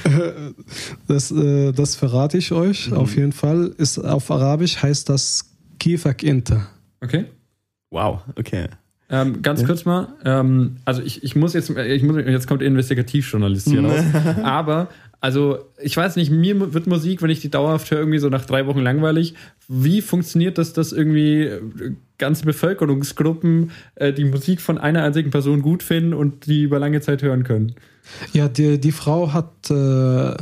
das, 1.07 1.30
äh, 1.30 1.70
das 1.70 1.94
verrate 1.94 2.38
ich 2.38 2.50
euch 2.50 2.90
mhm. 2.90 2.96
auf 2.96 3.14
jeden 3.14 3.30
Fall. 3.30 3.72
Ist, 3.78 4.00
auf 4.00 4.32
Arabisch 4.32 4.82
heißt 4.82 5.09
das 5.09 5.51
Kifak 5.82 6.22
Inter. 6.22 6.68
Okay. 7.00 7.24
Wow, 7.90 8.20
okay. 8.36 8.68
Ähm, 9.10 9.42
ganz 9.42 9.60
ja. 9.60 9.66
kurz 9.66 9.84
mal, 9.84 10.14
ähm, 10.24 10.76
also 10.84 11.02
ich, 11.02 11.24
ich 11.24 11.34
muss 11.34 11.54
jetzt, 11.54 11.70
ich 11.70 12.02
muss, 12.04 12.16
jetzt 12.24 12.46
kommt 12.46 12.62
Investigativjournalist 12.62 13.68
hier 13.68 13.84
raus, 13.84 14.04
aber 14.44 14.88
also, 15.22 15.60
ich 15.80 15.96
weiß 15.96 16.16
nicht, 16.16 16.32
mir 16.32 16.74
wird 16.74 16.88
Musik, 16.88 17.22
wenn 17.22 17.30
ich 17.30 17.38
die 17.38 17.48
dauerhaft 17.48 17.88
höre, 17.92 18.00
irgendwie 18.00 18.18
so 18.18 18.28
nach 18.28 18.44
drei 18.44 18.66
Wochen 18.66 18.80
langweilig. 18.80 19.34
Wie 19.68 20.00
funktioniert 20.00 20.58
das, 20.58 20.72
dass 20.72 20.90
irgendwie 20.90 21.42
äh, 21.44 21.60
ganze 22.18 22.44
Bevölkerungsgruppen 22.44 23.70
äh, 23.94 24.12
die 24.12 24.24
Musik 24.24 24.60
von 24.60 24.78
einer 24.78 25.04
einzigen 25.04 25.30
Person 25.30 25.62
gut 25.62 25.84
finden 25.84 26.12
und 26.12 26.46
die 26.46 26.62
über 26.62 26.80
lange 26.80 27.00
Zeit 27.02 27.22
hören 27.22 27.44
können? 27.44 27.76
Ja, 28.32 28.48
die, 28.48 28.80
die 28.80 28.90
Frau 28.90 29.32
hat 29.32 29.70
äh, 29.70 30.34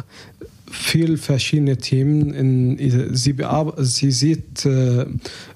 viel 0.70 1.16
verschiedene 1.16 1.76
Themen. 1.76 2.32
In, 2.32 3.14
sie, 3.14 3.36
sie 3.78 4.10
sieht 4.10 4.64
äh, 4.64 5.02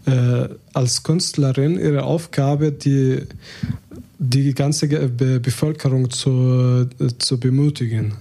äh, 0.06 0.48
als 0.72 1.02
Künstlerin 1.02 1.78
ihre 1.78 2.02
Aufgabe, 2.02 2.72
die, 2.72 3.22
die 4.18 4.54
ganze 4.54 4.88
Bevölkerung 4.88 6.10
zu, 6.10 6.86
äh, 6.98 7.08
zu 7.18 7.38
bemutigen 7.38 8.14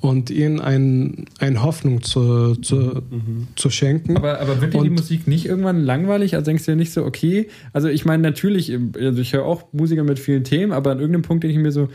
und 0.00 0.30
ihnen 0.30 0.60
ein, 0.60 1.26
eine 1.38 1.62
Hoffnung 1.62 2.02
zu, 2.02 2.54
zu, 2.56 3.02
mhm. 3.10 3.48
zu 3.56 3.68
schenken. 3.68 4.16
Aber, 4.16 4.40
aber 4.40 4.60
wird 4.60 4.74
dir 4.74 4.82
die 4.82 4.90
Musik 4.90 5.26
nicht 5.26 5.46
irgendwann 5.46 5.82
langweilig? 5.82 6.34
Also 6.34 6.46
denkst 6.46 6.64
du 6.64 6.72
ja 6.72 6.76
nicht 6.76 6.92
so, 6.92 7.04
okay, 7.04 7.48
also 7.72 7.88
ich 7.88 8.04
meine 8.04 8.22
natürlich, 8.22 8.76
also 8.98 9.20
ich 9.20 9.32
höre 9.32 9.44
auch 9.44 9.64
Musiker 9.72 10.04
mit 10.04 10.18
vielen 10.18 10.44
Themen, 10.44 10.72
aber 10.72 10.92
an 10.92 10.98
irgendeinem 10.98 11.22
Punkt 11.22 11.42
denke 11.42 11.56
ich 11.56 11.62
mir 11.62 11.72
so, 11.72 11.88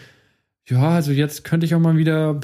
ja, 0.70 0.92
also 0.92 1.12
jetzt 1.12 1.44
könnte 1.44 1.66
ich 1.66 1.76
auch 1.76 1.80
mal 1.80 1.98
wieder 1.98 2.40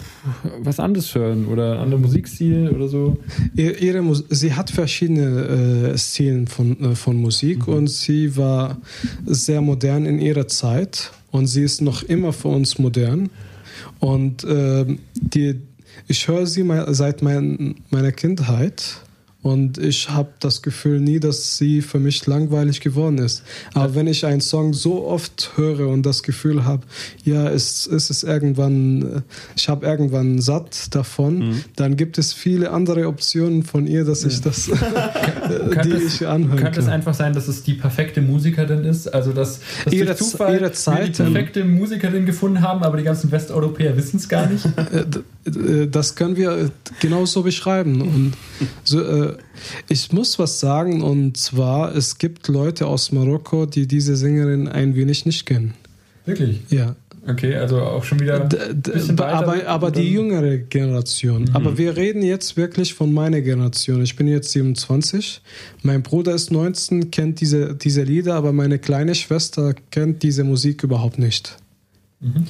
was 0.59 0.79
anderes 0.79 1.15
hören 1.15 1.47
oder 1.47 1.79
andere 1.79 2.01
Musikstil 2.01 2.69
oder 2.69 2.89
so. 2.89 3.17
Ihre, 3.55 4.23
sie 4.29 4.53
hat 4.53 4.71
verschiedene 4.71 5.93
äh, 5.93 5.97
Stilen 5.97 6.47
von, 6.47 6.79
äh, 6.81 6.95
von 6.95 7.15
Musik 7.15 7.67
mhm. 7.67 7.73
und 7.73 7.87
sie 7.89 8.35
war 8.35 8.77
sehr 9.25 9.61
modern 9.61 10.05
in 10.05 10.19
ihrer 10.19 10.49
Zeit 10.49 11.11
und 11.31 11.47
sie 11.47 11.63
ist 11.63 11.81
noch 11.81 12.03
immer 12.03 12.33
für 12.33 12.49
uns 12.49 12.77
modern. 12.77 13.29
Und 13.99 14.43
äh, 14.43 14.85
die, 15.13 15.61
ich 16.07 16.27
höre 16.27 16.45
sie 16.45 16.63
mal 16.63 16.93
seit 16.93 17.21
mein, 17.21 17.75
meiner 17.89 18.11
Kindheit 18.11 19.01
und 19.41 19.77
ich 19.77 20.09
habe 20.09 20.29
das 20.41 20.61
Gefühl 20.61 20.99
nie, 20.99 21.21
dass 21.21 21.55
sie 21.55 21.81
für 21.81 21.99
mich 21.99 22.27
langweilig 22.27 22.81
geworden 22.81 23.19
ist. 23.19 23.43
Aber 23.73 23.95
wenn 23.95 24.07
ich 24.07 24.25
einen 24.25 24.41
Song 24.41 24.73
so 24.73 25.05
oft 25.05 25.51
höre 25.55 25.87
und 25.87 26.05
das 26.05 26.23
Gefühl 26.23 26.65
habe, 26.65 26.85
ja, 27.23 27.49
es, 27.49 27.87
es 27.87 28.09
ist 28.09 28.23
irgendwann, 28.23 29.23
ich 29.55 29.69
habe 29.69 29.85
irgendwann 29.85 30.41
satt 30.41 30.93
davon, 30.93 31.39
mhm. 31.39 31.63
dann 31.77 31.95
gibt 31.95 32.17
es 32.17 32.33
viele 32.33 32.71
andere 32.71 33.07
Optionen 33.07 33.63
von 33.63 33.87
ihr, 33.87 34.03
dass 34.03 34.25
ich 34.25 34.41
das, 34.41 34.65
die 35.83 35.89
das, 35.89 36.15
ich 36.15 36.27
anhören 36.27 36.57
kann. 36.57 36.63
Könnte 36.65 36.81
es 36.81 36.87
einfach 36.89 37.13
sein, 37.13 37.31
dass 37.31 37.47
es 37.47 37.63
die 37.63 37.75
perfekte 37.75 38.21
Musikerin 38.21 38.83
ist? 38.83 39.07
Also, 39.07 39.31
dass, 39.31 39.61
dass 39.85 39.93
ihre, 39.93 40.07
durch 40.07 40.17
Zufall 40.17 40.55
ihre 40.55 40.73
Zeit, 40.73 41.17
die 41.17 41.23
perfekte 41.23 41.63
Musikerin 41.63 42.25
gefunden 42.25 42.61
haben, 42.61 42.83
aber 42.83 42.97
die 42.97 43.03
ganzen 43.03 43.31
Westeuropäer 43.31 43.95
wissen 43.95 44.17
es 44.17 44.27
gar 44.27 44.47
nicht? 44.47 44.65
Äh, 45.45 45.87
das 45.87 46.15
können 46.15 46.35
wir 46.35 46.71
genauso 46.99 47.43
beschreiben. 47.43 48.01
Und 48.01 48.33
so, 48.83 49.01
äh, 49.01 49.28
ich 49.87 50.11
muss 50.11 50.39
was 50.39 50.59
sagen, 50.59 51.01
und 51.01 51.37
zwar, 51.37 51.95
es 51.95 52.17
gibt 52.17 52.47
Leute 52.47 52.87
aus 52.87 53.11
Marokko, 53.11 53.65
die 53.65 53.87
diese 53.87 54.15
Sängerin 54.15 54.67
ein 54.67 54.95
wenig 54.95 55.25
nicht 55.25 55.45
kennen. 55.45 55.73
Wirklich? 56.25 56.61
Ja. 56.69 56.95
Okay, 57.27 57.55
also 57.55 57.81
auch 57.81 58.03
schon 58.03 58.19
wieder. 58.19 58.39
D 58.39 59.21
aber 59.21 59.67
aber 59.67 59.91
die 59.91 60.11
jüngere 60.11 60.57
Generation. 60.57 61.43
Mhm. 61.43 61.55
Aber 61.55 61.77
wir 61.77 61.95
reden 61.95 62.23
jetzt 62.23 62.57
wirklich 62.57 62.93
von 62.93 63.13
meiner 63.13 63.41
Generation. 63.41 64.01
Ich 64.01 64.15
bin 64.15 64.27
jetzt 64.27 64.51
27. 64.51 65.41
Mein 65.83 66.01
Bruder 66.01 66.33
ist 66.33 66.51
19, 66.51 67.11
kennt 67.11 67.41
diese, 67.41 67.75
diese 67.75 68.03
Lieder, 68.03 68.35
aber 68.35 68.53
meine 68.53 68.79
kleine 68.79 69.15
Schwester 69.15 69.75
kennt 69.91 70.23
diese 70.23 70.43
Musik 70.43 70.83
überhaupt 70.83 71.19
nicht. 71.19 71.57
Mhm. 72.19 72.45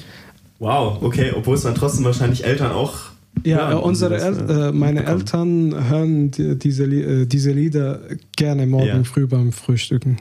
Wow, 0.58 1.02
okay, 1.02 1.32
obwohl 1.34 1.56
es 1.56 1.62
dann 1.62 1.74
trotzdem 1.74 2.04
wahrscheinlich 2.04 2.44
Eltern 2.44 2.72
auch. 2.72 3.09
Ja, 3.44 3.70
hören, 3.70 3.82
unsere 3.82 4.20
El 4.20 4.50
äh, 4.50 4.72
meine 4.72 5.06
Eltern 5.06 5.88
hören 5.88 6.30
die, 6.30 6.58
diese, 6.58 6.84
äh, 6.84 7.26
diese 7.26 7.52
Lieder 7.52 8.00
gerne 8.36 8.66
morgen 8.66 8.86
ja. 8.86 9.04
früh 9.04 9.26
beim 9.26 9.52
Frühstücken. 9.52 10.18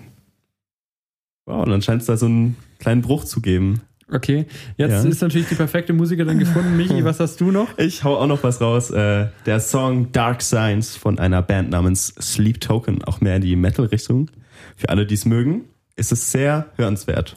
Wow, 1.45 1.64
und 1.64 1.72
dann 1.72 1.82
scheint 1.82 2.01
es 2.01 2.07
da 2.07 2.16
so 2.16 2.28
einen 2.28 2.55
kleinen 2.80 3.01
Bruch 3.01 3.26
zu 3.26 3.41
geben. 3.41 3.82
Okay, 4.12 4.45
jetzt 4.78 5.03
ja. 5.03 5.10
ist 5.10 5.22
natürlich 5.22 5.47
die 5.49 5.55
perfekte 5.55 5.93
Musikerin 5.93 6.39
gefunden. 6.39 6.76
Michi, 6.76 7.03
was 7.03 7.20
hast 7.20 7.41
du 7.41 7.51
noch? 7.51 7.78
Ich 7.78 8.03
hau 8.03 8.18
auch 8.18 8.28
noch 8.28 8.43
was 8.43 8.60
raus. 8.60 8.89
Äh, 8.89 9.28
der 9.45 9.60
Song 9.60 10.12
Dark 10.12 10.41
Signs 10.41 10.95
von 10.95 11.20
einer 11.20 11.41
Band 11.41 11.70
namens 11.70 12.14
Sleep 12.20 12.60
Token, 12.60 13.03
auch 13.03 13.22
mehr 13.22 13.36
in 13.36 13.41
die 13.41 13.55
Metal-Richtung. 13.55 14.32
Für 14.76 14.89
alle, 14.89 15.05
die 15.05 15.16
es 15.16 15.26
mögen, 15.26 15.66
ist 15.95 16.12
es 16.12 16.32
sehr 16.32 16.68
hörenswert. 16.76 17.36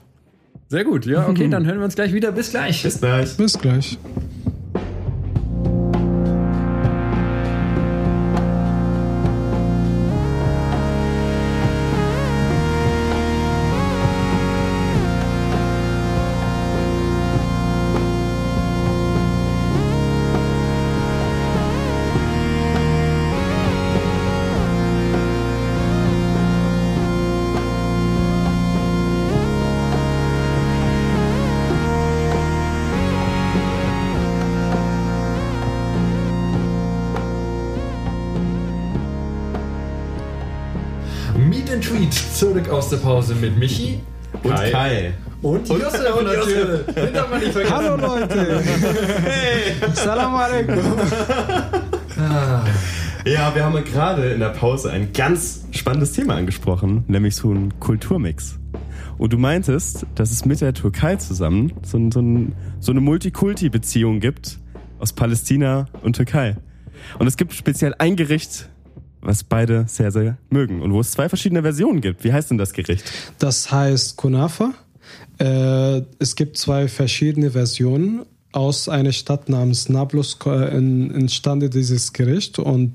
Sehr 0.68 0.84
gut, 0.84 1.04
ja, 1.04 1.28
okay, 1.28 1.48
dann 1.50 1.66
hören 1.66 1.78
wir 1.78 1.84
uns 1.84 1.94
gleich 1.94 2.14
wieder. 2.14 2.32
Bis 2.32 2.50
gleich. 2.50 2.82
Bis 2.82 3.00
gleich. 3.00 3.36
Bis 3.36 3.58
gleich. 3.58 3.98
Pause 43.02 43.34
mit 43.34 43.58
Michi 43.58 43.98
und 44.42 44.54
Kai. 44.54 44.70
Kai. 44.70 45.14
Und, 45.42 45.68
und 45.68 45.82
Josef 45.82 46.16
und 46.16 46.24
natürlich. 46.24 47.70
Hallo 47.70 47.96
Leute. 47.96 48.62
Hey. 49.24 49.74
Salam 49.94 50.34
alaikum. 50.36 50.78
Ah. 52.16 52.64
Ja, 53.24 53.54
wir 53.54 53.64
haben 53.64 53.84
gerade 53.84 54.30
in 54.32 54.40
der 54.40 54.50
Pause 54.50 54.90
ein 54.90 55.12
ganz 55.12 55.64
spannendes 55.72 56.12
Thema 56.12 56.36
angesprochen, 56.36 57.04
nämlich 57.08 57.34
so 57.34 57.52
ein 57.52 57.78
Kulturmix. 57.80 58.58
Und 59.18 59.32
du 59.32 59.38
meintest, 59.38 60.06
dass 60.14 60.30
es 60.30 60.44
mit 60.44 60.60
der 60.60 60.74
Türkei 60.74 61.16
zusammen 61.16 61.72
so, 61.82 61.98
so, 62.10 62.22
so 62.80 62.92
eine 62.92 63.00
Multikulti-Beziehung 63.00 64.20
gibt 64.20 64.58
aus 64.98 65.12
Palästina 65.12 65.86
und 66.02 66.16
Türkei. 66.16 66.56
Und 67.18 67.26
es 67.26 67.36
gibt 67.36 67.52
speziell 67.52 67.94
ein 67.98 68.16
Gericht, 68.16 68.68
was 69.22 69.44
beide 69.44 69.84
sehr, 69.88 70.10
sehr 70.10 70.36
mögen 70.50 70.82
und 70.82 70.92
wo 70.92 71.00
es 71.00 71.12
zwei 71.12 71.28
verschiedene 71.28 71.62
Versionen 71.62 72.00
gibt. 72.00 72.24
Wie 72.24 72.32
heißt 72.32 72.50
denn 72.50 72.58
das 72.58 72.72
Gericht? 72.72 73.04
Das 73.38 73.70
heißt 73.70 74.16
Kunafa. 74.16 74.74
Äh, 75.38 76.02
es 76.18 76.36
gibt 76.36 76.58
zwei 76.58 76.88
verschiedene 76.88 77.52
Versionen. 77.52 78.26
Aus 78.54 78.86
einer 78.86 79.12
Stadt 79.12 79.48
namens 79.48 79.88
Nablus 79.88 80.36
äh, 80.44 80.76
entstande 80.76 81.70
dieses 81.70 82.12
Gericht 82.12 82.58
und 82.58 82.92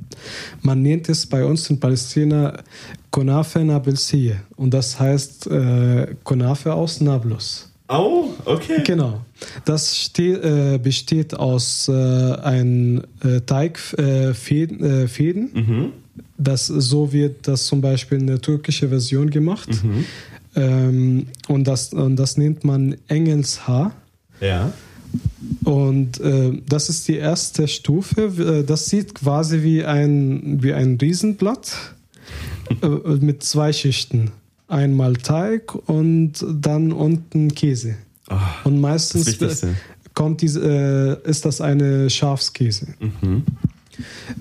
man 0.61 0.84
nennt 0.84 1.09
es 1.09 1.25
bei 1.25 1.43
uns 1.43 1.67
in 1.71 1.80
Palästina 1.80 2.61
Kunafe 3.09 3.65
Nablsiye 3.65 4.36
und 4.55 4.71
das 4.71 4.99
heißt 4.99 5.47
äh, 5.47 6.13
Kunafe 6.23 6.75
aus 6.75 7.01
Nablus. 7.01 7.71
Oh, 7.89 8.25
okay. 8.45 8.84
Genau. 8.86 9.21
Das 9.65 9.97
steht, 9.97 10.43
äh, 10.43 10.78
besteht 10.78 11.34
aus 11.34 11.88
äh, 11.88 11.91
einem 11.93 13.01
äh, 13.23 13.41
Teigfäden. 13.41 14.84
Äh, 14.84 15.07
Fäden. 15.07 15.49
Mhm 15.55 15.93
das, 16.38 16.68
so 16.68 17.12
wird 17.12 17.48
das 17.48 17.66
zum 17.66 17.82
Beispiel 17.82 18.20
in 18.20 18.28
der 18.28 18.42
türkischen 18.42 18.90
Version 18.90 19.30
gemacht. 19.30 19.70
Mhm. 19.84 20.06
Ähm, 20.56 21.28
und, 21.48 21.68
das, 21.68 21.94
und 21.94 22.16
das 22.16 22.38
nennt 22.38 22.64
man 22.64 22.96
Engelshaar. 23.08 23.94
Ja. 24.40 24.72
Und 25.64 26.20
äh, 26.20 26.62
das 26.68 26.90
ist 26.90 27.08
die 27.08 27.18
erste 27.18 27.68
Stufe. 27.68 28.24
Äh, 28.24 28.64
das 28.64 28.88
sieht 28.88 29.16
quasi 29.16 29.64
wie 29.64 29.86
ein, 29.86 30.62
wie 30.62 30.74
ein 30.74 30.98
Riesenblatt 31.00 31.74
äh, 32.82 32.88
mit 32.88 33.44
zwei 33.44 33.74
Schichten. 33.74 34.32
Einmal 34.68 35.14
Teig 35.14 35.76
und 35.88 36.34
dann 36.46 36.92
unten 36.92 37.54
Käse. 37.56 37.96
Oh, 38.30 38.36
und 38.66 38.82
meistens 38.82 39.38
kommt 40.14 40.42
diese, 40.42 41.20
äh, 41.24 41.30
ist 41.30 41.46
das 41.46 41.62
eine 41.62 42.10
Schafskäse. 42.10 42.88
Mhm. 43.00 43.44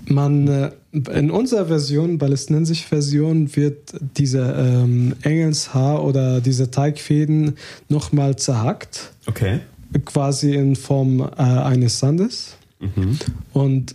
Man, 0.06 0.48
äh, 0.48 0.70
in 1.12 1.30
unserer 1.30 1.66
Version, 1.66 2.18
palästinensische 2.18 2.86
Version, 2.88 3.54
wird 3.56 3.94
dieser 4.16 4.56
ähm, 4.58 5.14
Engelshaar 5.22 6.04
oder 6.04 6.40
diese 6.40 6.70
Teigfäden 6.70 7.56
nochmal 7.88 8.36
zerhackt, 8.36 9.12
Okay. 9.26 9.60
quasi 10.04 10.54
in 10.54 10.76
Form 10.76 11.20
äh, 11.20 11.24
eines 11.42 11.98
Sandes. 11.98 12.56
Mhm. 12.80 13.18
Und 13.52 13.94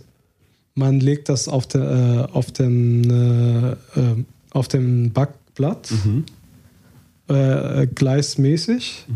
man 0.74 1.00
legt 1.00 1.28
das 1.28 1.48
auf, 1.48 1.66
der, 1.66 2.28
äh, 2.30 2.32
auf, 2.34 2.50
den, 2.50 3.10
äh, 3.10 3.72
äh, 3.72 3.76
auf 4.52 4.68
dem 4.68 5.12
Backblatt 5.12 5.90
Mhm. 6.04 6.24
äh, 7.28 7.86
gleismäßig. 7.86 9.06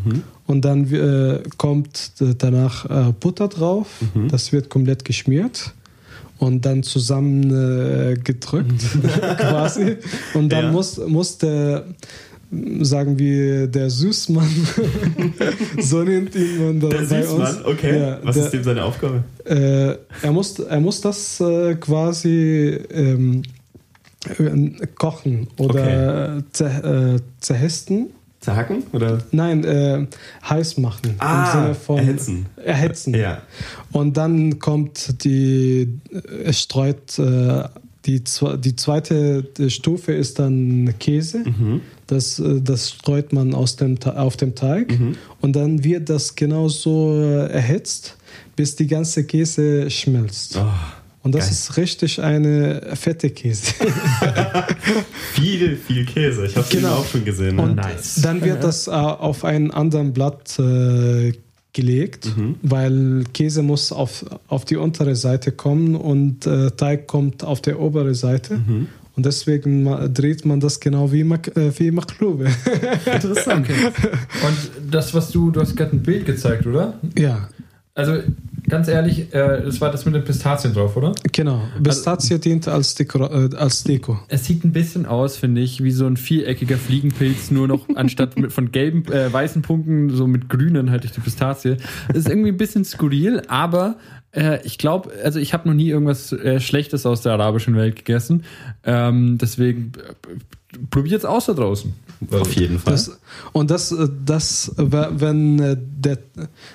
Und 0.47 0.65
dann 0.65 0.93
äh, 0.93 1.43
kommt 1.57 2.13
danach 2.39 2.85
äh, 3.09 3.13
Butter 3.19 3.49
drauf. 3.49 3.89
Mhm. 4.15 4.29
Das 4.29 4.53
wird 4.53 4.69
komplett 4.71 5.05
geschmiert. 5.05 5.73
Und 6.39 6.67
dann 6.67 6.83
zusammen 6.83 7.51
äh, 7.51 8.15
gedrückt, 8.23 8.83
quasi. 9.39 9.97
Und 10.35 10.51
dann 10.53 10.67
Ja. 10.67 10.71
muss, 10.73 10.99
muss 10.99 11.39
der, 11.39 11.85
sagen 12.83 13.19
wir, 13.19 13.67
der 13.69 13.89
Süßmann, 13.91 14.49
so 15.81 16.03
nennt 16.03 16.35
ihn 16.35 16.59
man 16.65 16.81
da 16.81 16.89
Der 16.89 16.99
bei 16.99 17.23
Süßmann, 17.23 17.41
uns. 17.57 17.65
okay. 17.65 17.99
Ja, 18.01 18.19
Was 18.23 18.37
der, 18.37 18.45
ist 18.45 18.51
dem 18.53 18.65
seine 18.65 18.85
Aufgabe? 18.85 19.25
äh, 19.45 19.97
er, 20.23 20.33
muss, 20.33 20.59
er 20.59 20.81
muss 20.81 21.01
das 21.01 21.41
äh, 21.41 21.75
quasi 21.77 22.81
ähm, 22.93 23.43
äh, 24.39 24.87
kochen 24.97 25.49
oder 25.59 26.43
zer, 26.53 27.15
äh, 27.15 27.21
zerhesten. 27.41 28.09
Zerhacken? 28.47 28.85
Oder? 28.93 29.19
Nein, 29.33 29.65
äh, 29.65 30.07
heiß 30.49 30.79
machen. 30.79 31.17
Ah, 31.19 31.51
Im 31.51 31.53
Sinne 31.61 31.75
von 31.75 31.99
erhitzen. 31.99 32.47
erhitzen. 32.65 33.13
Ja. 33.13 33.43
Und 33.91 34.17
dann 34.17 34.61
kommt 34.61 35.25
die, 35.25 35.99
es 36.45 36.63
streut, 36.63 37.19
äh, 37.19 37.65
die, 38.05 38.23
die 38.23 38.77
zweite 38.77 39.45
Stufe 39.67 40.13
ist 40.13 40.39
dann 40.39 40.95
Käse. 41.01 41.39
Mhm. 41.39 41.81
Das, 42.07 42.39
äh, 42.39 42.61
das 42.61 42.91
streut 42.91 43.33
man 43.33 43.53
aus 43.53 43.75
dem, 43.75 43.99
auf 44.05 44.37
dem 44.37 44.55
Teig. 44.55 44.97
Mhm. 44.97 45.17
Und 45.41 45.57
dann 45.57 45.83
wird 45.83 46.09
das 46.09 46.37
genauso 46.37 47.21
äh, 47.21 47.49
erhitzt, 47.51 48.17
bis 48.55 48.77
die 48.77 48.87
ganze 48.87 49.25
Käse 49.25 49.91
schmilzt. 49.91 50.57
Oh, 50.57 50.71
Und 51.27 51.35
das 51.35 51.45
geil. 51.47 51.53
ist 51.53 51.77
richtig 51.77 52.23
eine 52.23 52.81
fette 52.95 53.31
Käse. 53.31 53.73
viel, 55.35 55.77
viel 55.77 56.07
Käse. 56.07 56.47
Ich 56.47 56.57
habe 56.57 56.67
Genau. 56.71 56.89
den 56.89 56.97
auch 56.99 57.07
schon 57.07 57.25
gesehen. 57.25 57.57
Ne? 57.57 57.63
Und 57.63 57.75
Nice. 57.77 58.21
dann 58.23 58.43
wird 58.43 58.63
das 58.63 58.87
äh, 58.87 58.91
auf 58.91 59.45
einen 59.45 59.71
anderen 59.71 60.13
Blatt 60.13 60.59
äh, 60.59 61.33
gelegt, 61.73 62.37
Mhm. 62.37 62.55
weil 62.63 63.25
Käse 63.35 63.63
muss 63.63 63.91
auf, 63.93 64.25
auf 64.49 64.65
die 64.65 64.77
untere 64.77 65.17
Seite 65.17 65.53
kommen 65.53 65.95
und 65.97 66.47
äh, 66.47 66.71
Teig 66.71 67.07
kommt 67.07 67.43
auf 67.45 67.61
der 67.61 67.81
obere 67.81 68.15
Seite. 68.15 68.59
Mhm. 68.59 68.87
Und 69.17 69.27
deswegen 69.27 69.85
dreht 70.15 70.45
man 70.45 70.61
das 70.61 70.79
genau 70.79 71.11
wie, 71.11 71.25
Mak 71.25 71.57
äh, 71.57 71.77
wie 71.79 71.91
Maklube. 71.91 72.47
Interessant. 73.13 73.67
Und 74.47 74.93
das, 74.93 75.13
was 75.15 75.31
du, 75.31 75.51
du 75.51 75.61
hast 75.63 75.75
gerade 75.75 75.97
ein 75.97 76.03
Bild 76.03 76.27
gezeigt, 76.27 76.67
oder? 76.67 77.01
ja, 77.19 77.49
Also 77.95 78.19
ganz 78.69 78.89
ehrlich, 78.89 79.33
äh, 79.35 79.63
das 79.65 79.81
war 79.81 79.91
das 79.91 80.05
mit 80.05 80.15
den 80.15 80.25
Pistazien 80.25 80.75
drauf, 80.75 80.97
oder? 80.97 81.15
genau. 81.33 81.63
Pistazie 81.83 82.39
dient 82.39 82.69
als 82.69 82.95
Deko. 82.95 83.25
Äh, 83.27 83.55
als 83.57 83.85
Deko. 83.85 84.19
Es 84.29 84.45
sieht 84.45 84.65
ein 84.65 84.73
bisschen 84.73 85.07
aus, 85.07 85.37
finde 85.37 85.61
ich, 85.61 85.83
wie 85.83 85.91
so 85.91 86.07
ein 86.07 86.17
viereckiger 86.17 86.77
Fliegenpilz, 86.77 87.51
nur 87.51 87.69
noch 87.69 87.89
anstatt 87.95 88.39
mit, 88.39 88.53
von 88.53 88.73
gelben, 88.73 89.05
äh, 89.13 89.33
weißen 89.33 89.63
Punkten, 89.63 90.11
so 90.11 90.27
mit 90.27 90.49
grünen 90.49 90.91
halt 90.91 91.05
durch 91.05 91.13
die 91.13 91.21
Pistazie. 91.21 91.77
Das 92.09 92.19
ist 92.19 92.29
irgendwie 92.29 92.51
ein 92.51 92.57
bisschen 92.57 92.85
skurril, 92.85 93.43
aber 93.49 93.97
äh, 94.37 94.61
ich 94.65 94.79
glaube, 94.79 95.11
also 95.25 95.39
ich 95.39 95.53
habe 95.53 95.69
noch 95.69 95.75
nie 95.75 95.89
irgendwas 95.89 96.33
äh, 96.33 96.61
Schlechtes 96.61 97.07
aus 97.07 97.23
der 97.23 97.33
arabischen 97.33 97.75
Welt 97.75 97.97
gegessen. 97.97 98.45
Ähm, 98.85 99.39
deswegen 99.39 99.93
äh, 99.97 100.79
probiert 100.91 101.21
es 101.21 101.25
aus 101.25 101.47
da 101.47 101.55
draußen. 101.55 101.95
Auf 102.31 102.55
jeden 102.55 102.79
Fall. 102.79 102.95
Das, 102.95 103.19
und 103.53 103.71
das, 103.71 103.95
das, 104.25 104.73
wenn 104.77 105.59
der, 105.99 106.19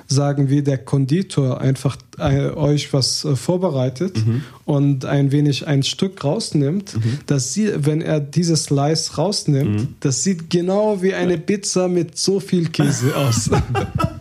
sagen 0.05 0.49
wir, 0.49 0.63
der 0.63 0.77
Konditor 0.77 1.59
einfach 1.59 1.97
euch 2.19 2.93
was 2.93 3.27
vorbereitet 3.33 4.23
und 4.65 5.05
ein 5.05 5.31
wenig 5.31 5.65
ein 5.65 5.81
Stück 5.81 6.23
rausnimmt, 6.23 6.95
das 7.25 7.53
sie, 7.53 7.71
wenn 7.75 8.01
er 8.01 8.19
dieses 8.19 8.65
Slice 8.65 9.15
rausnimmt, 9.15 9.87
das 10.01 10.23
sieht 10.23 10.51
genau 10.51 11.01
wie 11.01 11.15
eine 11.15 11.39
Pizza 11.39 11.87
mit 11.87 12.19
so 12.19 12.39
viel 12.39 12.69
Käse 12.69 13.15
aus. 13.17 13.49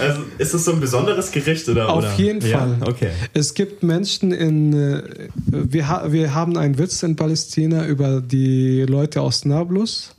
Also 0.00 0.22
ist 0.38 0.54
das 0.54 0.64
so 0.64 0.72
ein 0.72 0.80
besonderes 0.80 1.30
Gericht 1.30 1.68
oder? 1.68 1.88
Auf 1.88 1.98
oder? 1.98 2.14
jeden 2.16 2.46
ja? 2.46 2.58
Fall. 2.58 2.76
Okay. 2.86 3.10
Es 3.34 3.54
gibt 3.54 3.82
Menschen 3.82 4.32
in, 4.32 4.72
äh, 4.72 5.02
wir, 5.46 5.88
ha 5.88 6.12
wir 6.12 6.34
haben 6.34 6.56
einen 6.56 6.78
Witz 6.78 7.02
in 7.02 7.16
Palästina 7.16 7.86
über 7.86 8.20
die 8.20 8.82
Leute 8.82 9.20
aus 9.20 9.44
Nablus. 9.44 10.14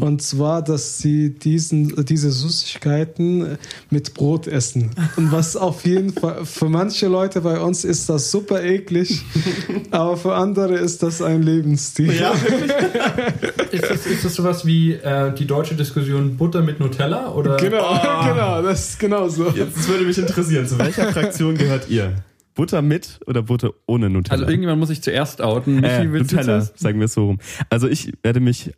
Und 0.00 0.22
zwar, 0.22 0.62
dass 0.62 0.98
sie 0.98 1.30
diesen, 1.30 2.04
diese 2.04 2.30
Süßigkeiten 2.30 3.58
mit 3.90 4.14
Brot 4.14 4.46
essen. 4.46 4.90
Und 5.16 5.32
was 5.32 5.56
auf 5.56 5.84
jeden 5.84 6.12
Fall, 6.12 6.44
für 6.44 6.68
manche 6.68 7.08
Leute 7.08 7.40
bei 7.40 7.60
uns 7.60 7.84
ist 7.84 8.08
das 8.08 8.30
super 8.30 8.62
eklig, 8.62 9.22
aber 9.90 10.16
für 10.16 10.34
andere 10.34 10.76
ist 10.76 11.02
das 11.02 11.22
ein 11.22 11.42
Lebensstil. 11.42 12.12
Ja, 12.12 12.34
Ist 13.70 13.90
das, 13.90 14.06
ist 14.06 14.24
das 14.24 14.34
sowas 14.34 14.66
wie 14.66 14.92
äh, 14.92 15.32
die 15.34 15.46
deutsche 15.46 15.74
Diskussion 15.74 16.36
Butter 16.36 16.62
mit 16.62 16.80
Nutella? 16.80 17.32
Oder? 17.32 17.56
Genau, 17.56 17.90
genau, 18.24 18.62
das 18.62 18.90
ist 18.90 18.98
genau 18.98 19.28
so. 19.28 19.48
jetzt 19.50 19.88
würde 19.88 20.04
mich 20.04 20.18
interessieren, 20.18 20.66
zu 20.66 20.78
welcher 20.78 21.12
Fraktion 21.12 21.56
gehört 21.56 21.88
ihr? 21.88 22.14
Butter 22.54 22.82
mit 22.82 23.20
oder 23.26 23.42
Butter 23.42 23.70
ohne 23.86 24.10
Nutella? 24.10 24.40
Also 24.40 24.50
irgendjemand 24.50 24.80
muss 24.80 24.88
sich 24.88 25.02
zuerst 25.02 25.40
outen. 25.40 25.76
Michi, 25.76 26.02
äh, 26.02 26.06
Nutella, 26.06 26.60
sagen 26.60 26.98
wir 26.98 27.04
es 27.04 27.14
so 27.14 27.26
rum. 27.26 27.38
Also 27.70 27.88
ich 27.88 28.12
werde 28.22 28.40
mich 28.40 28.72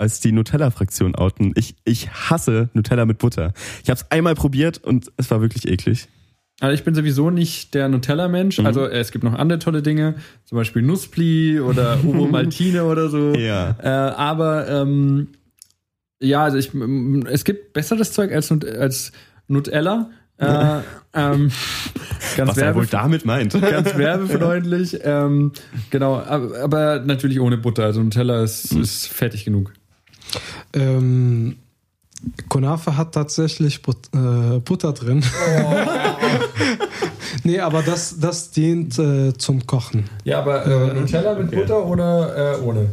als 0.00 0.20
die 0.20 0.32
Nutella-Fraktion 0.32 1.14
outen. 1.14 1.52
Ich, 1.56 1.76
ich 1.84 2.10
hasse 2.10 2.70
Nutella 2.72 3.04
mit 3.06 3.18
Butter. 3.18 3.52
Ich 3.84 3.90
habe 3.90 4.00
es 4.00 4.10
einmal 4.10 4.34
probiert 4.34 4.78
und 4.78 5.12
es 5.16 5.30
war 5.30 5.40
wirklich 5.40 5.68
eklig. 5.68 6.08
Also 6.60 6.74
ich 6.74 6.84
bin 6.84 6.94
sowieso 6.94 7.30
nicht 7.30 7.74
der 7.74 7.88
Nutella-Mensch. 7.88 8.58
Mhm. 8.58 8.66
Also 8.66 8.86
äh, 8.86 8.98
es 8.98 9.12
gibt 9.12 9.24
noch 9.24 9.34
andere 9.34 9.58
tolle 9.58 9.82
Dinge, 9.82 10.16
zum 10.44 10.56
Beispiel 10.56 10.82
Nusspli 10.82 11.60
oder 11.60 11.98
Uvo 12.04 12.26
Maltine 12.30 12.84
oder 12.84 13.08
so. 13.08 13.34
Ja. 13.34 13.76
Äh, 13.82 13.88
aber 13.88 14.68
ähm, 14.68 15.28
ja, 16.20 16.44
also 16.44 16.58
ich, 16.58 16.70
es 17.30 17.44
gibt 17.44 17.72
besseres 17.72 18.12
Zeug 18.12 18.32
als, 18.32 18.50
als 18.52 19.12
Nutella. 19.48 20.10
Äh, 20.36 20.80
ähm, 21.14 21.50
ganz, 22.36 22.50
Was 22.50 22.58
er 22.58 22.74
wohl 22.74 22.86
damit 22.86 23.24
meint. 23.24 23.52
ganz 23.60 23.96
werbefreundlich. 23.96 24.98
Ähm, 25.02 25.52
genau, 25.90 26.18
aber, 26.18 26.58
aber 26.60 27.00
natürlich 27.00 27.40
ohne 27.40 27.56
Butter. 27.56 27.84
Also 27.84 28.02
Nutella 28.02 28.42
ist, 28.42 28.74
Mhm. 28.74 28.82
ist 28.82 29.06
fertig 29.08 29.44
genug. 29.44 29.72
Ähm, 30.72 31.56
Kunafe 32.48 32.96
hat 32.96 33.12
tatsächlich 33.12 33.82
But 33.82 33.96
äh, 34.14 34.58
Butter 34.58 34.92
drin. 34.92 35.24
nee, 37.44 37.60
aber 37.60 37.82
das, 37.82 38.18
das 38.20 38.50
dient 38.50 38.98
äh, 38.98 39.32
zum 39.36 39.66
Kochen. 39.66 40.04
Ja, 40.24 40.40
aber 40.40 40.66
äh, 40.66 40.94
Nutella 40.94 41.34
mit 41.34 41.50
Butter 41.50 41.86
oder 41.86 42.56
äh, 42.56 42.60
ohne? 42.60 42.90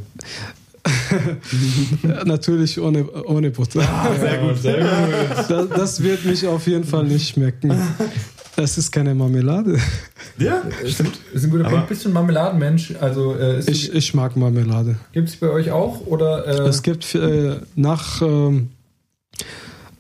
Natürlich 2.26 2.80
ohne, 2.80 3.06
ohne 3.26 3.52
Butter. 3.52 3.82
Sehr 4.20 4.38
gut. 4.38 4.58
Sehr 4.58 4.78
gut. 4.78 5.50
Das, 5.50 5.70
das 5.70 6.04
wird 6.04 6.26
mich 6.26 6.48
auf 6.48 6.66
jeden 6.68 6.86
Fall 6.86 7.04
nicht 7.04 7.30
schmecken. 7.30 7.74
Das 8.58 8.78
ist 8.78 8.92
keine 8.92 9.14
Marmelade. 9.16 9.78
Ja, 10.40 10.64
Stimmt. 10.86 11.20
Ist 11.34 11.44
ein 11.46 11.52
guter 11.52 11.66
Aber- 11.66 11.76
Punkt. 11.76 11.90
Bist 11.90 12.04
du 12.06 12.10
ein 12.10 12.14
Marmeladenmensch? 12.14 12.96
Also 13.00 13.36
äh, 13.36 13.60
ist 13.60 13.70
Ich, 13.70 13.94
ich 13.94 14.14
mag 14.14 14.36
Marmelade. 14.36 14.98
Gibt 15.14 15.30
es 15.30 15.36
bei 15.38 15.50
euch 15.50 15.72
auch? 15.72 16.06
Oder, 16.08 16.46
äh, 16.46 16.68
Es 16.68 16.82
gibt 16.82 17.16
äh, 17.16 17.58
nach 17.76 18.22
ähm, 18.22 18.70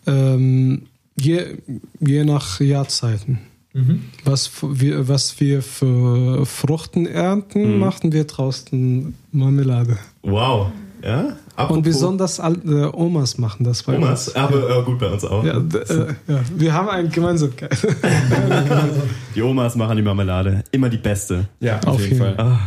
ähm, 0.05 0.84
je, 1.20 1.58
je 1.99 2.24
nach 2.24 2.60
Jahrzeiten. 2.60 3.39
mhm. 3.74 4.01
Was, 4.24 4.49
wir, 4.62 5.08
was 5.08 5.39
wir 5.39 5.62
für 5.62 6.45
Fruchten 6.45 7.05
ernten, 7.05 7.74
Mhm. 7.76 7.80
machen 7.80 8.12
wir 8.12 8.24
draußen 8.26 9.14
Marmelade. 9.32 9.97
Wow. 10.24 10.72
Ja? 11.04 11.20
Und 11.22 11.34
Apropos 11.56 11.84
besonders 11.84 12.39
al- 12.39 12.62
äh, 12.66 12.86
Omas 12.93 13.38
machen 13.38 13.64
das 13.64 13.84
bei 13.84 13.98
Omas, 13.98 14.28
uns. 14.30 14.36
aber 14.36 14.80
äh, 14.80 14.84
gut 14.84 15.00
bei 15.00 15.08
uns 15.12 15.24
auch. 15.26 15.43
Ja, 15.43 15.58
äh, 15.58 16.14
ja, 16.28 16.39
wir 16.56 16.74
haben 16.74 16.89
eine 16.89 17.10
Gemeinsamkeit. 17.10 17.78
Die 19.36 19.41
Omas 19.41 19.76
machen 19.76 19.98
die 19.98 20.04
Marmelade. 20.04 20.64
Immer 20.72 20.89
die 20.89 20.98
beste. 20.98 21.48
Ja, 21.60 21.78
auf, 21.80 21.88
Auf 21.88 22.00
jeden 22.02 22.14
jeden 22.22 22.36
Fall. 22.36 22.45
Ah, 22.45 22.60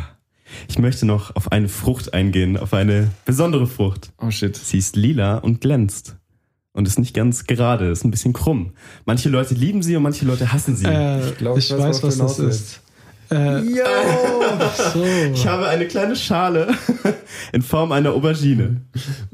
ich 0.69 0.79
möchte 0.79 1.07
noch 1.07 1.35
auf 1.37 1.53
eine 1.53 1.69
Frucht 1.69 2.13
eingehen, 2.15 2.57
auf 2.57 2.75
eine 2.75 3.09
besondere 3.25 3.67
Frucht. 3.67 4.11
Oh 4.21 4.31
shit. 4.31 4.57
Sie 4.57 4.79
ist 4.79 4.97
lila 4.97 5.37
und 5.39 5.61
glänzt. 5.61 6.17
Und 6.73 6.87
ist 6.87 6.99
nicht 7.01 7.15
ganz 7.15 7.45
gerade, 7.47 7.87
ist 7.91 8.05
ein 8.05 8.13
bisschen 8.13 8.33
krumm. 8.33 8.73
Manche 9.05 9.29
Leute 9.29 9.55
lieben 9.55 9.83
sie 9.83 9.97
und 9.97 10.05
manche 10.05 10.25
Leute 10.25 10.53
hassen 10.53 10.77
sie. 10.77 10.87
Äh, 10.87 11.21
ich, 11.31 11.39
glaub, 11.39 11.59
ich 11.59 11.71
weiß, 11.71 11.79
weiß, 11.81 11.87
was 11.89 12.01
du 12.01 12.07
das 12.07 12.37
hinaus 12.37 12.39
ist. 12.39 12.81
Äh, 13.31 13.63
so. 14.93 15.05
Ich 15.33 15.47
habe 15.47 15.69
eine 15.69 15.87
kleine 15.87 16.17
Schale 16.17 16.75
in 17.53 17.63
Form 17.63 17.93
einer 17.93 18.13
Aubergine. 18.13 18.81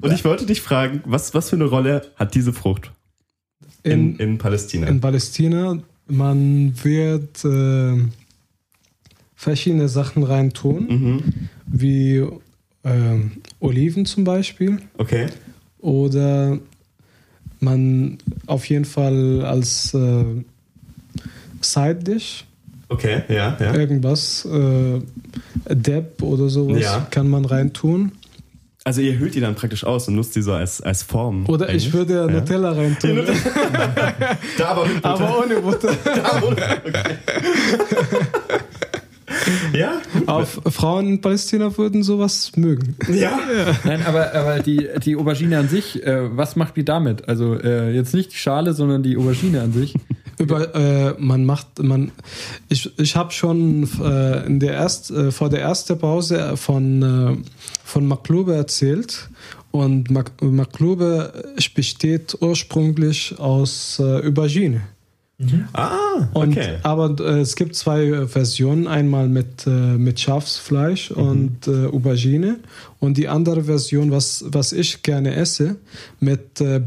Und 0.00 0.12
ich 0.12 0.24
wollte 0.24 0.46
dich 0.46 0.60
fragen, 0.60 1.02
was, 1.06 1.32
was 1.34 1.50
für 1.50 1.56
eine 1.56 1.64
Rolle 1.64 2.02
hat 2.16 2.34
diese 2.34 2.52
Frucht 2.52 2.90
in, 3.82 4.16
in, 4.16 4.18
in 4.18 4.38
Palästina? 4.38 4.86
in 4.86 5.00
Palästina, 5.00 5.78
man 6.08 6.74
wird, 6.84 7.44
äh, 7.44 8.04
verschiedene 9.34 9.88
Sachen 9.88 10.22
reintun, 10.24 10.86
Mhm. 10.88 11.22
wie 11.66 12.26
ähm, 12.84 13.32
Oliven 13.60 14.06
zum 14.06 14.24
Beispiel. 14.24 14.78
Okay. 14.98 15.26
Oder 15.78 16.58
man 17.60 18.18
auf 18.46 18.66
jeden 18.68 18.84
Fall 18.84 19.44
als 19.44 19.94
äh, 19.94 20.24
Side 21.60 21.96
Dish 21.96 22.44
Okay, 22.88 23.22
ja, 23.28 23.56
ja. 23.58 23.74
irgendwas, 23.74 24.44
äh, 24.46 25.00
Depp 25.74 26.22
oder 26.22 26.48
sowas, 26.48 26.80
Ja. 26.80 27.06
kann 27.10 27.28
man 27.28 27.44
reintun. 27.44 28.12
Also 28.84 29.00
ihr 29.00 29.18
hüllt 29.18 29.34
die 29.34 29.40
dann 29.40 29.56
praktisch 29.56 29.82
aus 29.82 30.06
und 30.06 30.14
nutzt 30.14 30.36
die 30.36 30.42
so 30.42 30.52
als, 30.52 30.80
als 30.80 31.02
Form. 31.02 31.44
Oder 31.48 31.64
ich 31.66 31.70
eigentlich? 31.86 31.92
würde 31.92 32.14
Ja. 32.14 32.26
Nutella 32.28 32.70
reintun, 32.70 33.20
Da 34.58 34.68
aber 34.68 34.86
mit 34.86 34.94
Butter. 35.02 35.08
aber 35.08 35.38
ohne 35.44 35.56
Butter. 35.60 35.92
Da 36.04 36.42
ohne- 36.42 36.56
okay. 36.86 37.14
ja? 39.72 40.00
Auf 40.26 40.60
Frauen 40.68 41.08
in 41.08 41.20
Palästina 41.20 41.76
würden 41.76 42.02
sowas 42.04 42.52
mögen. 42.56 42.96
Ja. 43.12 43.38
Nein, 43.84 44.02
aber, 44.06 44.32
aber 44.34 44.60
die, 44.60 44.88
die 45.04 45.16
Aubergine 45.16 45.58
an 45.58 45.68
sich, 45.68 46.04
äh, 46.06 46.36
was 46.36 46.54
macht 46.56 46.76
die 46.76 46.84
damit? 46.84 47.28
Also 47.28 47.54
äh, 47.58 47.90
jetzt 47.92 48.14
nicht 48.14 48.32
die 48.32 48.36
Schale, 48.36 48.72
sondern 48.72 49.02
die 49.02 49.16
Aubergine 49.16 49.62
an 49.62 49.72
sich. 49.72 49.94
Über, 50.38 50.74
äh, 50.74 51.14
man 51.18 51.44
macht, 51.44 51.82
man, 51.82 52.12
ich, 52.68 52.90
ich 52.98 53.16
habe 53.16 53.32
schon 53.32 53.88
äh, 54.02 54.46
in 54.46 54.60
der 54.60 54.74
erst, 54.74 55.10
äh, 55.10 55.30
vor 55.30 55.48
der 55.48 55.62
ersten 55.62 55.98
Pause 55.98 56.56
von, 56.56 57.02
äh, 57.02 57.36
von 57.84 58.06
Maklube 58.06 58.54
erzählt. 58.54 59.30
Und 59.70 60.10
Mak 60.10 60.32
Maklube 60.42 61.32
besteht 61.74 62.36
ursprünglich 62.40 63.38
aus 63.38 63.98
äh, 63.98 64.26
Aubergine. 64.26 64.82
Ah, 65.74 66.28
Und, 66.32 66.56
okay. 66.56 66.78
Aber 66.82 67.14
äh, 67.20 67.40
es 67.40 67.56
gibt 67.56 67.74
zwei 67.74 68.26
Versionen, 68.26 68.86
einmal 68.86 69.28
mit, 69.28 69.66
äh, 69.66 69.70
mit 69.70 70.18
Schafsfleisch 70.18 71.10
und 71.10 71.68
äh, 71.68 71.86
Aubergine 71.86 72.60
und 73.00 73.18
die 73.18 73.28
andere 73.28 73.64
Version, 73.64 74.10
was, 74.10 74.46
was 74.48 74.72
ich 74.72 75.02
gerne 75.02 75.34
esse, 75.34 75.76
mit 76.20 76.60
äh, 76.62 76.80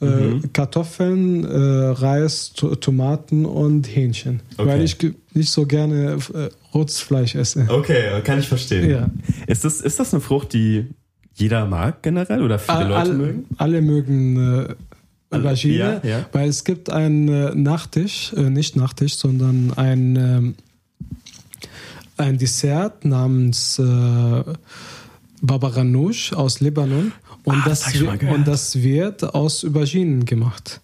Äh, 0.00 0.46
Kartoffeln, 0.52 1.44
äh, 1.44 1.48
Reis, 1.88 2.52
to 2.52 2.76
Tomaten 2.76 3.44
und 3.44 3.84
Hähnchen. 3.84 4.40
Okay. 4.56 4.68
Weil 4.68 4.82
ich 4.84 4.96
nicht 5.34 5.50
so 5.50 5.66
gerne 5.66 6.18
äh, 6.34 6.48
rotes 6.72 7.00
Fleisch 7.00 7.34
esse. 7.34 7.66
Okay, 7.68 8.20
kann 8.22 8.38
ich 8.38 8.46
verstehen. 8.48 8.88
Ja. 8.88 9.10
Ist, 9.48 9.64
das, 9.64 9.80
ist 9.80 9.98
das 9.98 10.14
eine 10.14 10.20
Frucht, 10.20 10.52
die 10.52 10.86
jeder 11.34 11.66
mag 11.66 12.02
generell 12.02 12.42
oder 12.42 12.58
viele 12.60 12.78
All- 12.78 12.88
Leute 12.88 13.00
all- 13.00 13.12
mögen? 13.14 13.44
Alle 13.56 13.82
mögen 13.82 14.36
äh, 14.36 14.40
Alle- 14.40 14.76
Aubergine, 15.42 16.00
ja, 16.04 16.08
ja. 16.08 16.26
weil 16.32 16.48
es 16.48 16.62
gibt 16.64 16.90
einen 16.90 17.28
äh, 17.28 17.54
Nachtisch, 17.54 18.32
äh, 18.36 18.50
nicht 18.50 18.76
Nachtisch, 18.76 19.16
sondern 19.16 19.72
ein, 19.76 20.14
ähm, 20.16 20.54
ein 22.16 22.38
Dessert 22.38 23.04
namens 23.04 23.80
Baba 25.42 25.70
Ganoush 25.70 26.32
aus 26.32 26.60
Libanon 26.60 27.12
und, 27.44 27.54
Ah, 27.54 27.62
das 27.66 27.80
das, 27.84 27.94
und 28.34 28.46
das 28.46 28.82
wird 28.82 29.22
aus 29.34 29.64
Auberginen 29.64 30.24
gemacht. 30.24 30.80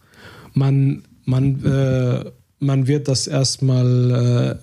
Man, 0.55 1.03
man, 1.25 1.65
äh, 1.65 2.31
man 2.61 2.87
wird 2.87 3.09
das 3.09 3.27
erstmal 3.27 4.59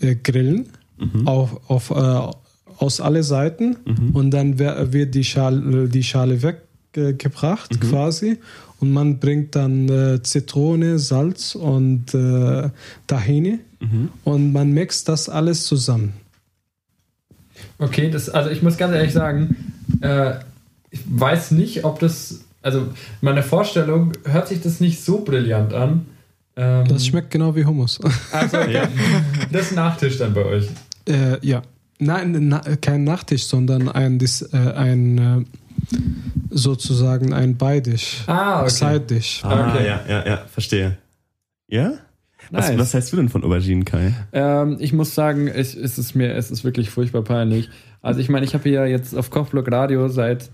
äh, 0.00 0.06
äh, 0.10 0.14
grillen 0.16 0.66
Mhm. 0.98 1.28
auf, 1.28 1.60
auf, 1.68 1.90
äh, 1.90 2.30
aus 2.78 3.00
alle 3.02 3.22
Seiten 3.22 3.76
und 4.14 4.30
dann 4.30 4.58
wird 4.58 5.14
die 5.14 5.24
Schale, 5.24 5.88
die 5.88 6.02
Schale 6.02 6.40
weggebracht 6.42 7.74
Mhm. 7.74 7.80
quasi 7.90 8.38
und 8.80 8.92
man 8.92 9.18
bringt 9.18 9.54
dann 9.54 9.88
äh, 9.88 10.22
Zitrone, 10.22 10.98
Salz 10.98 11.54
und 11.54 12.14
äh, 12.14 12.70
Tahini 13.06 13.58
Mhm. 13.80 14.08
und 14.24 14.52
man 14.52 14.72
mixt 14.72 15.06
das 15.08 15.28
alles 15.28 15.64
zusammen. 15.64 16.14
Okay, 17.78 18.10
das, 18.10 18.28
also 18.30 18.50
ich 18.50 18.62
muss 18.62 18.76
ganz 18.76 18.94
ehrlich 18.94 19.12
sagen, 19.12 19.72
äh, 20.00 20.34
ich 20.90 21.00
weiß 21.06 21.50
nicht, 21.52 21.84
ob 21.84 21.98
das, 22.00 22.40
also 22.62 22.88
meine 23.20 23.42
Vorstellung 23.42 24.12
hört 24.24 24.48
sich 24.48 24.62
das 24.62 24.80
nicht 24.80 25.02
so 25.04 25.20
brillant 25.24 25.74
an. 25.74 26.06
Ähm, 26.56 26.86
Das 26.88 27.06
schmeckt 27.06 27.30
genau 27.30 27.54
wie 27.54 27.64
Hummus. 27.66 27.98
Also, 28.32 28.56
Ja. 28.70 28.88
das 29.52 29.66
ist 29.66 29.74
Nachtisch 29.76 30.16
dann 30.18 30.32
bei 30.32 30.44
euch. 30.44 30.68
äh, 31.08 31.38
ja. 31.46 31.62
Nein, 31.98 32.48
na, 32.48 32.60
kein 32.80 33.04
Nachtisch, 33.04 33.44
sondern 33.46 33.88
ein, 33.88 34.18
Dis- 34.18 34.42
äh, 34.52 34.56
ein 34.72 35.18
äh, 35.18 35.44
sozusagen 36.50 37.32
ein 37.32 37.56
Beidisch. 37.56 38.22
Ah, 38.26 38.60
okay. 38.62 38.70
Side-Dish. 38.70 39.40
Ah, 39.44 39.70
Okay. 39.74 39.86
ja, 39.86 40.00
ja, 40.08 40.26
ja, 40.26 40.42
verstehe. 40.52 40.96
Ja? 41.68 41.92
Was, 42.50 42.68
Nice. 42.68 42.78
was 42.78 42.94
heißt 42.94 43.12
du 43.12 43.16
denn 43.16 43.28
von 43.28 43.44
Auberginen, 43.44 43.84
Kai? 43.84 44.12
Ähm, 44.32 44.76
ich 44.80 44.92
muss 44.92 45.14
sagen, 45.14 45.48
es, 45.48 45.74
es 45.74 45.98
ist 45.98 46.14
mir, 46.14 46.34
es 46.34 46.50
ist 46.50 46.64
wirklich 46.64 46.90
furchtbar 46.90 47.22
peinlich. 47.22 47.68
Also 48.02 48.20
ich 48.20 48.28
meine, 48.28 48.44
ich 48.46 48.54
habe 48.54 48.68
ja 48.68 48.84
jetzt 48.84 49.14
auf 49.14 49.30
Kochblock 49.30 49.70
Radio 49.70 50.08
seit 50.08 50.50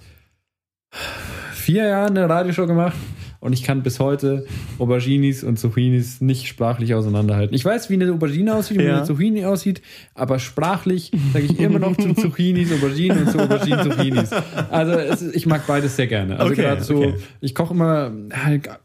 vier 1.53 1.87
Jahren 1.87 2.17
eine 2.17 2.29
Radioshow 2.29 2.67
gemacht 2.67 2.97
und 3.43 3.53
ich 3.53 3.65
kann 3.65 3.83
bis 3.83 3.99
heute 3.99 4.47
Auberginis 4.79 5.43
und 5.43 5.59
Zucchinis 5.59 6.21
nicht 6.21 6.47
sprachlich 6.47 6.95
auseinanderhalten. 6.95 7.55
Ich 7.55 7.65
weiß, 7.65 7.91
wie 7.91 7.95
eine 7.95 8.13
Aubergine 8.13 8.55
aussieht, 8.55 8.79
wie 8.79 8.85
Ja. 8.85 8.99
eine 8.99 9.05
Zucchini 9.05 9.45
aussieht, 9.45 9.83
aber 10.15 10.39
sprachlich 10.39 11.11
sage 11.33 11.47
ich 11.47 11.59
immer 11.59 11.81
noch 11.81 11.97
zu 11.97 12.15
Zucchinis, 12.15 12.71
Auberginen 12.73 13.25
und 13.27 13.31
zu 13.33 13.41
Auberginen, 13.41 13.83
Zucchinis. 13.91 14.31
Also 14.71 14.93
es 14.93 15.23
ist, 15.23 15.35
ich 15.37 15.47
mag 15.47 15.67
beides 15.67 15.97
sehr 15.97 16.07
gerne. 16.07 16.39
Also 16.39 16.53
Okay, 16.53 16.63
gerade 16.63 16.85
so, 16.85 16.97
okay. 16.99 17.15
ich 17.41 17.55
koche 17.55 17.75
immer, 17.75 18.13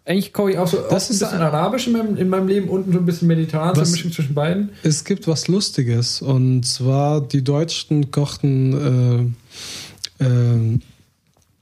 eigentlich 0.05 0.33
koche 0.33 0.51
ich 0.51 0.57
auch 0.57 0.67
so 0.67 0.77
Das 0.89 1.07
ein 1.09 1.13
ist 1.13 1.19
bisschen 1.19 1.27
ein- 1.37 1.41
arabisch 1.41 1.85
in 1.87 1.93
meinem, 1.93 2.17
in 2.17 2.27
meinem 2.27 2.47
Leben 2.47 2.67
und 2.69 2.91
so 2.91 2.97
ein 2.97 3.05
bisschen 3.05 3.27
mediterran, 3.27 3.75
so 3.75 3.81
eine 3.81 3.89
Mischung 3.91 4.11
zwischen 4.11 4.33
beiden. 4.33 4.69
Es 4.81 5.05
gibt 5.05 5.27
was 5.27 5.47
Lustiges 5.47 6.21
und 6.23 6.63
zwar 6.65 7.21
die 7.21 7.43
Deutschen 7.43 8.09
kochten, 8.09 9.33
äh, 10.19 10.23
äh, 10.25 10.79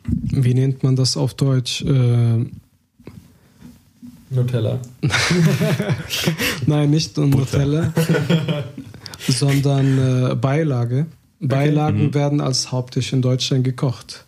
wie 0.07 0.53
nennt 0.53 0.83
man 0.83 0.95
das 0.95 1.17
auf 1.17 1.33
Deutsch? 1.33 1.81
Äh, 1.83 2.45
Nutella. 4.35 4.79
nein, 6.67 6.89
nicht 6.89 7.17
Nutella, 7.17 7.93
sondern 9.27 10.31
äh, 10.31 10.35
Beilage. 10.35 11.05
Beilagen 11.39 12.05
Mhm. 12.07 12.13
werden 12.13 12.41
als 12.41 12.71
Haupttisch 12.71 13.13
in 13.13 13.21
Deutschland 13.21 13.63
gekocht. 13.63 14.25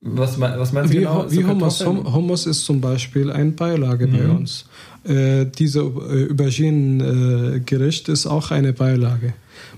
Was, 0.00 0.38
was 0.38 0.72
meinst 0.72 0.92
du 0.92 0.96
Wie, 0.98 1.00
genau? 1.00 1.26
wie 1.30 1.42
So 1.42 1.48
Hummus. 1.48 1.84
Hummus 1.86 2.46
ist 2.46 2.64
zum 2.64 2.80
Beispiel 2.80 3.30
ein 3.30 3.54
Beilage 3.54 4.06
bei 4.06 4.18
Mhm. 4.24 4.36
uns. 4.36 4.66
Äh, 5.04 5.46
diese 5.46 5.80
äh, 5.80 6.30
Auberginen-Gericht 6.30 8.08
ist 8.08 8.26
auch 8.26 8.50
eine 8.50 8.72
Beilage. 8.72 9.32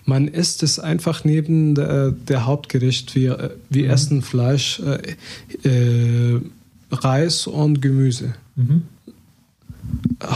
Man 0.05 0.27
isst 0.29 0.63
es 0.63 0.79
einfach 0.81 1.25
neben 1.25 1.75
der, 1.75 2.11
der 2.13 2.47
Hauptgericht. 2.47 3.15
Wir, 3.15 3.39
äh, 3.39 3.51
wir 3.71 3.85
Mhm. 3.85 3.91
essen 3.91 4.23
Fleisch, 4.23 4.81
äh, 4.81 5.69
äh, 5.69 6.41
Reis 6.91 7.47
und 7.47 7.81
Gemüse. 7.83 8.35
Mhm. 8.57 8.83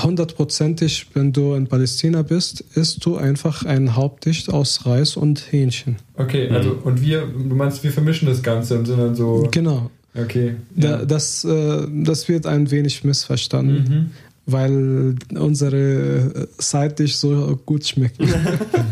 Hundertprozentig, 0.02 1.06
wenn 1.14 1.32
du 1.32 1.54
in 1.54 1.66
Palästina 1.66 2.22
bist, 2.22 2.60
isst 2.74 3.04
du 3.04 3.16
einfach 3.16 3.64
einen 3.64 3.96
Haupttisch 3.96 4.48
aus 4.48 4.84
Reis 4.86 5.16
und 5.16 5.52
Hähnchen. 5.52 5.96
Okay, 6.16 6.48
also 6.50 6.78
und 6.84 7.00
wir, 7.00 7.22
du 7.26 7.54
meinst, 7.54 7.82
wir 7.82 7.92
vermischen 7.92 8.28
das 8.28 8.42
Ganze 8.42 8.78
und 8.78 8.86
sind 8.86 8.98
dann 8.98 9.14
so. 9.14 9.48
Genau. 9.50 9.90
Okay. 10.14 10.56
Da, 10.74 11.04
das, 11.04 11.44
äh, 11.44 11.86
das 12.02 12.28
wird 12.28 12.46
ein 12.46 12.70
wenig 12.70 13.04
missverstanden. 13.04 13.84
Mhm. 13.88 14.10
weil 14.46 15.14
unsere 15.38 16.48
Side-Dish 16.58 17.14
so 17.14 17.58
gut 17.64 17.86
schmecken. 17.86 18.26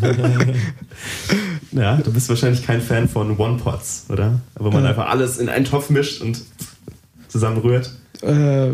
Ja, 1.72 1.96
du 1.96 2.12
bist 2.12 2.28
wahrscheinlich 2.28 2.64
kein 2.64 2.80
Fan 2.80 3.08
von 3.08 3.36
One-Pots, 3.36 4.06
oder? 4.08 4.40
Wo 4.58 4.70
man 4.70 4.84
Ja. 4.84 4.90
einfach 4.90 5.08
alles 5.08 5.38
in 5.38 5.48
einen 5.48 5.64
Topf 5.66 5.90
mischt 5.90 6.22
und 6.22 6.40
zusammenrührt. 7.28 7.90
Äh, 8.22 8.70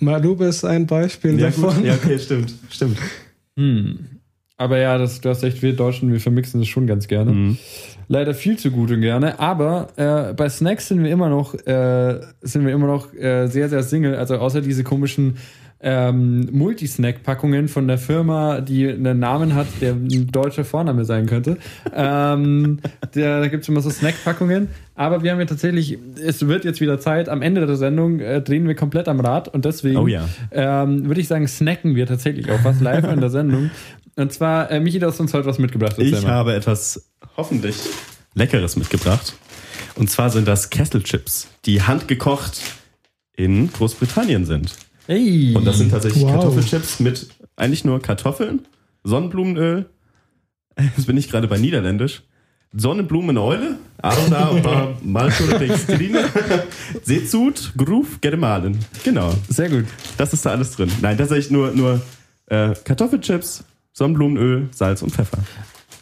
Malube 0.00 0.46
ist 0.46 0.64
ein 0.64 0.86
Beispiel 0.86 1.38
Ja, 1.38 1.50
gut. 1.50 1.64
davon. 1.64 1.84
ja, 1.84 1.94
okay, 1.94 2.18
stimmt, 2.18 2.54
stimmt. 2.70 2.98
Hm. 3.56 3.98
Aber 4.56 4.78
ja, 4.78 4.98
das, 4.98 5.20
du 5.20 5.28
hast 5.28 5.44
recht, 5.44 5.62
wir 5.62 5.74
Deutschen, 5.74 6.12
wir 6.12 6.20
vermixen 6.20 6.60
das 6.60 6.68
schon 6.68 6.88
ganz 6.88 7.06
gerne. 7.06 7.30
Mhm. 7.30 7.58
Leider 8.08 8.34
viel 8.34 8.58
zu 8.58 8.72
gut 8.72 8.90
und 8.90 9.00
gerne. 9.02 9.38
Aber 9.38 9.88
äh, 9.96 10.32
bei 10.34 10.48
Snacks 10.48 10.88
sind 10.88 11.04
wir 11.04 11.12
immer 11.12 11.28
noch, 11.28 11.54
äh, 11.54 12.20
sind 12.40 12.66
wir 12.66 12.72
immer 12.72 12.88
noch 12.88 13.14
äh, 13.14 13.46
sehr, 13.46 13.68
sehr 13.68 13.84
single. 13.84 14.16
Also 14.16 14.36
außer 14.38 14.60
diese 14.60 14.82
komischen 14.82 15.36
ähm, 15.80 16.48
Multisnack-Packungen 16.50 17.68
von 17.68 17.86
der 17.86 17.98
Firma, 17.98 18.60
die 18.60 18.88
einen 18.88 19.18
Namen 19.18 19.54
hat, 19.54 19.66
der 19.80 19.92
ein 19.92 20.26
deutscher 20.32 20.64
Vorname 20.64 21.04
sein 21.04 21.26
könnte. 21.26 21.56
ähm, 21.94 22.80
da 23.12 23.46
gibt 23.46 23.62
es 23.62 23.68
immer 23.68 23.80
so 23.80 23.90
Snack-Packungen. 23.90 24.68
Aber 24.96 25.22
wir 25.22 25.30
haben 25.30 25.38
ja 25.38 25.46
tatsächlich, 25.46 25.96
es 26.20 26.46
wird 26.48 26.64
jetzt 26.64 26.80
wieder 26.80 26.98
Zeit, 26.98 27.28
am 27.28 27.42
Ende 27.42 27.64
der 27.66 27.76
Sendung 27.76 28.18
äh, 28.18 28.42
drehen 28.42 28.66
wir 28.66 28.74
komplett 28.74 29.06
am 29.06 29.20
Rad 29.20 29.46
und 29.46 29.64
deswegen 29.64 29.98
Oh 29.98 30.08
ja. 30.08 30.28
ähm, 30.50 31.06
würde 31.06 31.20
ich 31.20 31.28
sagen, 31.28 31.46
snacken 31.46 31.94
wir 31.94 32.06
tatsächlich 32.06 32.50
auch 32.50 32.64
was 32.64 32.80
live 32.80 33.04
in 33.04 33.20
der 33.20 33.30
Sendung. 33.30 33.70
Und 34.16 34.32
zwar, 34.32 34.68
äh, 34.72 34.80
Michi, 34.80 34.98
du 34.98 35.06
hast 35.06 35.20
uns 35.20 35.32
heute 35.32 35.46
was 35.46 35.60
mitgebracht. 35.60 35.94
Ich 35.98 36.10
mal. 36.22 36.30
habe 36.32 36.54
etwas 36.54 37.08
hoffentlich 37.36 37.76
Leckeres 38.34 38.76
mitgebracht. 38.76 39.34
Und 39.94 40.10
zwar 40.10 40.30
sind 40.30 40.48
das 40.48 40.70
Kesselchips, 40.70 41.48
die 41.64 41.82
handgekocht 41.82 42.60
in 43.36 43.72
Großbritannien 43.72 44.44
sind. 44.44 44.74
Hey. 45.08 45.54
Und 45.56 45.64
das 45.64 45.78
sind 45.78 45.90
tatsächlich 45.90 46.22
Wow. 46.22 46.32
Kartoffelchips 46.32 47.00
mit 47.00 47.28
eigentlich 47.56 47.84
nur 47.84 48.00
Kartoffeln, 48.00 48.66
Sonnenblumenöl, 49.02 49.86
Jetzt 50.96 51.06
bin 51.06 51.16
ich 51.16 51.28
gerade 51.28 51.48
bei 51.48 51.58
Niederländisch. 51.58 52.22
Sonnenblumeneule, 52.72 53.78
Arda, 54.02 54.94
Malchore 55.02 55.58
Dextrine, 55.58 56.24
Seezut, 57.02 57.72
Groove, 57.76 58.20
Germalen. 58.20 58.78
Genau, 59.04 59.34
Sehr 59.48 59.70
gut. 59.70 59.86
das 60.18 60.34
ist 60.34 60.44
da 60.44 60.50
alles 60.50 60.72
drin. 60.72 60.92
Nein, 61.00 61.16
tatsächlich 61.16 61.50
nur, 61.50 61.70
nur 61.72 62.00
äh, 62.46 62.74
Kartoffelchips, 62.84 63.64
Sonnenblumenöl, 63.94 64.68
Salz 64.70 65.02
und 65.02 65.10
Pfeffer. 65.10 65.38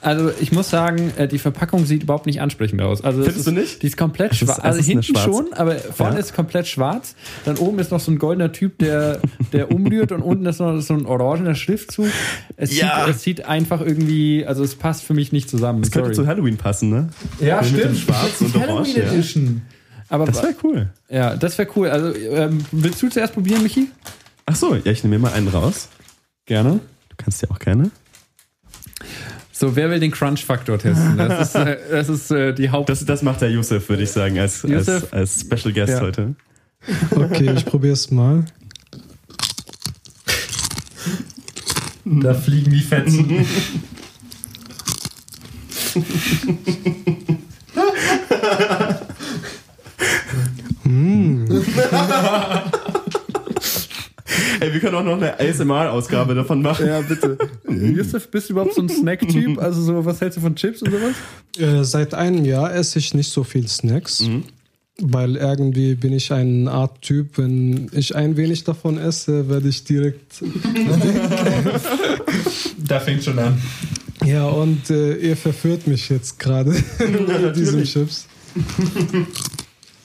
Also 0.03 0.31
ich 0.41 0.53
muss 0.53 0.71
sagen, 0.71 1.13
äh, 1.17 1.27
die 1.27 1.39
Verpackung 1.39 1.85
sieht 1.87 2.03
überhaupt 2.05 2.27
nicht 2.27 2.41
ansprechend 2.41 2.81
aus. 2.83 3.03
Also 3.03 3.21
es 3.21 3.27
Findest 3.27 3.47
ist, 3.49 3.55
du 3.57 3.61
nicht? 3.61 3.83
Die 3.83 3.87
ist 3.89 3.97
komplett 3.97 4.33
Es 4.33 4.43
ist- 4.43 4.47
schwarz. 4.47 4.59
es 4.59 4.65
Also 4.65 4.79
ist 4.79 4.85
eine 4.87 4.93
hinten 5.01 5.05
schwarz. 5.19 5.25
schon, 5.25 5.53
aber 5.55 5.77
vorne 5.77 6.15
Ja. 6.15 6.21
ist 6.21 6.35
komplett 6.35 6.67
schwarz. 6.69 7.15
Dann 7.45 7.57
oben 7.57 7.79
ist 7.79 7.91
noch 7.91 8.01
so 8.01 8.13
ein 8.13 8.19
goldener 8.19 8.53
Typ, 8.53 8.79
der, 8.79 9.21
der 9.53 9.73
umrührt 9.73 10.13
und 10.13 10.23
unten 10.23 10.47
ist 10.47 10.61
noch 10.61 10.81
so 10.81 10.95
ein 10.95 11.07
orangener 11.07 11.55
Schriftzug. 11.55 12.07
Es, 12.57 12.77
Ja. 12.79 13.05
sieht, 13.07 13.15
es 13.17 13.23
sieht 13.23 13.45
einfach 13.47 13.81
irgendwie, 13.81 14.47
also 14.47 14.63
es 14.63 14.75
passt 14.75 15.03
für 15.03 15.15
mich 15.15 15.33
nicht 15.33 15.49
zusammen. 15.51 15.83
Das 15.83 15.91
könnte 15.91 16.13
zu. 16.13 16.27
Halloween 16.27 16.57
passen, 16.57 16.91
ne? 16.91 17.09
Ja, 17.41 17.61
mit 17.63 17.73
dem 17.73 17.79
stimmt. 17.79 17.99
Schwarz 17.99 18.41
und 18.41 18.55
Orange, 18.55 18.69
Halloween 18.71 18.97
ja. 18.97 19.13
Edition. 19.13 19.63
Aber 20.09 20.27
Das 20.27 20.41
wäre 20.43 20.55
cool. 20.63 20.89
ja, 21.09 21.35
das 21.35 21.59
wäre 21.59 21.69
cool. 21.75 21.89
Also 21.89 22.15
ähm, 22.15 22.65
willst 22.71 23.03
du 23.03 23.09
zuerst 23.09 23.35
probieren, 23.35 23.63
Michi? 23.65 23.89
Ach 24.45 24.55
so, 24.55 24.77
ja, 24.77 24.93
ich 24.93 25.03
nehme 25.03 25.17
mir 25.19 25.23
mal 25.23 25.33
einen 25.33 25.49
raus. 25.49 25.89
Gerne. 26.45 26.81
Du 27.09 27.17
kannst 27.17 27.43
ja 27.43 27.51
auch 27.51 27.59
gerne. 27.59 27.91
So, 29.59 29.75
wer 29.75 29.89
will 29.89 30.01
den 30.01 30.11
Crunch-Faktor 30.11 30.79
testen? 30.79 31.17
Das 31.17 31.49
ist, 31.49 31.55
äh, 31.55 31.79
das 31.91 32.11
ist 32.11 32.31
äh, 32.31 32.53
die 32.53 32.69
Haupt... 32.69 32.91
Das, 32.91 33.07
das 33.07 33.23
macht 33.23 33.41
der 33.41 33.51
Yusuf, 33.51 33.89
würde 33.89 34.03
ich 34.03 34.11
sagen, 34.11 34.39
als, 34.39 34.63
als, 34.67 34.87
Yusuf? 34.87 35.11
als 35.15 35.41
Special 35.41 35.73
Guest 35.73 35.95
Ja. 35.95 36.01
heute. 36.03 36.35
Okay, 37.11 37.51
ich 37.57 37.65
probiere 37.65 37.95
es 37.95 38.11
mal. 38.11 38.45
da 42.05 42.35
fliegen 42.35 42.71
die 42.71 42.81
Fetzen. 42.81 43.47
Ey, 54.61 54.73
wir 54.73 54.81
können 54.81 54.95
auch 54.95 55.05
noch 55.05 55.17
eine 55.17 55.39
ASMR-Ausgabe 55.39 56.35
davon 56.35 56.63
machen. 56.63 56.87
Ja, 56.87 57.01
bitte. 57.01 57.37
Yusuf, 57.69 58.29
bist 58.29 58.49
du 58.49 58.55
überhaupt 58.55 58.75
so 58.75 58.83
ein 58.83 58.89
Snack-Typ? 58.89 59.59
Also 59.63 59.83
so, 59.83 60.05
was 60.05 60.21
hältst 60.21 60.39
du 60.39 60.43
von 60.43 60.55
Chips 60.57 60.83
und 60.83 60.91
sowas? 60.93 61.15
Äh, 61.59 61.85
seit 61.85 62.15
einem 62.15 62.45
Jahr 62.45 62.75
esse 62.75 62.99
ich 62.99 63.15
nicht 63.15 63.31
so 63.31 63.43
viel 63.45 63.67
Snacks, 63.69 64.25
weil 65.01 65.37
irgendwie 65.37 65.95
bin 65.95 66.13
ich 66.13 66.33
ein 66.33 66.69
Art 66.69 67.03
Typ, 67.03 67.39
wenn 67.39 67.89
ich 67.93 68.15
ein 68.17 68.37
wenig 68.37 68.65
davon 68.65 68.99
esse, 68.99 69.49
werde 69.49 69.69
ich 69.69 69.85
direkt. 69.85 70.43
Da 72.79 73.01
fängt 73.01 73.25
schon 73.25 73.39
an. 73.39 73.61
Ja, 74.25 74.47
und 74.47 74.91
äh, 74.91 75.17
ihr 75.17 75.37
verführt 75.37 75.87
mich 75.87 76.09
jetzt 76.09 76.39
gerade 76.39 76.71
mit 76.99 77.57
diesen. 77.57 77.85
Chips. 77.85 78.27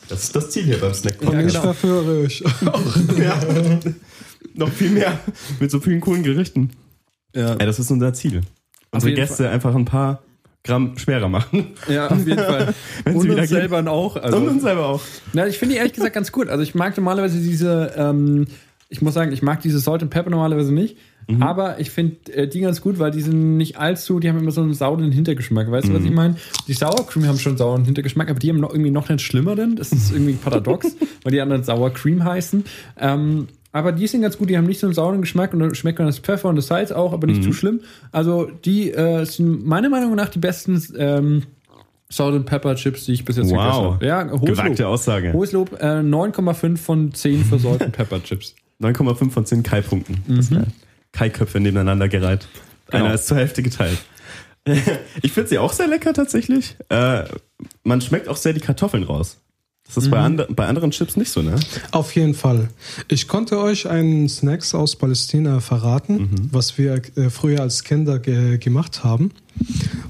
Das 0.10 0.24
ist 0.24 0.36
das 0.36 0.50
Ziel 0.50 0.64
hier 0.64 0.80
beim 0.80 0.94
Snack 0.94 1.22
Und 1.22 1.34
Ja, 1.34 1.40
ich 1.42 1.48
genau. 1.48 1.62
verführe 1.62 2.22
euch 2.22 2.44
auch. 2.66 2.96
Ja. 3.18 3.40
Noch 4.56 4.70
viel 4.70 4.90
mehr. 4.90 5.20
Mit 5.60 5.72
so 5.72 5.80
vielen 5.80 6.02
coolen 6.02 6.24
Gerichten. 6.24 6.72
Ja, 7.36 7.54
Ey, 7.54 7.66
das 7.66 7.80
ist 7.80 7.92
unser 7.92 8.14
Ziel. 8.14 8.42
Unsere 8.92 9.14
Gäste 9.14 9.50
einfach 9.50 9.74
ein 9.74 9.86
paar 9.86 10.22
Gramm 10.64 10.98
schwerer 10.98 11.30
machen. 11.30 11.68
ja 11.88 12.08
auf 12.08 12.28
jeden 12.28 12.38
Fall. 12.38 12.74
Wenn 13.04 13.16
und 13.16 13.30
uns 13.30 13.50
selber 13.50 13.90
auch. 13.90 14.16
Also. 14.18 14.38
Und 14.38 14.48
uns 14.48 14.62
selber 14.62 14.86
auch. 14.88 15.02
Na, 15.34 15.48
ich 15.48 15.58
finde 15.58 15.74
die 15.74 15.80
ehrlich 15.80 15.94
gesagt 15.94 16.14
ganz 16.14 16.32
gut. 16.32 16.50
Also 16.50 16.64
ich 16.64 16.76
mag 16.76 16.96
normalerweise 16.98 17.40
diese, 17.40 17.94
ähm, 17.96 18.48
ich 18.90 19.02
muss 19.02 19.14
sagen, 19.14 19.32
ich 19.32 19.42
mag 19.42 19.62
diese 19.62 19.80
Salt 19.80 20.02
and 20.04 20.12
Pepper 20.12 20.30
normalerweise 20.30 20.74
nicht. 20.74 20.98
Aber 21.40 21.80
ich 21.80 21.92
finde 21.92 22.34
äh, 22.34 22.48
die 22.48 22.60
ganz 22.62 22.82
gut, 22.82 23.00
weil 23.00 23.12
die 23.12 23.22
sind 23.22 23.56
nicht 23.58 23.78
allzu, 23.78 24.20
die 24.20 24.28
haben 24.28 24.40
immer 24.40 24.52
so 24.52 24.62
einen 24.62 24.74
sauren 24.74 25.12
Hintergeschmack. 25.12 25.72
Weißt 25.72 25.88
du, 25.88 25.94
was 25.94 26.04
ich 26.04 26.12
meine? 26.12 26.36
Die 26.68 26.74
Sour 26.74 27.08
Cream 27.08 27.26
haben 27.26 27.40
schon 27.40 27.52
einen 27.52 27.58
sauren 27.58 27.86
Hintergeschmack, 27.86 28.30
aber 28.30 28.40
die 28.40 28.50
haben 28.50 28.60
noch 28.60 28.72
irgendwie 28.72 28.92
noch 28.92 29.10
einen 29.10 29.20
schlimmeren. 29.20 29.76
Das 29.76 29.92
ist 29.92 30.12
irgendwie 30.12 30.34
paradox, 30.44 30.96
weil 31.24 31.32
die 31.32 31.40
anderen 31.40 31.64
Sour 31.64 31.94
Cream 31.94 32.24
heißen. 32.24 32.66
Ähm, 33.00 33.48
aber 33.72 33.92
die 33.92 34.08
sind 34.08 34.22
ganz 34.22 34.38
gut, 34.38 34.50
die 34.50 34.58
haben 34.58 34.66
nicht 34.66 34.80
so 34.80 34.88
einen 34.88 34.94
sauren 34.94 35.22
Geschmack 35.22 35.54
und 35.54 35.60
dann 35.60 35.74
schmeckt 35.76 36.00
man 36.00 36.08
das 36.08 36.20
Pfeffer 36.20 36.50
und 36.50 36.56
das 36.58 36.68
Salz 36.68 36.92
auch, 36.92 37.14
aber 37.14 37.28
nicht 37.28 37.44
zu 37.44 37.54
schlimm. 37.54 37.82
Also 38.12 38.46
die 38.66 38.92
äh, 38.92 39.26
sind 39.26 39.66
meiner 39.66 39.90
Meinung 39.90 40.16
nach 40.16 40.30
die 40.30 40.40
besten 40.40 40.82
ähm, 40.98 41.44
Salt 42.10 42.36
and 42.36 42.46
Pepper 42.46 42.76
Chips, 42.76 43.06
die 43.06 43.14
ich 43.14 43.24
bis 43.24 43.38
jetzt 43.38 43.50
Wow. 43.52 43.58
gegessen 43.58 43.84
habe. 43.94 44.06
Ja, 44.06 44.32
hohes 44.40 44.42
Gewagte 44.58 44.84
Lob. 44.84 44.92
Aussage. 44.92 45.32
Hohes 45.34 45.52
Lob, 45.54 45.72
äh, 45.82 46.02
9,5 46.02 46.78
von 46.78 47.14
10 47.14 47.46
für 47.46 47.58
Salt 47.60 47.82
and 47.82 47.94
Pepper 47.94 48.22
Chips. 48.22 48.56
9,5 48.82 49.30
von 49.32 49.46
10 49.46 49.64
Kai-Punkten. 49.64 50.18
Das 50.28 50.52
wär 50.52 50.66
Kai-Köpfe 51.14 51.60
nebeneinander 51.60 52.10
gereiht. 52.10 52.48
Genau. 52.90 53.06
Einer 53.06 53.14
ist 53.14 53.28
zur 53.28 53.38
Hälfte 53.38 53.64
geteilt. 53.64 53.98
Ich 55.24 55.32
finde 55.32 55.50
sie 55.50 55.58
auch 55.58 55.74
sehr 55.74 55.88
lecker 55.88 56.14
tatsächlich. 56.14 56.76
Äh, 56.90 57.24
man 57.84 58.00
schmeckt 58.00 58.28
auch 58.28 58.38
sehr 58.38 58.54
die 58.54 58.60
Kartoffeln 58.60 59.02
raus. 59.04 59.40
Das 59.94 60.06
ist 60.06 60.10
bei, 60.10 60.20
andre, 60.20 60.48
bei 60.50 60.68
anderen 60.68 60.92
Chips 60.92 61.18
nicht 61.18 61.30
so, 61.30 61.42
ne? 61.42 61.56
Auf 61.92 62.16
jeden 62.16 62.34
Fall. 62.34 62.70
Ich 63.10 63.28
konnte 63.28 63.60
euch 63.60 63.90
einen 63.90 64.30
Snacks 64.30 64.74
aus 64.74 64.96
Palästina 64.96 65.60
verraten, 65.60 66.30
was 66.52 66.78
wir 66.78 67.02
äh, 67.18 67.30
früher 67.30 67.62
als 67.62 67.84
Kinder 67.84 68.20
ge 68.20 68.58
gemacht 68.58 69.04
haben. 69.04 69.32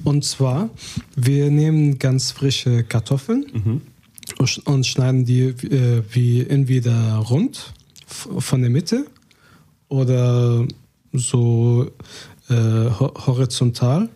Und 0.04 0.24
zwar, 0.24 0.70
wir 1.16 1.50
nehmen 1.50 1.98
ganz 1.98 2.32
frische 2.32 2.84
Kartoffeln 2.84 3.82
und 4.38 4.48
sch- 4.48 4.64
und 4.66 4.86
schneiden 4.86 5.26
die 5.26 5.46
äh, 5.46 6.04
wie 6.12 6.42
entweder 6.42 7.16
rund 7.16 7.74
von 8.06 8.62
der 8.62 8.70
Mitte 8.70 9.06
oder 9.90 10.66
so 11.14 11.90
äh, 12.50 12.54
ho 12.54 13.14
horizontal. 13.26 14.10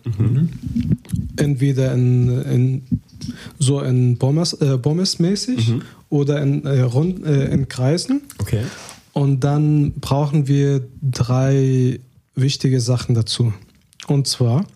Entweder 1.36 1.92
in, 1.92 2.28
in 2.42 2.82
so 3.58 3.80
in 3.80 4.18
Pommes, 4.18 4.52
äh, 4.54 4.78
Pommes-mäßig 4.78 5.74
oder 6.08 6.40
in, 6.42 6.64
äh, 6.64 6.80
rund, 6.80 7.24
äh, 7.24 7.46
in 7.46 7.68
Kreisen. 7.68 8.22
Okay. 8.38 8.62
Und 9.12 9.40
dann 9.44 9.94
brauchen 9.94 10.46
wir 10.46 10.86
drei 11.02 12.00
wichtige 12.34 12.80
Sachen 12.80 13.14
dazu. 13.14 13.52
Und 14.06 14.26
zwar 14.26 14.66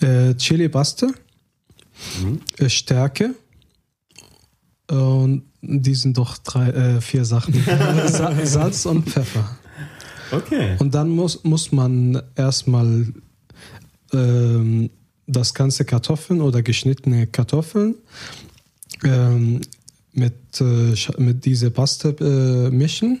äh, 0.00 0.34
Chili 0.34 0.68
Paste, 0.68 1.14
äh, 2.58 2.68
Stärke 2.68 3.34
und 4.88 5.44
die 5.62 5.94
sind 5.94 6.18
doch 6.18 6.38
drei, 6.38 6.68
äh, 6.70 7.00
vier 7.00 7.24
Sachen. 7.24 7.54
Sa 8.06 8.34
Salz 8.44 8.84
und 8.86 9.08
Pfeffer. 9.08 9.56
Okay. 10.30 10.76
Und 10.78 10.94
dann 10.94 11.08
muss, 11.08 11.44
muss 11.44 11.72
man 11.72 12.20
erstmal 12.34 13.06
ähm, 14.12 14.90
das 15.26 15.54
ganze 15.54 15.84
Kartoffeln 15.84 16.40
oder 16.40 16.62
geschnittene 16.62 17.26
Kartoffeln 17.26 17.96
ähm, 19.02 19.60
mit, 20.12 20.34
äh, 20.60 20.94
mit 21.18 21.44
dieser 21.44 21.70
Paste 21.70 22.16
äh, 22.20 22.70
mischen 22.74 23.20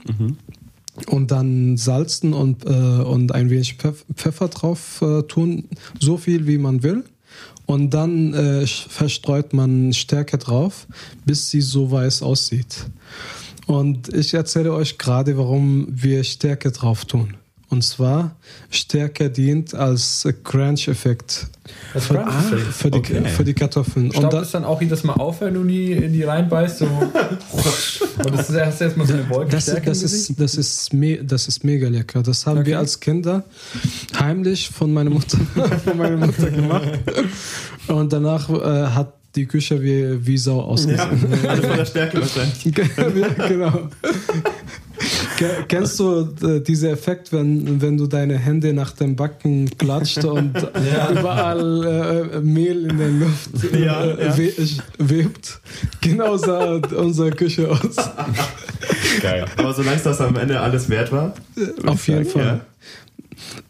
und 1.08 1.30
dann 1.30 1.76
salzen 1.76 2.32
und, 2.32 2.64
äh, 2.66 2.68
und 2.68 3.32
ein 3.32 3.50
wenig 3.50 3.74
Pfeff 3.74 4.04
Pfeffer 4.14 4.48
drauf 4.48 5.02
äh, 5.02 5.22
tun, 5.22 5.68
so 6.00 6.16
viel 6.16 6.46
wie 6.46 6.58
man 6.58 6.82
will. 6.82 7.04
Und 7.66 7.90
dann 7.90 8.34
äh, 8.34 8.66
verstreut 8.66 9.54
man 9.54 9.92
Stärke 9.94 10.36
drauf, 10.38 10.86
bis 11.24 11.50
sie 11.50 11.62
so 11.62 11.90
weiß 11.90 12.22
aussieht. 12.22 12.86
Und 13.66 14.12
ich 14.12 14.34
erzähle 14.34 14.74
euch 14.74 14.98
gerade, 14.98 15.38
warum 15.38 15.86
wir 15.90 16.22
Stärke 16.24 16.70
drauf 16.70 17.06
tun. 17.06 17.34
Und 17.74 17.82
zwar, 17.82 18.36
Stärke 18.70 19.30
dient 19.30 19.74
als 19.74 20.28
Crunch-Effekt 20.44 21.48
Das 21.92 22.06
für, 22.06 22.24
für, 22.70 22.90
die, 22.92 22.98
Okay. 22.98 23.24
für 23.24 23.42
die 23.42 23.52
Kartoffeln. 23.54 24.06
Und 24.06 24.14
Staubt 24.16 24.32
da, 24.32 24.42
es 24.42 24.52
dann 24.52 24.64
auch 24.64 24.80
jedes 24.80 25.02
Mal 25.02 25.14
auf, 25.14 25.40
wenn 25.40 25.54
du 25.54 25.62
in 25.62 25.68
die, 25.68 25.92
in 25.92 26.12
die 26.12 26.22
reinbeißt? 26.22 26.78
So. 26.78 26.86
Und 28.24 28.32
das 28.32 28.48
ist 28.48 28.54
erst 28.54 28.80
erstmal 28.80 29.08
so 29.08 29.14
eine 29.14 29.28
Wolke 29.28 29.50
das, 29.50 29.64
das, 29.66 30.02
ist, 30.04 30.38
das, 30.40 30.54
ist 30.54 30.92
me 30.92 31.18
das 31.24 31.48
ist 31.48 31.64
mega 31.64 31.88
lecker. 31.88 32.22
Das 32.22 32.46
haben 32.46 32.58
Okay. 32.58 32.68
wir 32.68 32.78
als 32.78 33.00
Kinder 33.00 33.42
heimlich 34.20 34.70
von 34.70 34.92
meiner 34.92 35.10
Mutter, 35.10 35.38
von 35.84 35.96
meiner 35.98 36.16
Mutter 36.16 36.52
gemacht. 36.52 36.90
Und 37.88 38.12
danach 38.12 38.48
äh, 38.50 38.86
hat 38.94 39.14
die 39.36 39.46
Küche 39.46 39.82
wie, 39.82 40.24
wie 40.26 40.38
Sau 40.38 40.58
Ja, 40.58 40.64
ausgesehen. 40.64 41.00
alle 41.48 41.62
von 41.62 41.76
der 41.76 41.84
Stärke 41.84 42.20
wahrscheinlich. 42.20 42.64
ja, 42.76 43.48
genau. 43.48 43.88
Ke- 45.36 45.64
Kennst 45.66 45.98
du 45.98 46.28
äh, 46.42 46.60
diesen 46.60 46.90
Effekt, 46.90 47.32
wenn, 47.32 47.80
wenn 47.82 47.96
du 47.98 48.06
deine 48.06 48.38
Hände 48.38 48.72
nach 48.72 48.92
dem 48.92 49.16
Backen 49.16 49.68
klatscht 49.76 50.24
und 50.24 50.54
überall 51.10 52.30
äh, 52.34 52.40
Mehl 52.40 52.86
in 52.90 52.98
der 52.98 53.08
Luft 53.08 53.50
äh, 53.72 53.84
Ja, 53.84 54.04
ja. 54.06 54.38
We 54.38 54.52
webt? 54.98 55.60
Genau 56.00 56.36
sah 56.36 56.74
unsere 56.96 57.30
Küche 57.32 57.68
aus. 57.70 57.96
Geil. 59.20 59.44
Aber 59.56 59.74
solange 59.74 59.96
es 59.96 60.02
das 60.04 60.20
am 60.20 60.36
Ende 60.36 60.60
alles 60.60 60.88
wert 60.88 61.10
war. 61.10 61.34
Auf 61.86 62.06
jeden 62.06 62.24
sagen, 62.24 62.30
Fall. 62.30 62.60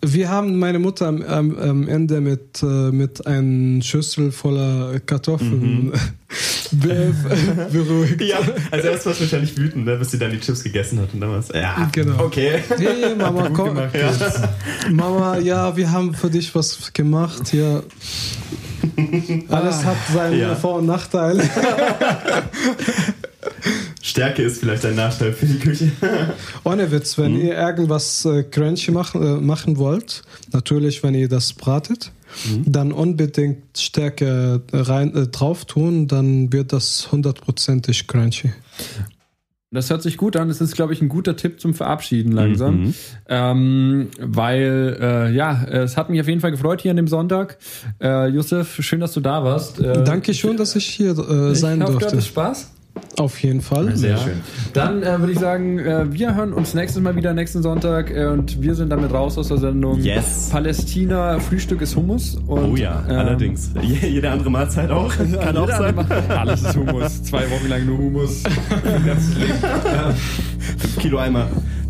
Wir 0.04 0.28
haben 0.30 0.58
meine 0.58 0.78
Mutter 0.78 1.06
am, 1.08 1.22
am, 1.22 1.56
am 1.58 1.88
Ende 1.88 2.20
mit, 2.20 2.62
äh, 2.62 2.66
mit 2.90 3.26
einer 3.26 3.82
Schüssel 3.82 4.32
voller 4.32 5.00
Kartoffeln 5.00 5.92
Be 6.72 7.14
beruhigt. 7.72 8.20
Ja, 8.22 8.38
also 8.70 8.88
erst 8.88 9.06
warst 9.06 9.20
du 9.20 9.24
wahrscheinlich 9.24 9.56
wütend, 9.56 9.84
ne, 9.84 9.96
bis 9.96 10.10
sie 10.10 10.18
dann 10.18 10.32
die 10.32 10.40
Chips 10.40 10.64
gegessen 10.64 10.98
hat 11.00 11.14
und 11.14 11.20
dann 11.20 11.30
war's. 11.30 11.48
Ja, 11.54 11.88
Genau. 11.92 12.24
okay. 12.24 12.62
Hey, 12.76 13.14
Mama, 13.16 13.50
komm. 13.50 13.74
gemacht. 13.76 13.94
Ja. 13.94 14.10
Mama, 14.90 15.38
ja, 15.38 15.76
wir 15.76 15.90
haben 15.92 16.14
für 16.14 16.30
dich 16.30 16.52
was 16.54 16.92
gemacht. 16.92 17.52
Ja. 17.52 17.82
Alles 19.48 19.84
hat 19.84 19.96
seine 20.12 20.36
Ja. 20.36 20.54
Vor- 20.56 20.76
und 20.78 20.86
Nachteile. 20.86 21.42
Stärke 24.04 24.42
ist 24.42 24.60
vielleicht 24.60 24.84
ein 24.84 24.96
Nachteil 24.96 25.32
für 25.32 25.46
die 25.46 25.58
Küche. 25.58 25.90
Ohne 26.64 26.90
Witz, 26.90 27.16
wenn 27.16 27.40
ihr 27.40 27.56
irgendwas 27.56 28.26
äh, 28.26 28.42
crunchy 28.42 28.90
machen, 28.90 29.22
äh, 29.22 29.40
machen 29.40 29.78
wollt, 29.78 30.20
natürlich, 30.52 31.02
wenn 31.02 31.14
ihr 31.14 31.30
das 31.30 31.54
bratet, 31.54 32.12
dann 32.66 32.92
unbedingt 32.92 33.78
Stärke 33.78 34.60
rein, 34.74 35.14
äh, 35.16 35.28
drauf 35.28 35.64
tun, 35.64 36.06
dann 36.06 36.52
wird 36.52 36.74
das 36.74 37.10
hundertprozentig 37.12 38.06
crunchy. 38.06 38.52
Das 39.70 39.88
hört 39.88 40.02
sich 40.02 40.18
gut 40.18 40.36
an. 40.36 40.48
Das 40.48 40.60
ist, 40.60 40.76
glaube 40.76 40.92
ich, 40.92 41.00
ein 41.00 41.08
guter 41.08 41.34
Tipp 41.34 41.58
zum 41.58 41.72
Verabschieden 41.72 42.30
langsam. 42.30 42.82
Mhm. 42.82 42.94
Ähm, 43.26 44.08
weil, 44.20 44.98
äh, 45.00 45.32
ja, 45.32 45.64
es 45.64 45.96
hat 45.96 46.10
mich 46.10 46.20
auf 46.20 46.28
jeden 46.28 46.42
Fall 46.42 46.50
gefreut 46.50 46.82
hier 46.82 46.90
an 46.90 46.98
dem 46.98 47.08
Sonntag. 47.08 47.56
Äh, 48.02 48.28
Josef, 48.28 48.76
schön, 48.82 49.00
dass 49.00 49.14
du 49.14 49.20
da 49.20 49.42
warst. 49.42 49.80
Äh, 49.80 50.04
Danke 50.04 50.34
schön, 50.34 50.58
dass 50.58 50.76
ich 50.76 50.84
hier 50.84 51.16
äh, 51.18 51.52
ich 51.52 51.58
sein 51.58 51.82
hoffe, 51.82 51.92
du 51.92 51.98
durfte. 51.98 52.08
hattest 52.08 52.28
Spaß. 52.28 52.73
Auf 53.18 53.40
jeden 53.42 53.60
Fall. 53.60 53.96
Sehr 53.96 54.10
Ja. 54.12 54.18
schön. 54.18 54.40
Dann 54.72 55.02
äh, 55.02 55.18
würde 55.20 55.32
ich 55.32 55.38
sagen, 55.38 55.78
äh, 55.78 56.12
wir 56.12 56.34
hören 56.34 56.52
uns 56.52 56.74
nächstes 56.74 57.00
Mal 57.02 57.14
wieder 57.16 57.32
nächsten 57.32 57.62
Sonntag 57.62 58.10
äh, 58.10 58.26
und 58.26 58.60
wir 58.60 58.74
sind 58.74 58.90
damit 58.90 59.12
raus 59.12 59.38
aus 59.38 59.48
der 59.48 59.58
Sendung. 59.58 60.00
Yes. 60.00 60.48
Palästina, 60.50 61.38
Frühstück 61.38 61.80
ist 61.82 61.94
Hummus. 61.96 62.36
Und, 62.46 62.72
Oh 62.72 62.76
ja, 62.76 63.04
ähm, 63.08 63.16
allerdings. 63.16 63.70
Je- 63.82 64.08
Jede 64.08 64.30
andere 64.30 64.50
Mahlzeit 64.50 64.90
auch. 64.90 65.12
Kann 65.16 65.56
auch 65.56 65.68
sein. 65.68 65.94
Alles 66.30 66.62
ist 66.62 66.76
Hummus. 66.76 67.22
Zwei 67.22 67.48
Wochen 67.50 67.68
lang 67.68 67.86
nur 67.86 67.98
Hummus. 67.98 68.42
Fünf 70.78 70.98
Kilo 70.98 71.18
Eimer. 71.18 71.46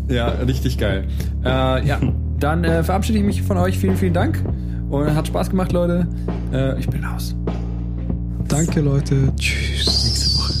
Ja, 0.07 0.27
richtig 0.27 0.77
geil. 0.77 1.05
Äh, 1.43 1.87
ja, 1.87 1.99
dann 2.39 2.63
äh, 2.63 2.83
verabschiede 2.83 3.17
ich 3.19 3.25
mich 3.25 3.41
von 3.41 3.57
euch. 3.57 3.77
Vielen, 3.79 3.97
vielen 3.97 4.13
Dank. 4.13 4.43
Und 4.89 5.15
hat 5.15 5.27
Spaß 5.27 5.49
gemacht, 5.49 5.71
Leute. 5.71 6.07
Äh, 6.53 6.79
ich 6.79 6.87
bin 6.87 7.03
raus. 7.03 7.35
Danke, 8.47 8.81
Leute. 8.81 9.33
Tschüss. 9.37 9.85
Nächste 10.05 10.37
Woche. 10.37 10.53